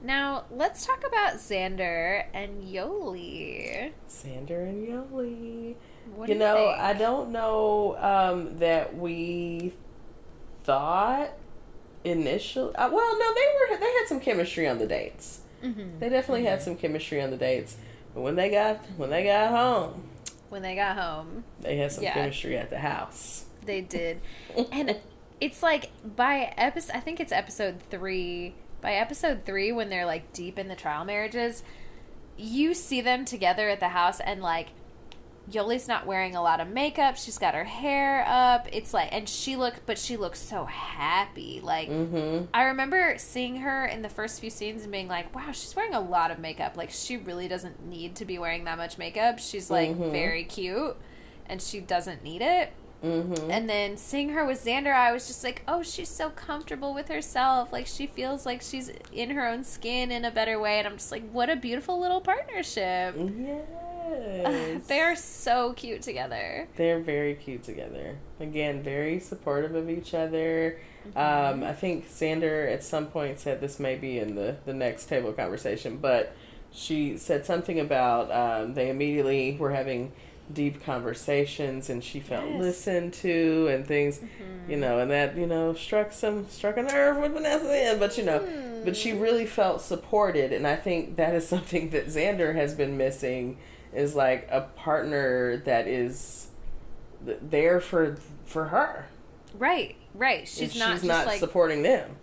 [0.00, 5.74] now let's talk about xander and yoli Xander and Yoli.
[6.14, 6.78] what you do know, think?
[6.80, 9.72] I don't know um, that we
[10.68, 11.30] thought
[12.04, 12.74] initially.
[12.74, 13.80] Uh, well, no, they were.
[13.80, 15.40] They had some chemistry on the dates.
[15.64, 15.98] Mhm.
[15.98, 17.76] They definitely had some chemistry on the dates.
[18.14, 20.08] But when they got when they got home,
[20.50, 22.12] when they got home they had some Yeah.
[22.14, 23.44] chemistry at the house.
[23.64, 24.20] they did
[24.72, 24.96] and
[25.42, 30.32] it's like by episode i think it's episode three by episode three when they're like
[30.32, 31.62] deep in the trial marriages
[32.38, 34.68] you see them together at the house and like
[35.50, 37.16] Yoli's not wearing a lot of makeup.
[37.16, 38.66] She's got her hair up.
[38.72, 41.60] It's like, and she looked, but she looks so happy.
[41.62, 42.46] Like, Mm-hmm.
[42.52, 45.94] I remember seeing her in the first few scenes and being like, wow, she's wearing
[45.94, 46.76] a lot of makeup.
[46.76, 49.38] Like, she really doesn't need to be wearing that much makeup.
[49.38, 50.10] She's like Mhm.
[50.12, 50.96] very cute
[51.46, 52.72] and she doesn't need it.
[53.02, 53.50] Mm-hmm.
[53.50, 57.08] And then seeing her with Xander, I was just like, oh, she's so comfortable with
[57.08, 57.72] herself.
[57.72, 60.78] Like, she feels like she's in her own skin in a better way.
[60.80, 63.14] And I'm just like, what a beautiful little partnership.
[64.08, 64.86] Yes.
[64.88, 66.68] They're so cute together.
[66.76, 68.16] They're very cute together.
[68.40, 70.78] Again, very supportive of each other.
[71.16, 75.06] Um, I think Xander at some point said this may be in the, the next
[75.06, 76.34] table conversation, but
[76.72, 80.12] she said something about um, they immediately were having
[80.52, 82.60] deep conversations and she felt Yes.
[82.60, 84.20] listened to and things,
[84.68, 88.16] you know, and that, you know, struck some, struck a nerve with Vanessa then, but
[88.18, 88.42] you know,
[88.84, 92.96] but she really felt supported and I think that is something that Xander has been
[92.96, 93.58] missing
[93.94, 96.48] is like a partner that is
[97.24, 99.06] th- there for for her.
[99.58, 100.40] Right, right.
[100.40, 102.16] And She's not she's not like supporting them.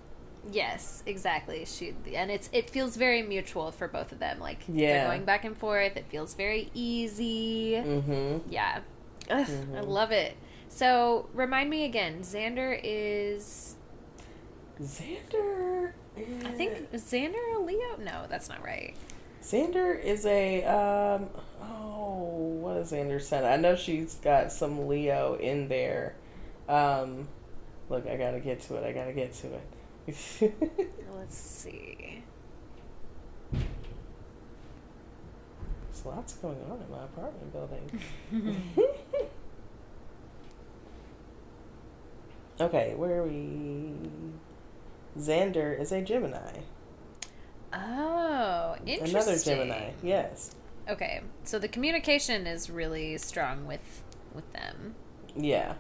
[0.52, 1.66] yes, exactly.
[1.66, 4.40] She and it's it feels very mutual for both of them.
[4.40, 5.00] Like Yeah.
[5.00, 5.98] they're going back and forth.
[5.98, 7.74] It feels very easy.
[7.74, 8.50] Mm-hmm.
[8.52, 8.82] Yeah,
[9.30, 10.36] Ugh, I love it.
[10.70, 12.20] So remind me again.
[12.22, 13.76] Xander is
[14.82, 15.94] Xander.
[16.18, 17.98] I think Xander a Leo?
[18.00, 18.96] No, that's not right.
[19.42, 21.30] Xander is a um.
[21.66, 23.46] Oh, what is Xander's sun?
[23.46, 26.16] I know she's got some Leo in there.
[26.68, 27.28] Um,
[27.90, 28.84] look, I gotta get to it.
[28.84, 29.62] I gotta get to it.
[31.18, 32.24] Let's see.
[33.52, 33.66] There's
[36.06, 38.02] lots going on in my apartment building.
[42.62, 43.94] okay, where are we?
[45.18, 46.60] Xander is a Gemini.
[47.74, 49.16] Oh, interesting.
[49.16, 50.56] Another Gemini, yes.
[50.88, 54.04] Okay, so the communication is really strong with
[54.34, 54.96] with them.
[55.36, 55.76] Yeah.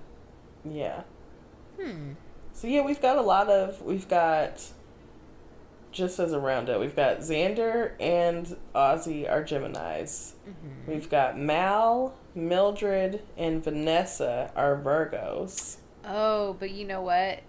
[0.63, 1.03] Yeah.
[1.79, 2.13] Hmm.
[2.53, 4.61] So yeah, we've got a lot of we've got
[5.95, 10.33] just as a roundup, we've got Xander and Aussie are Geminis.
[10.47, 10.91] Mm-hmm.
[10.91, 15.77] We've got Mal, Mildred, and Vanessa are Virgos.
[16.03, 17.39] Oh, but you know what?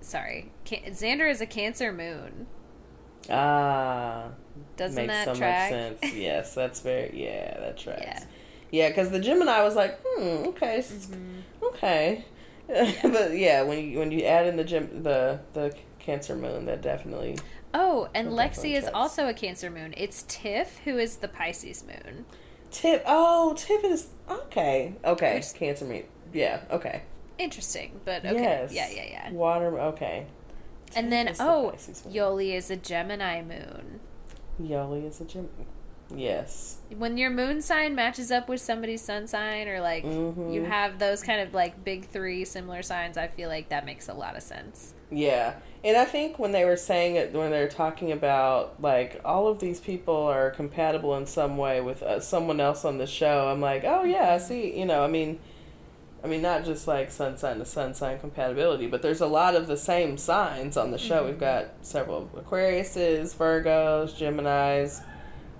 [0.00, 2.46] Sorry, Can- Xander is a Cancer moon.
[3.28, 4.28] Ah,
[4.76, 5.70] Doesn't makes that so track?
[5.70, 6.14] much sense.
[6.14, 8.02] Yes, that's very yeah, that tracks.
[8.02, 8.24] Yeah.
[8.70, 11.64] Yeah, because the Gemini was like, hmm, okay, Mm-hmm.
[11.68, 12.24] okay,
[12.68, 16.82] but yeah, when you when you add in the gem the the Cancer Moon, that
[16.82, 17.38] definitely
[17.74, 18.94] Oh, and Lexi is tracks.
[18.94, 19.92] also a Cancer moon.
[19.96, 22.24] It's Tiff who is the Pisces moon.
[22.70, 23.02] Tip.
[23.06, 24.94] Oh, Tiff is okay.
[25.04, 26.04] Okay, Which- Cancer Moon.
[26.32, 26.60] Yeah.
[26.70, 27.02] Okay.
[27.38, 28.34] Interesting, but okay.
[28.42, 28.72] Yes.
[28.72, 29.30] Yeah, yeah, yeah.
[29.32, 29.78] Water.
[29.80, 30.26] Okay.
[30.96, 31.72] And then is the oh,
[32.10, 34.00] Yoli is a Gemini moon.
[34.62, 35.48] Yoli is a Gem.
[36.14, 36.78] Yes.
[36.96, 40.52] When your moon sign matches up with somebody's sun sign, or like Mhm.
[40.54, 44.08] you have those kind of like big three similar signs, I feel like that makes
[44.08, 44.94] a lot of sense.
[45.10, 45.54] Yeah.
[45.84, 49.48] And I think when they were saying it, when they were talking about like all
[49.48, 53.48] of these people are compatible in some way with uh, someone else on the show,
[53.48, 54.78] I'm like, oh yeah, I see.
[54.78, 55.38] You know, I mean,
[56.22, 59.54] I mean, not just like sun sign to sun sign compatibility, but there's a lot
[59.54, 61.20] of the same signs on the show.
[61.20, 61.28] Mm-hmm.
[61.28, 65.00] We've got several Aquariuses, Virgos, Gemini's.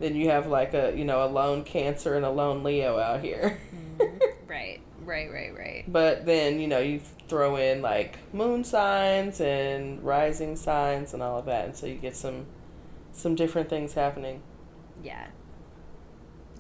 [0.01, 3.21] Then you have like a you know a lone Cancer and a lone Leo out
[3.21, 3.59] here.
[3.99, 4.19] Mm-hmm.
[4.49, 5.85] Right, right, right, right.
[5.87, 11.39] But then, you know, you throw in like moon signs and rising signs and all
[11.39, 12.47] of that, and so you get some
[13.13, 14.41] some different things happening.
[15.03, 15.27] Yeah.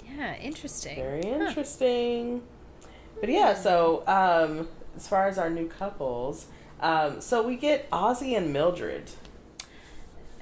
[0.04, 0.96] Yeah, interesting.
[0.96, 1.46] Very Huh.
[3.20, 6.46] But yeah, so um, as far as our new couples,
[6.80, 9.10] um, so we get Aussie and Mildred.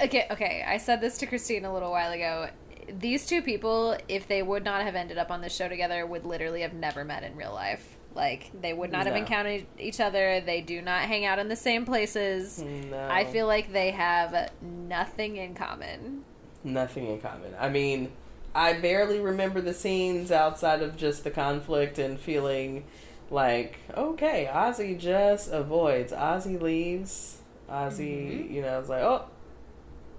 [0.00, 0.64] Okay, okay.
[0.66, 2.50] I said this to Christine a little while ago.
[2.88, 6.24] These two people, if they would not have ended up on the show together, would
[6.24, 7.96] literally have never met in real life.
[8.14, 10.40] Like they would not have encountered each other.
[10.40, 12.62] They do not hang out in the same places.
[12.62, 13.08] No.
[13.10, 16.24] I feel like they have nothing in common.
[16.64, 17.54] Nothing in common.
[17.58, 18.10] I mean,
[18.56, 22.84] I barely remember the scenes outside of just the conflict and feeling
[23.30, 26.12] like, okay, Aussie just avoids.
[26.12, 27.38] Aussie leaves.
[27.70, 29.26] Aussie, you know, it's like, oh,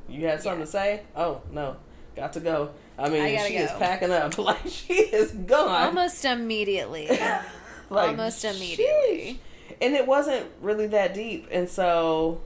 [0.09, 0.65] you had something Yeah.
[0.65, 1.01] to say?
[1.15, 1.77] Oh, no,
[2.15, 2.71] got to go.
[2.97, 4.37] I mean, I she is packing up.
[4.37, 5.87] Like, she is gone.
[5.87, 7.07] Almost immediately.
[7.89, 8.55] Like, Almost sheesh.
[8.57, 9.39] immediately.
[9.79, 12.41] And it wasn't really that deep, and so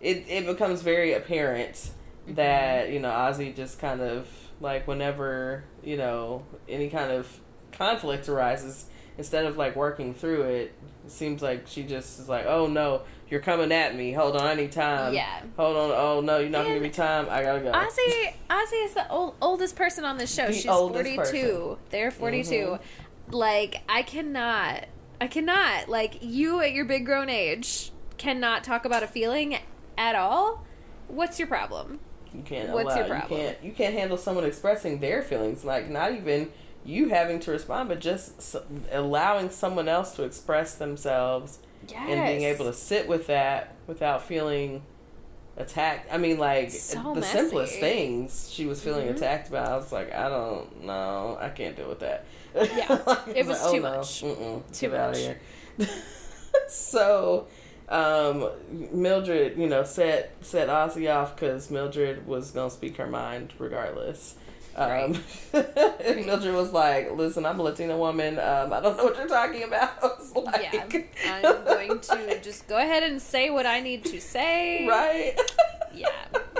[0.00, 2.34] it it becomes very apparent Mm-hmm.
[2.36, 4.26] that you know Aussie just kind of
[4.60, 7.40] like whenever you know any kind of
[7.72, 8.86] conflict arises,
[9.16, 10.74] instead of like working through it,
[11.04, 14.12] it seems like she just is like, oh no, you're coming at me.
[14.12, 15.14] Hold on, I need time.
[15.14, 15.42] Yeah.
[15.56, 15.90] Hold on.
[15.90, 17.26] Oh no, you're not gonna give me time.
[17.30, 17.72] I gotta go.
[17.72, 20.46] Aussie, Aussie is the old, oldest person on this show.
[20.46, 21.16] The She's 42.
[21.16, 21.36] person.
[21.36, 21.80] Mm-hmm.
[21.90, 22.78] They're 42.
[23.30, 24.86] Like, I cannot,
[25.20, 29.58] I cannot, like, you at your big grown age cannot talk about a feeling
[29.98, 30.64] at all.
[31.08, 32.00] What's your problem?
[32.34, 33.06] You can't What's allow.
[33.06, 33.56] your You can't.
[33.64, 35.64] You can't handle someone expressing their feelings.
[35.64, 36.50] Like not even
[36.84, 38.56] you having to respond, but just
[38.92, 41.98] allowing someone else to express themselves Yes.
[42.08, 44.82] and being able to sit with that without feeling
[45.56, 46.12] attacked.
[46.12, 47.38] I mean, like So the messy.
[47.38, 49.16] simplest things she was feeling Mhm.
[49.16, 49.68] attacked about.
[49.70, 51.36] I was like, I don't know.
[51.40, 52.24] I can't deal with that.
[52.54, 54.22] Yeah, Like, it was like, too oh, much.
[54.22, 55.38] Mm-mm, Too get
[55.78, 55.88] much.
[56.68, 57.46] so
[57.88, 58.48] um,
[58.92, 64.34] Mildred, you know, set set Aussie off because Mildred was gonna speak her mind regardless.
[64.76, 65.18] Um,
[65.52, 68.38] and Mildred was like, "Listen, I'm a Latina woman.
[68.38, 69.92] Um, I don't know what you're talking about."
[70.38, 70.82] Like, yeah.
[71.26, 74.86] I'm going to just go ahead and say what I need to say.
[74.86, 75.34] right.
[75.94, 76.10] Yeah.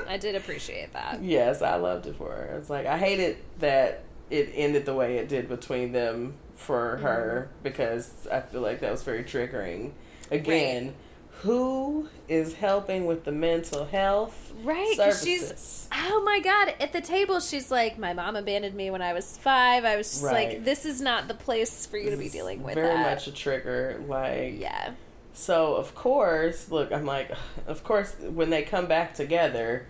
[0.09, 1.23] I did appreciate that.
[1.23, 2.57] Yes, I loved it for her.
[2.59, 7.51] It's like I hated that it ended the way it did between them for her
[7.51, 7.63] Mm-hmm.
[7.63, 9.93] because I feel like that was very triggering.
[10.33, 10.95] Again,
[11.43, 15.24] who is helping with the mental health Right, services?
[15.24, 16.74] she's oh my god!
[16.81, 19.85] At the table, she's like, "My mom abandoned me when I was five.
[19.85, 20.51] I was just Right.
[20.51, 23.27] like, this is not the place for you to be dealing with very that." much
[23.28, 24.02] a trigger.
[24.06, 24.93] Like yeah,
[25.32, 27.31] So of course, look, I'm like,
[27.69, 29.86] of course, when they come back together,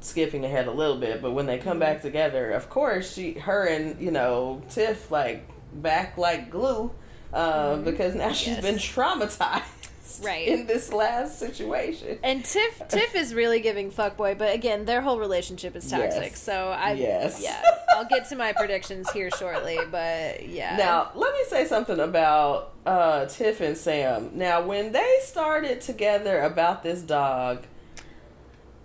[0.00, 1.80] skipping ahead a little bit, but when they come Mm-hmm.
[1.80, 6.90] back together, of course, she, her, and you know, Tiff like back like glue,
[7.32, 8.64] uh, because now she's Mm-hmm.
[8.64, 8.72] Yes.
[8.72, 8.80] been
[9.20, 9.75] traumatized,
[10.22, 10.46] Right.
[10.48, 12.18] in this last situation.
[12.22, 16.22] and Tiff Tiff is really giving fuckboy, but again, their whole relationship is toxic.
[16.32, 16.38] Yes.
[16.42, 17.40] So I Yes.
[17.42, 20.76] yeah, I'll get to my predictions here shortly, but yeah.
[20.76, 24.30] Now, let me say something about uh, Tiff and Sam.
[24.34, 27.64] Now, when they started together about this dog,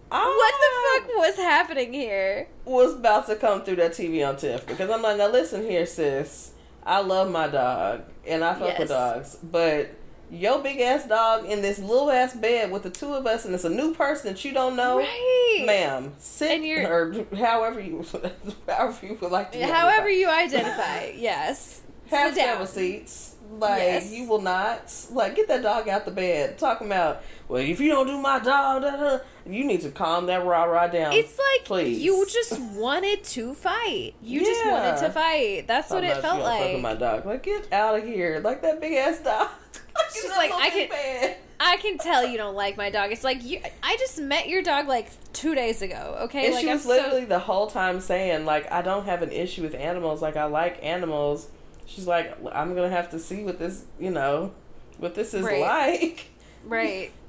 [0.09, 2.47] what the fuck was happening here?
[2.65, 5.85] was about to come through that TV on Tiff because I'm like, now listen here,
[5.85, 6.51] sis.
[6.83, 8.79] I love my dog and I fuck Yes.
[8.79, 9.91] with dogs, but
[10.31, 13.53] your big ass dog in this little ass bed with the two of us and
[13.53, 15.63] it's a new person that you don't know, Right.
[15.65, 16.13] ma'am.
[16.19, 18.05] Sit or however you
[18.67, 19.61] however you would like to.
[19.67, 20.13] However identified.
[20.17, 21.81] you identify, yes.
[22.09, 23.35] have several seats.
[23.59, 24.11] Like Yes.
[24.11, 26.57] you will not like get that dog out the bed.
[26.57, 30.27] Talking about well, if you don't do my dog, da, da, you need to calm
[30.27, 31.11] that rah rah down.
[31.13, 31.99] It's like Please.
[32.01, 34.13] you just wanted to fight.
[34.21, 35.67] You just wanted to fight.
[35.67, 36.81] That's what it felt you don't fuck with like.
[36.81, 37.25] my dog.
[37.25, 38.39] Like get out of here.
[38.43, 39.49] Like that big ass dog.
[40.13, 41.37] She's like, I can- bed.
[41.63, 43.11] I can tell you don't like my dog.
[43.11, 43.59] It's like you.
[43.83, 46.17] I just met your dog like two days ago.
[46.21, 49.05] Okay, And like she I'm was so- literally the whole time saying like I don't
[49.05, 50.21] have an issue with animals.
[50.21, 51.47] Like I like animals.
[51.93, 54.53] She's like I'm gonna have to see what this you know
[54.97, 55.61] what this is Right.
[55.61, 56.25] like.
[56.65, 57.11] right.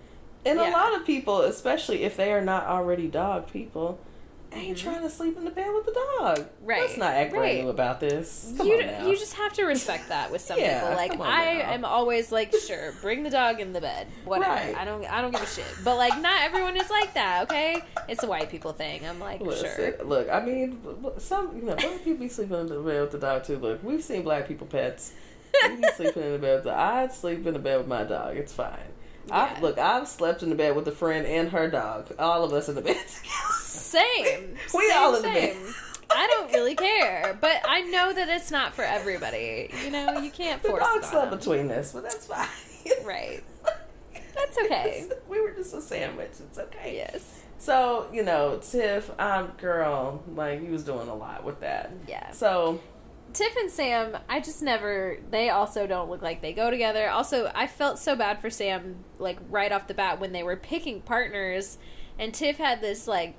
[0.44, 4.00] And a lot of people, especially if they are not already dog people,
[4.54, 4.82] ain't Mhm.
[4.82, 6.46] trying to sleep in the bed with the dog.
[6.62, 6.82] Right.
[6.82, 7.62] Let's not act brand Right.
[7.64, 8.52] new about this.
[8.56, 10.96] Come you you just have to respect that with some Yeah, people.
[10.96, 11.72] Like I now.
[11.72, 14.50] am always like, sure, bring the dog in the bed, whatever.
[14.50, 14.76] Right.
[14.76, 15.64] I don't I don't give a shit.
[15.84, 17.44] But like, not everyone is like that.
[17.44, 19.06] Okay, it's a white people thing.
[19.06, 20.04] I'm like, Listen, sure.
[20.04, 20.80] Look, I mean,
[21.18, 23.56] some you know, black people be sleeping in the bed with the dog too.
[23.58, 25.12] Look, we've seen black people pets.
[25.68, 26.54] We be sleeping in the bed.
[26.56, 28.36] With the, I'd sleep in the bed with my dog.
[28.36, 28.78] It's fine.
[29.28, 29.54] Yeah.
[29.56, 29.78] I look.
[29.78, 32.12] I've slept in the bed with a friend and her dog.
[32.18, 33.52] All of us in the bed together.
[33.60, 34.56] Same.
[34.74, 35.56] We Same, all in the bed.
[36.14, 39.70] I don't really care, but I know that it's not for everybody.
[39.84, 41.38] You know, you can't The force dog it slept them.
[41.38, 42.48] between us, but that's fine.
[43.04, 43.42] Right.
[44.34, 45.08] That's okay.
[45.28, 46.32] we were just a sandwich.
[46.40, 46.96] It's okay.
[46.96, 47.42] Yes.
[47.58, 51.92] So you know, Tiff, um, girl, like he was doing a lot with that.
[52.08, 52.30] Yeah.
[52.32, 52.80] So
[53.32, 55.18] Tiff and Sam, I just never.
[55.30, 57.08] They also don't look like they go together.
[57.08, 60.56] Also, I felt so bad for Sam, like right off the bat when they were
[60.56, 61.78] picking partners,
[62.18, 63.34] and Tiff had this like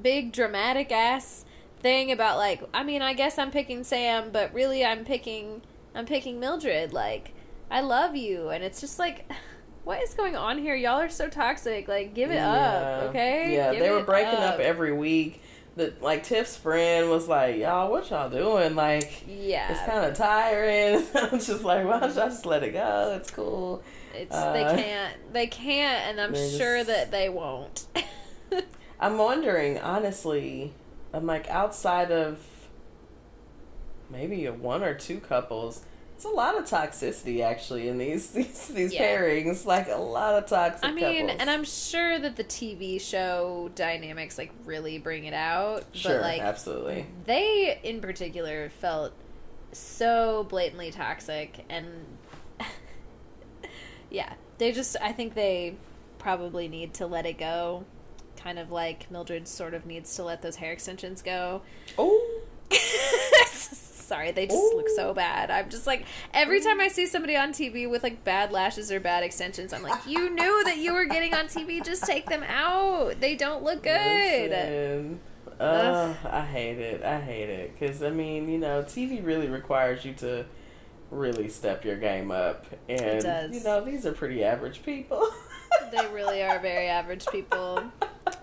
[0.00, 1.44] big dramatic ass
[1.80, 5.62] thing about like, I mean, I guess I'm picking Sam, but really I'm picking
[5.94, 6.92] I'm picking Mildred.
[6.92, 7.32] Like,
[7.70, 9.30] I love you, and it's just like.
[9.84, 10.74] What is going on here?
[10.74, 11.88] Y'all are so toxic.
[11.88, 12.50] Like, give it yeah.
[12.50, 13.54] up, okay?
[13.54, 14.60] Yeah, Give they were breaking up.
[14.60, 15.40] every week.
[15.78, 18.74] The like Tiff's friend was like, "Y'all, what y'all doing?
[18.74, 22.72] Like, yeah, it's kind of tiring." I'm just like, "Why don't y'all just let it
[22.72, 23.16] go?
[23.16, 23.82] It's cool."
[24.12, 27.86] It's Uh, they can't they can't and I'm sure just- that they won't.
[29.00, 30.72] I'm wondering, honestly,
[31.12, 32.40] I'm like outside of
[34.10, 35.84] maybe a one or two couples.
[36.18, 39.04] It's a lot of toxicity actually in these these, these Yeah.
[39.16, 39.64] pairings.
[39.64, 40.84] Like a lot of toxic.
[40.84, 41.36] I mean, couples.
[41.40, 46.22] and I'm sure that the TV show dynamics like really bring it out, sure, but
[46.22, 47.06] like absolutely.
[47.24, 49.12] they in particular felt
[49.70, 51.86] so blatantly toxic and
[54.10, 55.76] yeah, they just I think they
[56.18, 57.84] probably need to let it go.
[58.36, 61.62] Kind of like Mildred sort of needs to let those hair extensions go.
[61.96, 62.40] Oh,
[64.08, 65.50] Sorry, they just look so bad.
[65.50, 69.00] I'm just like every time I see somebody on TV with like bad lashes or
[69.00, 71.84] bad extensions, I'm like, you knew that you were getting on TV.
[71.84, 73.20] Just take them out.
[73.20, 74.50] They don't look good.
[74.50, 75.20] Listen,
[75.60, 77.02] uh, I hate it.
[77.02, 80.46] I hate it because I mean, you know, TV really requires you to
[81.10, 83.54] really step your game up, and does.
[83.54, 85.28] you know, these are pretty average people.
[85.92, 87.82] They really are very average people,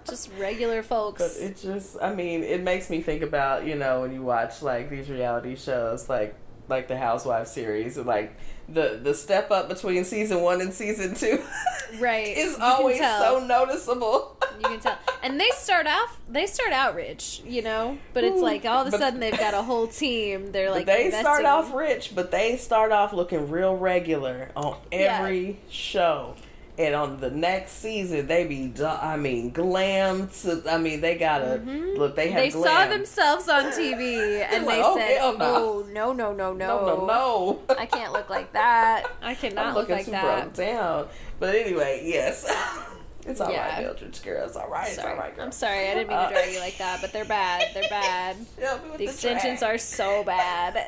[0.07, 1.38] just regular But folks.
[1.38, 4.89] it just, I mean, it makes me think about, you know, when you watch like
[4.89, 6.35] these reality shows, like
[6.68, 8.35] like the Housewives series, and like
[8.68, 11.43] the the step up between season one and season two,
[11.99, 14.38] Right, is you always so noticeable.
[14.57, 18.38] You can tell, and they start off they start out rich, you know, but it's
[18.39, 20.52] Ooh, like all of a but- sudden they've got a whole team.
[20.52, 24.77] They're like but they start off rich, but they start off looking real regular on
[24.91, 26.35] every show.
[26.77, 30.27] And on the next season, they be, do- I mean, glam.
[30.41, 31.56] To, I mean, they gotta
[31.97, 32.18] look.
[32.18, 32.41] They have.
[32.43, 32.49] Mm-hmm.
[32.49, 32.64] They glam.
[32.64, 35.35] saw themselves on TV and Like, they oh, said, no.
[35.39, 37.76] "Oh no, no, no, no, No, no, no.
[37.77, 39.06] I can't look like that.
[39.22, 41.07] I cannot I'm look looking like too that." broke down.
[41.39, 42.43] But anyway, yes,
[43.26, 43.80] it's all right, Yeah.
[43.81, 44.19] Mildred.
[44.26, 44.88] Girl, it's all right.
[44.88, 45.11] It's Sorry.
[45.14, 45.45] all right, girl.
[45.45, 47.69] I'm sorry, I didn't mean to Uh, drag you like that, but they're bad.
[47.73, 48.35] They're bad.
[48.61, 50.85] Help me with The extensions are so bad.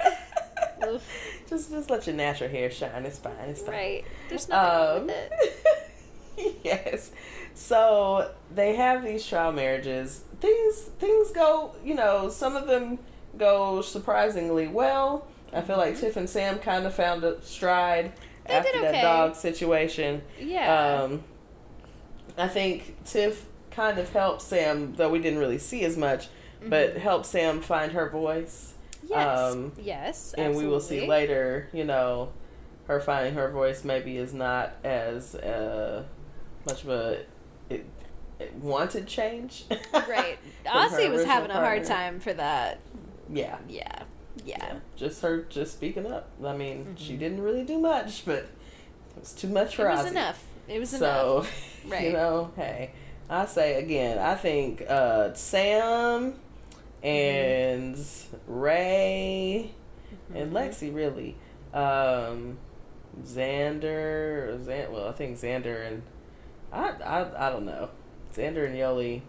[1.50, 3.06] Just, just let your natural hair shine.
[3.06, 3.34] It's fine.
[3.48, 3.74] It's fine.
[3.76, 4.06] Right.
[4.30, 5.32] There's nothing Um, with
[6.38, 6.60] it.
[6.64, 7.12] yes.
[7.54, 10.24] So they have these trial marriages.
[10.40, 13.00] Things things go, you know, some of them
[13.38, 15.28] go surprisingly well.
[15.54, 18.12] I feel like Tiff and Sam kind of found a stride
[18.48, 18.64] Mm-hmm.
[18.64, 20.22] They after did that dog situation.
[20.40, 21.02] Yeah.
[21.04, 21.24] Um,
[22.38, 26.28] I think Tiff kind of helped Sam, though we didn't really see as much,
[26.66, 28.74] but helped Sam find her voice.
[29.10, 29.14] Mm-hmm.
[29.20, 29.54] yes.
[29.54, 30.34] um, yes.
[30.38, 32.30] And we will see later, you know,
[32.88, 36.04] her finding her voice maybe is not as uh,
[36.66, 37.20] much of a
[37.70, 37.86] it,
[38.40, 39.66] it wanted change.
[39.94, 40.38] Right.
[40.66, 42.80] Aussie was having a hard time for that.
[43.30, 43.58] Yeah.
[43.68, 44.04] Yeah.
[44.46, 44.56] Yeah.
[44.58, 44.76] Yeah.
[44.96, 46.30] Just her just speaking up.
[46.46, 47.20] I mean, she Mhm.
[47.20, 50.00] didn't really do much, but it was too much for us.
[50.00, 50.12] It was Aussie.
[50.12, 50.44] enough.
[50.68, 51.64] It was enough.
[51.84, 52.06] So, Right.
[52.08, 52.92] you know, hey,
[53.30, 56.36] I say again, I think uh, Sam
[57.08, 57.98] and
[58.48, 59.72] Rae
[60.34, 60.56] and Mhm.
[60.56, 61.36] Lexi really,
[61.74, 62.58] um,
[63.24, 66.02] Xander, Xan- well, I think Xander and
[66.72, 67.90] I, I, I don't know,
[68.34, 69.22] Xander and Yoli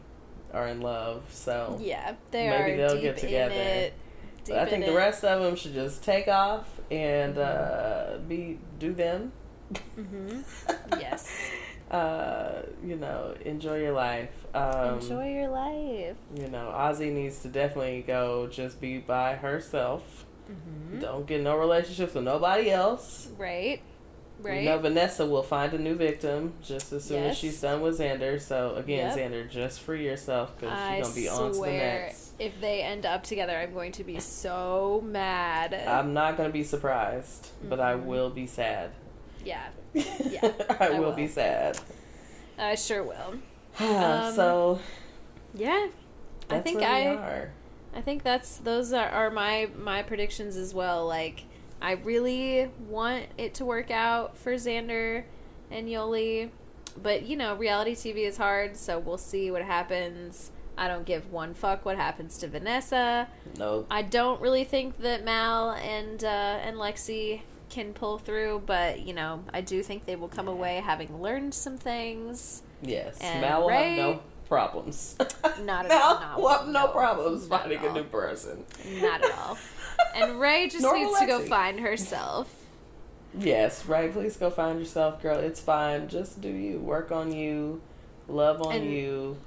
[0.53, 3.91] are in love, so Yeah, they Maybe they'll get together.
[4.47, 4.97] But I think in the it.
[4.97, 9.33] rest of them should just take off and uh, be do them.
[9.97, 10.43] Mhm.
[11.01, 11.29] Yes.
[11.91, 14.31] Uh, you know, enjoy your life.
[14.55, 16.17] Um, Enjoy your life.
[16.35, 20.27] You know, Aussie needs to definitely go just be by herself.
[20.51, 21.01] Mhm.
[21.01, 23.29] Don't get no relationships with nobody else.
[23.39, 23.81] Right.
[24.41, 24.61] Right.
[24.61, 27.99] We know Vanessa will find a new victim just as soon as she's done with
[27.99, 28.41] Xander.
[28.41, 29.33] So again, Yep.
[29.33, 32.35] Xander, just free yourself because she's gonna be on to the next.
[32.39, 35.75] if they end up together, I'm going to be so mad.
[35.75, 38.05] I'm not gonna be surprised, but I Mhm.
[38.05, 38.91] will be sad.
[39.45, 41.13] yeah, I, I will, will.
[41.13, 41.79] be sad.
[42.59, 43.35] I sure will.
[43.81, 44.81] Um, so
[45.55, 45.89] Yeah,
[46.51, 47.51] I think I- are.
[47.95, 51.07] I think that's those are, are my my predictions as well.
[51.07, 51.45] Like,
[51.81, 55.25] I really want it to work out for Xander
[55.71, 56.51] and Yoli,
[57.03, 60.51] but you know, reality TV is hard, so we'll see what happens.
[60.77, 63.27] I don't give one fuck what happens to Vanessa.
[63.59, 66.27] No, I don't really think that Mal and uh,
[66.63, 67.41] and Lexi
[67.71, 71.55] can pull through, but you know, I do think they will come away having learned
[71.55, 72.63] some things.
[72.83, 75.17] yes, And Mal will Rae- have no problems.
[75.63, 76.21] Not at all.
[76.21, 78.65] Not, we'll have no, no, problems finding a new person.
[79.01, 79.59] Not at all.
[80.15, 82.53] And Rae just needs will to go find herself.
[83.37, 84.13] Yes, right.
[84.13, 85.39] Please go find yourself, girl.
[85.39, 86.09] It's fine.
[86.09, 86.79] Just do you.
[86.79, 87.83] Work on you.
[88.29, 89.39] Love on And- you.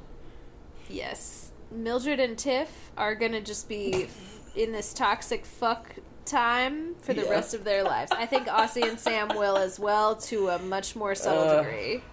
[0.90, 1.52] Yes.
[1.72, 4.08] Mildred and Tiff are gonna just be
[4.56, 5.96] in this toxic fuck
[6.32, 7.30] time for the Yeah.
[7.30, 8.12] rest of their lives.
[8.12, 11.66] I think Aussie and Sam will as well to a much more subtle Ugh.
[11.66, 12.04] degree.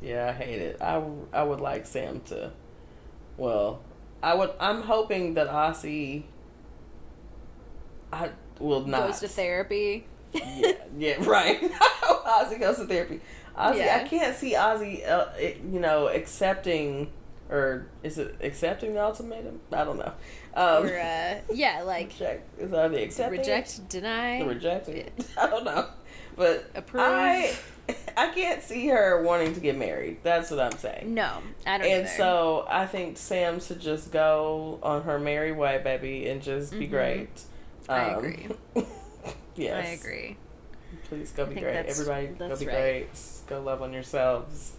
[0.00, 0.80] Yeah, I hate it.
[0.80, 1.02] I,
[1.32, 2.52] I would like Sam to.
[3.36, 3.80] Well,
[4.22, 4.50] I would.
[4.60, 6.24] I'm hoping that Aussie.
[8.12, 8.30] I
[8.60, 10.06] will not Goes to therapy.
[10.32, 11.60] yeah, yeah, right.
[12.02, 13.20] Aussie goes to therapy.
[13.56, 14.00] Aussie, Yeah.
[14.04, 17.12] I can't see Aussie, uh, you know, accepting
[17.50, 19.60] or is it accepting the ultimatum?
[19.72, 20.12] I don't know.
[20.54, 23.38] Um, or uh, yeah, like reject is that the accepting?
[23.40, 24.96] reject, deny, The rejecting.
[24.98, 25.26] it?
[25.36, 25.86] I don't know,
[26.36, 27.02] but approve.
[27.04, 27.54] I
[28.16, 30.18] I can't see her wanting to get married.
[30.22, 31.12] That's what I'm saying.
[31.12, 31.86] no, I don't.
[31.86, 32.08] And either.
[32.16, 36.86] so I think Sam should just go on her merry way, baby, and just be
[36.86, 36.90] Mhm.
[36.90, 37.40] great.
[37.88, 38.48] I Um, agree.
[39.56, 39.86] yes.
[39.86, 40.36] I agree.
[41.08, 41.84] Please go be great.
[41.86, 42.74] Everybody go be right.
[42.74, 43.08] great.
[43.48, 44.72] Go love on yourselves.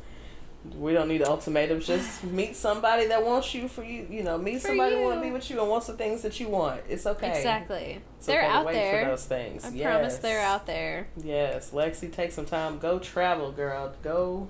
[0.78, 1.86] We don't need ultimatums.
[1.88, 4.08] Just meet somebody that wants you for you.
[4.10, 6.22] You know, meet For somebody who want to be with you and wants the things
[6.24, 6.82] that you want.
[6.90, 7.38] It's okay.
[7.38, 8.02] Exactly.
[8.18, 9.04] It's they're okay out there.
[9.04, 9.66] for those things.
[9.66, 9.92] I yes.
[9.92, 11.08] promise they're out there.
[11.24, 12.80] Yes, Lexi, take some time.
[12.80, 13.94] Go travel, girl.
[14.02, 14.48] Go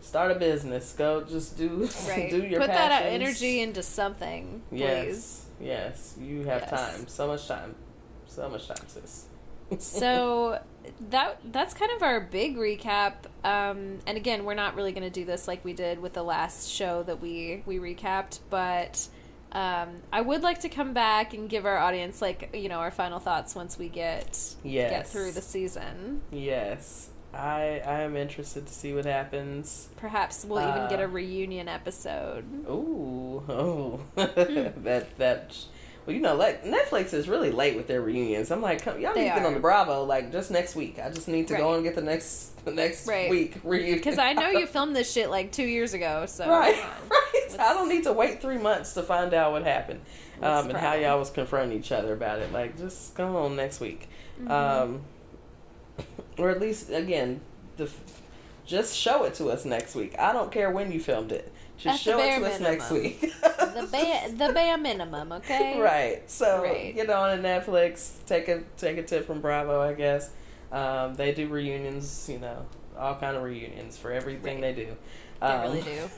[0.00, 0.94] start a business.
[0.96, 2.30] Go just do Right.
[2.30, 4.80] do your Put that energy into something, please.
[4.80, 6.14] Yes, yes.
[6.20, 6.70] You have Yes.
[6.70, 7.08] time.
[7.08, 7.74] So much time.
[8.26, 9.26] So much time, sis.
[9.78, 10.60] so
[11.10, 13.14] that that's kind of our big recap.
[13.44, 16.22] Um, and again we're not really going to do this like we did with the
[16.22, 19.08] last show that we we recapped but
[19.52, 22.90] um, i would like to come back and give our audience like you know our
[22.90, 26.20] final thoughts once we get get through the season.
[26.30, 29.88] Yes, I I am interested to see what happens.
[29.96, 32.44] perhaps we'll even get Uh, a reunion episode.
[32.68, 35.56] Ooh, oh, that that.
[36.10, 38.50] Well, you know, like Netflix is really late with their reunions.
[38.50, 40.98] I'm like, come, y'all They need to get on the Bravo like just next week.
[40.98, 43.30] I just need to go and get the next the next Right.
[43.30, 46.76] week reunion because i know you filmed this shit like two years ago so right,
[47.10, 47.56] right.
[47.58, 50.00] I don't need to wait three months to find out what happened
[50.42, 52.52] um, and how y'all was confronting each other about it.
[52.52, 54.08] Like, just come on next week,
[54.42, 54.50] Mm-hmm.
[54.50, 55.00] um,
[56.38, 57.40] or at least again,
[57.76, 57.88] the
[58.66, 60.14] just show it to us next week.
[60.18, 61.52] I don't care when you filmed it.
[61.80, 63.20] Just show it to us next week.
[63.20, 66.30] the bare the bare minimum okay right.
[66.30, 66.94] So Right.
[66.94, 68.12] get on to Netflix.
[68.26, 70.30] Take a take a tip from Bravo, I guess.
[70.70, 72.28] Um, they do reunions.
[72.30, 72.66] You know,
[72.98, 74.74] all kind of reunions for everything Right.
[74.76, 74.96] they do.
[75.40, 75.90] They Um, really do.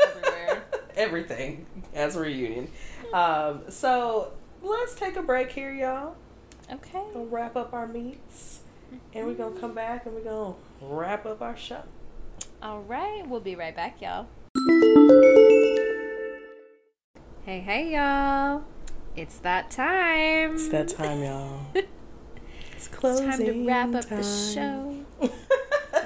[0.00, 0.62] Everywhere.
[0.96, 2.68] everything as a reunion.
[3.12, 4.32] Um, so
[4.62, 6.16] let's take a break here, y'all.
[6.72, 8.60] okay We'll wrap up our meats,
[9.14, 11.82] and we're gonna come back and we're gonna wrap up our show.
[12.62, 14.26] All right, we'll be right back, y'all.
[17.44, 18.62] Hey, hey, y'all.
[19.16, 20.54] It's that time.
[20.54, 21.60] It's that time, y'all.
[21.74, 25.04] It's It's closing time to wrap up the show.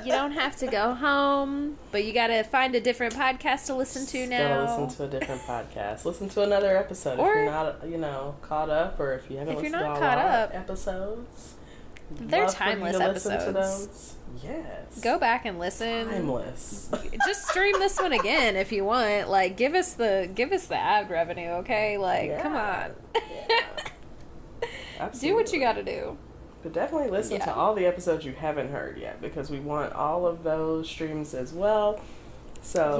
[0.05, 3.75] You don't have to go home, but you got to find a different podcast to
[3.75, 4.67] listen to now.
[4.67, 6.05] Gotta listen to a different podcast.
[6.05, 9.39] Listen to another episode Or- if you're not, you know, caught up, or if you
[9.39, 11.55] haven't If you're listened not to all caught up, episodes.
[12.11, 14.15] They're love for you to timeless episodes.
[14.43, 15.01] Yes.
[15.01, 16.07] Go back and listen.
[16.09, 16.91] Timeless.
[17.27, 19.29] Just stream this one again if you want.
[19.29, 21.97] Like, give us the give us the ad revenue, okay?
[21.99, 22.89] Like, come Yeah.
[25.01, 25.11] on.
[25.21, 26.17] do what you got to do.
[26.63, 27.45] But definitely listen Yeah.
[27.47, 31.33] to all the episodes you haven't heard yet because we want all of those streams
[31.35, 32.01] as well.
[32.63, 32.99] So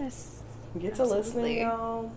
[0.00, 0.42] Yes.
[0.78, 1.16] get to absolutely.
[1.22, 2.12] listening, y'all.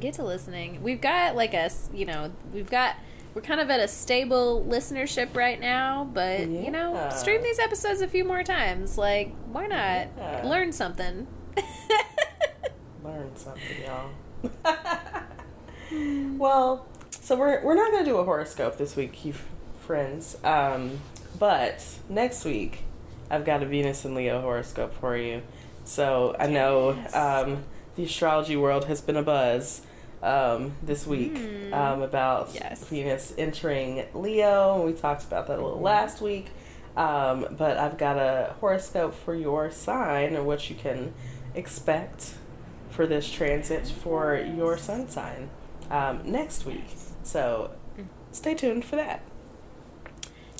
[0.00, 0.82] get to listening.
[0.82, 2.96] We've got like a, s- you know, we've got
[3.38, 8.00] we're kind of at a stable listenership right now, but you know, stream these episodes
[8.00, 8.98] a few more times.
[8.98, 10.42] Like, why not Yeah.
[10.44, 11.28] learn something?
[13.04, 14.10] Learn something, y'all.
[16.36, 19.34] well, so we're we're not gonna do a horoscope this week, you
[19.86, 20.36] friends.
[20.42, 20.98] Um,
[21.38, 22.82] but next week,
[23.30, 25.42] I've got a Venus and Leo horoscope for you.
[25.84, 27.14] So I know Yes.
[27.14, 27.62] um,
[27.94, 29.82] the astrology world has been a buzz
[30.22, 31.72] um, this week Mm.
[31.72, 32.84] um, about Yes.
[32.84, 36.46] Venus entering Leo, we talked about that a little last week.
[36.96, 41.14] Um, but I've got a horoscope for your sign and what you can
[41.54, 42.34] expect
[42.90, 45.50] for this transit for your sun sign
[45.90, 46.86] um, next week.
[47.22, 47.70] So
[48.32, 49.22] stay tuned for that.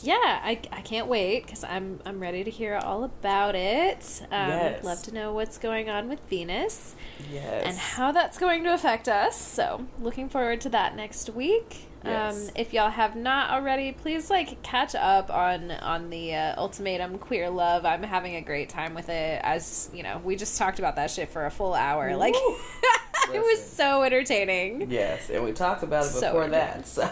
[0.03, 4.23] Yeah, I, I can't wait because I'm I'm ready to hear all about it.
[4.31, 4.85] Um, Yes.
[4.85, 6.95] Love to know what's going on with Venus
[7.33, 7.65] Yes.
[7.67, 9.37] and how that's going to affect us.
[9.41, 11.85] So looking forward to that next week.
[12.05, 12.49] Yes.
[12.49, 17.19] Um, if y'all have not already, please like catch up on on the uh, Ultimatum
[17.19, 17.85] Queer Love.
[17.85, 19.41] I'm having a great time with it.
[19.43, 22.15] As you know, we just talked about that shit for a full hour.
[22.17, 22.35] Like
[23.35, 24.91] it was so entertaining.
[24.93, 26.53] Yes, and we talked about it So before good.
[26.53, 26.87] that.
[26.87, 27.11] So.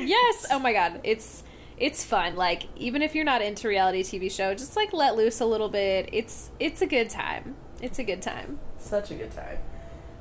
[0.00, 0.46] Yes.
[0.50, 1.00] Oh my god.
[1.04, 1.44] It's
[1.78, 2.36] it's fun.
[2.36, 5.68] Like even if you're not into reality TV show, just like let loose a little
[5.68, 6.08] bit.
[6.12, 7.56] It's it's a good time.
[7.80, 8.58] It's a good time.
[8.78, 9.58] Such a good time.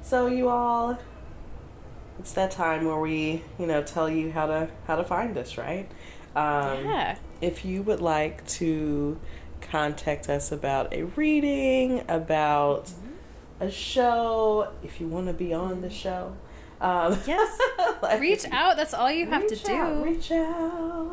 [0.01, 0.97] So you all
[2.19, 5.57] it's that time where we, you know, tell you how to how to find us,
[5.57, 5.89] right?
[6.35, 7.17] Um yeah.
[7.41, 9.19] if you would like to
[9.61, 12.91] contact us about a reading, about
[13.59, 16.35] a show, if you want to be on the show,
[16.81, 17.57] um, Yes.
[18.01, 18.75] like, Reach out.
[18.77, 20.03] That's all you have to reach out, do.
[20.03, 21.04] reach out,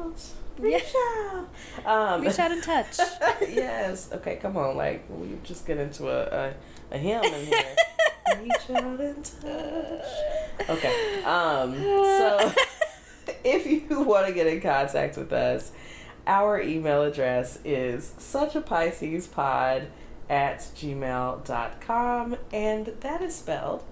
[0.59, 0.65] Yeah.
[0.77, 2.99] reach out, um, Reach out and touch.
[3.41, 4.11] yes.
[4.13, 4.77] Okay, come on.
[4.77, 6.53] Like we just get into a
[6.91, 7.77] a, a hymn in here.
[8.41, 10.69] reach out and touch.
[10.69, 11.23] Okay.
[11.25, 11.75] Um.
[11.75, 12.53] So
[13.45, 15.73] if you want to get in contact with us,
[16.27, 19.89] our email address is such a Pisces pod
[20.29, 23.83] at gmail.com and that is spelled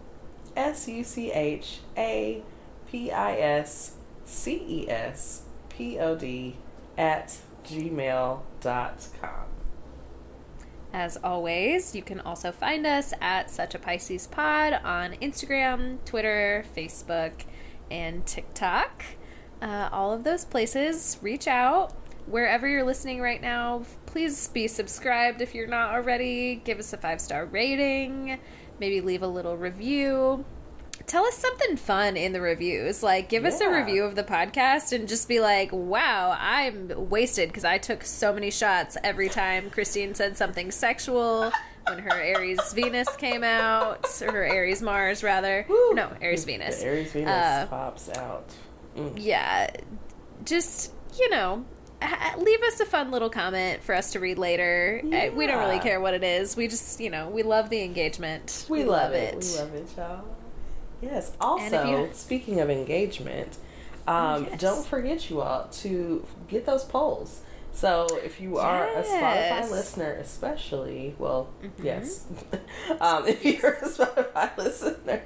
[0.56, 2.42] S U C H A
[2.90, 3.94] P I S
[4.24, 5.42] C E S
[5.80, 6.56] P O D
[6.98, 8.44] at gmail.com.
[10.92, 16.66] As always, you can also find us at Such a Pisces Pod on Instagram, Twitter,
[16.76, 17.32] Facebook,
[17.90, 19.04] and TikTok.
[19.62, 21.92] Uh, all of those places, reach out.
[22.26, 26.56] Wherever you're listening right now, please be subscribed if you're not already.
[26.56, 28.38] Give us a five star rating.
[28.78, 30.44] Maybe leave a little review.
[31.10, 33.02] Tell us something fun in the reviews.
[33.02, 37.48] Like, give us a review of the podcast and just be like, wow, I'm wasted
[37.48, 41.50] because I took so many shots every time Christine said something sexual
[41.88, 45.66] when her Aries Venus came out, or her Aries Mars, rather.
[45.68, 45.94] Woo.
[45.94, 46.78] No, Aries Venus.
[46.78, 48.48] The Aries Venus Uh, pops out.
[48.96, 49.14] Mm.
[49.16, 49.68] Yeah.
[50.44, 51.64] Just, you know,
[52.38, 55.02] leave us a fun little comment for us to read later.
[55.04, 56.56] Uh, We don't really care what it is.
[56.56, 58.66] We just, you know, we love the engagement.
[58.68, 59.38] We, love, it.
[59.44, 60.24] We love it, y'all.
[61.00, 61.32] Yes.
[61.40, 63.56] Also, you- speaking of engagement,
[64.06, 64.60] um, Yes.
[64.60, 67.40] don't forget you all to get those polls.
[67.72, 71.84] So if you are a Spotify listener, especially, well, Mhm.
[71.84, 72.24] yes,
[73.00, 75.22] um, if you're a Spotify listener,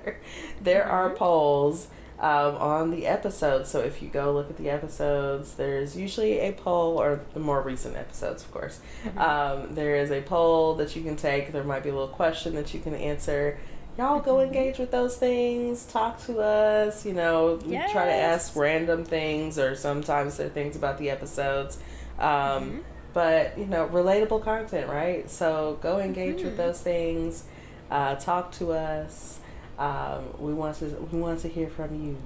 [0.60, 1.16] there are Mhm.
[1.16, 1.88] polls
[2.20, 3.68] um, on the episodes.
[3.70, 7.60] So if you go look at the episodes, there's usually a poll, or the more
[7.60, 8.78] recent episodes, of course.
[9.04, 9.18] Mm-hmm.
[9.18, 11.50] Um, there is a poll that you can take.
[11.52, 13.58] There might be a little question that you can answer.
[13.96, 14.46] Y'all go Mhm.
[14.46, 15.84] engage with those things.
[15.86, 17.06] Talk to us.
[17.06, 21.78] You know, we try to ask random things, or sometimes they're things about the episodes.
[22.18, 22.80] Um, Mhm.
[23.12, 25.30] But you know, relatable content, right?
[25.30, 26.56] So go engage with Mhm.
[26.56, 27.44] those things.
[27.88, 29.38] Uh, talk to us.
[29.78, 30.86] Um, we want to.
[31.12, 32.16] We want to hear from you.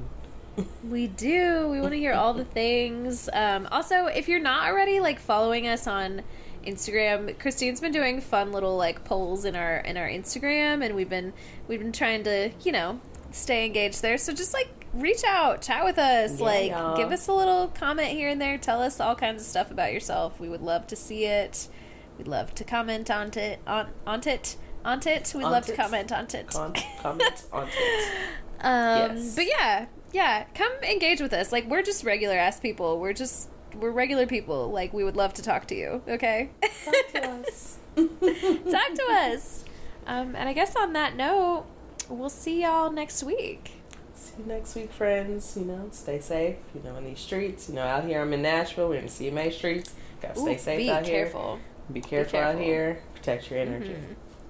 [0.90, 1.68] We do.
[1.68, 3.28] We want to hear all the things.
[3.34, 6.22] Um, also, if you're not already like following us on
[6.64, 11.08] Instagram, Christine's been doing fun little like polls in our in our Instagram, and we've
[11.08, 11.32] been
[11.66, 14.18] we've been trying to you know stay engaged there.
[14.18, 16.96] So just like reach out, chat with us, Yeah, like y'all.
[16.96, 18.58] give us a little comment here and there.
[18.58, 20.40] Tell us all kinds of stuff about yourself.
[20.40, 21.68] We would love to see it.
[22.16, 25.32] We'd love to comment on it on on it on it.
[25.36, 26.48] We'd On love to comment on it.
[26.48, 27.74] Comment on it.
[28.60, 29.36] Um, Yes.
[29.36, 31.52] but yeah, yeah, come engage with us.
[31.52, 32.98] Like we're just regular ass people.
[32.98, 34.70] We're just we're regular people.
[34.70, 36.02] Like we would love to talk to you.
[36.08, 36.50] Okay,
[36.84, 37.78] Talk to us.
[37.96, 39.64] talk to us.
[40.06, 41.66] Um, and I guess on that note,
[42.08, 43.72] we'll see y'all next week.
[44.14, 45.56] See you next week, friends.
[45.58, 46.56] You know, stay safe.
[46.74, 47.68] You know, in these streets.
[47.68, 48.88] You know, out here I'm in Nashville.
[48.88, 49.94] We're in CMA streets.
[50.20, 51.26] Gotta stay Ooh, safe be out here.
[51.26, 51.58] Be careful.
[51.92, 53.02] Be careful, out here.
[53.14, 53.96] Protect your energy.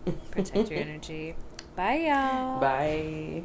[0.06, 0.14] Mhm.
[0.30, 1.36] Protect your energy.
[1.76, 2.60] Bye, y'all.
[2.60, 3.44] Bye.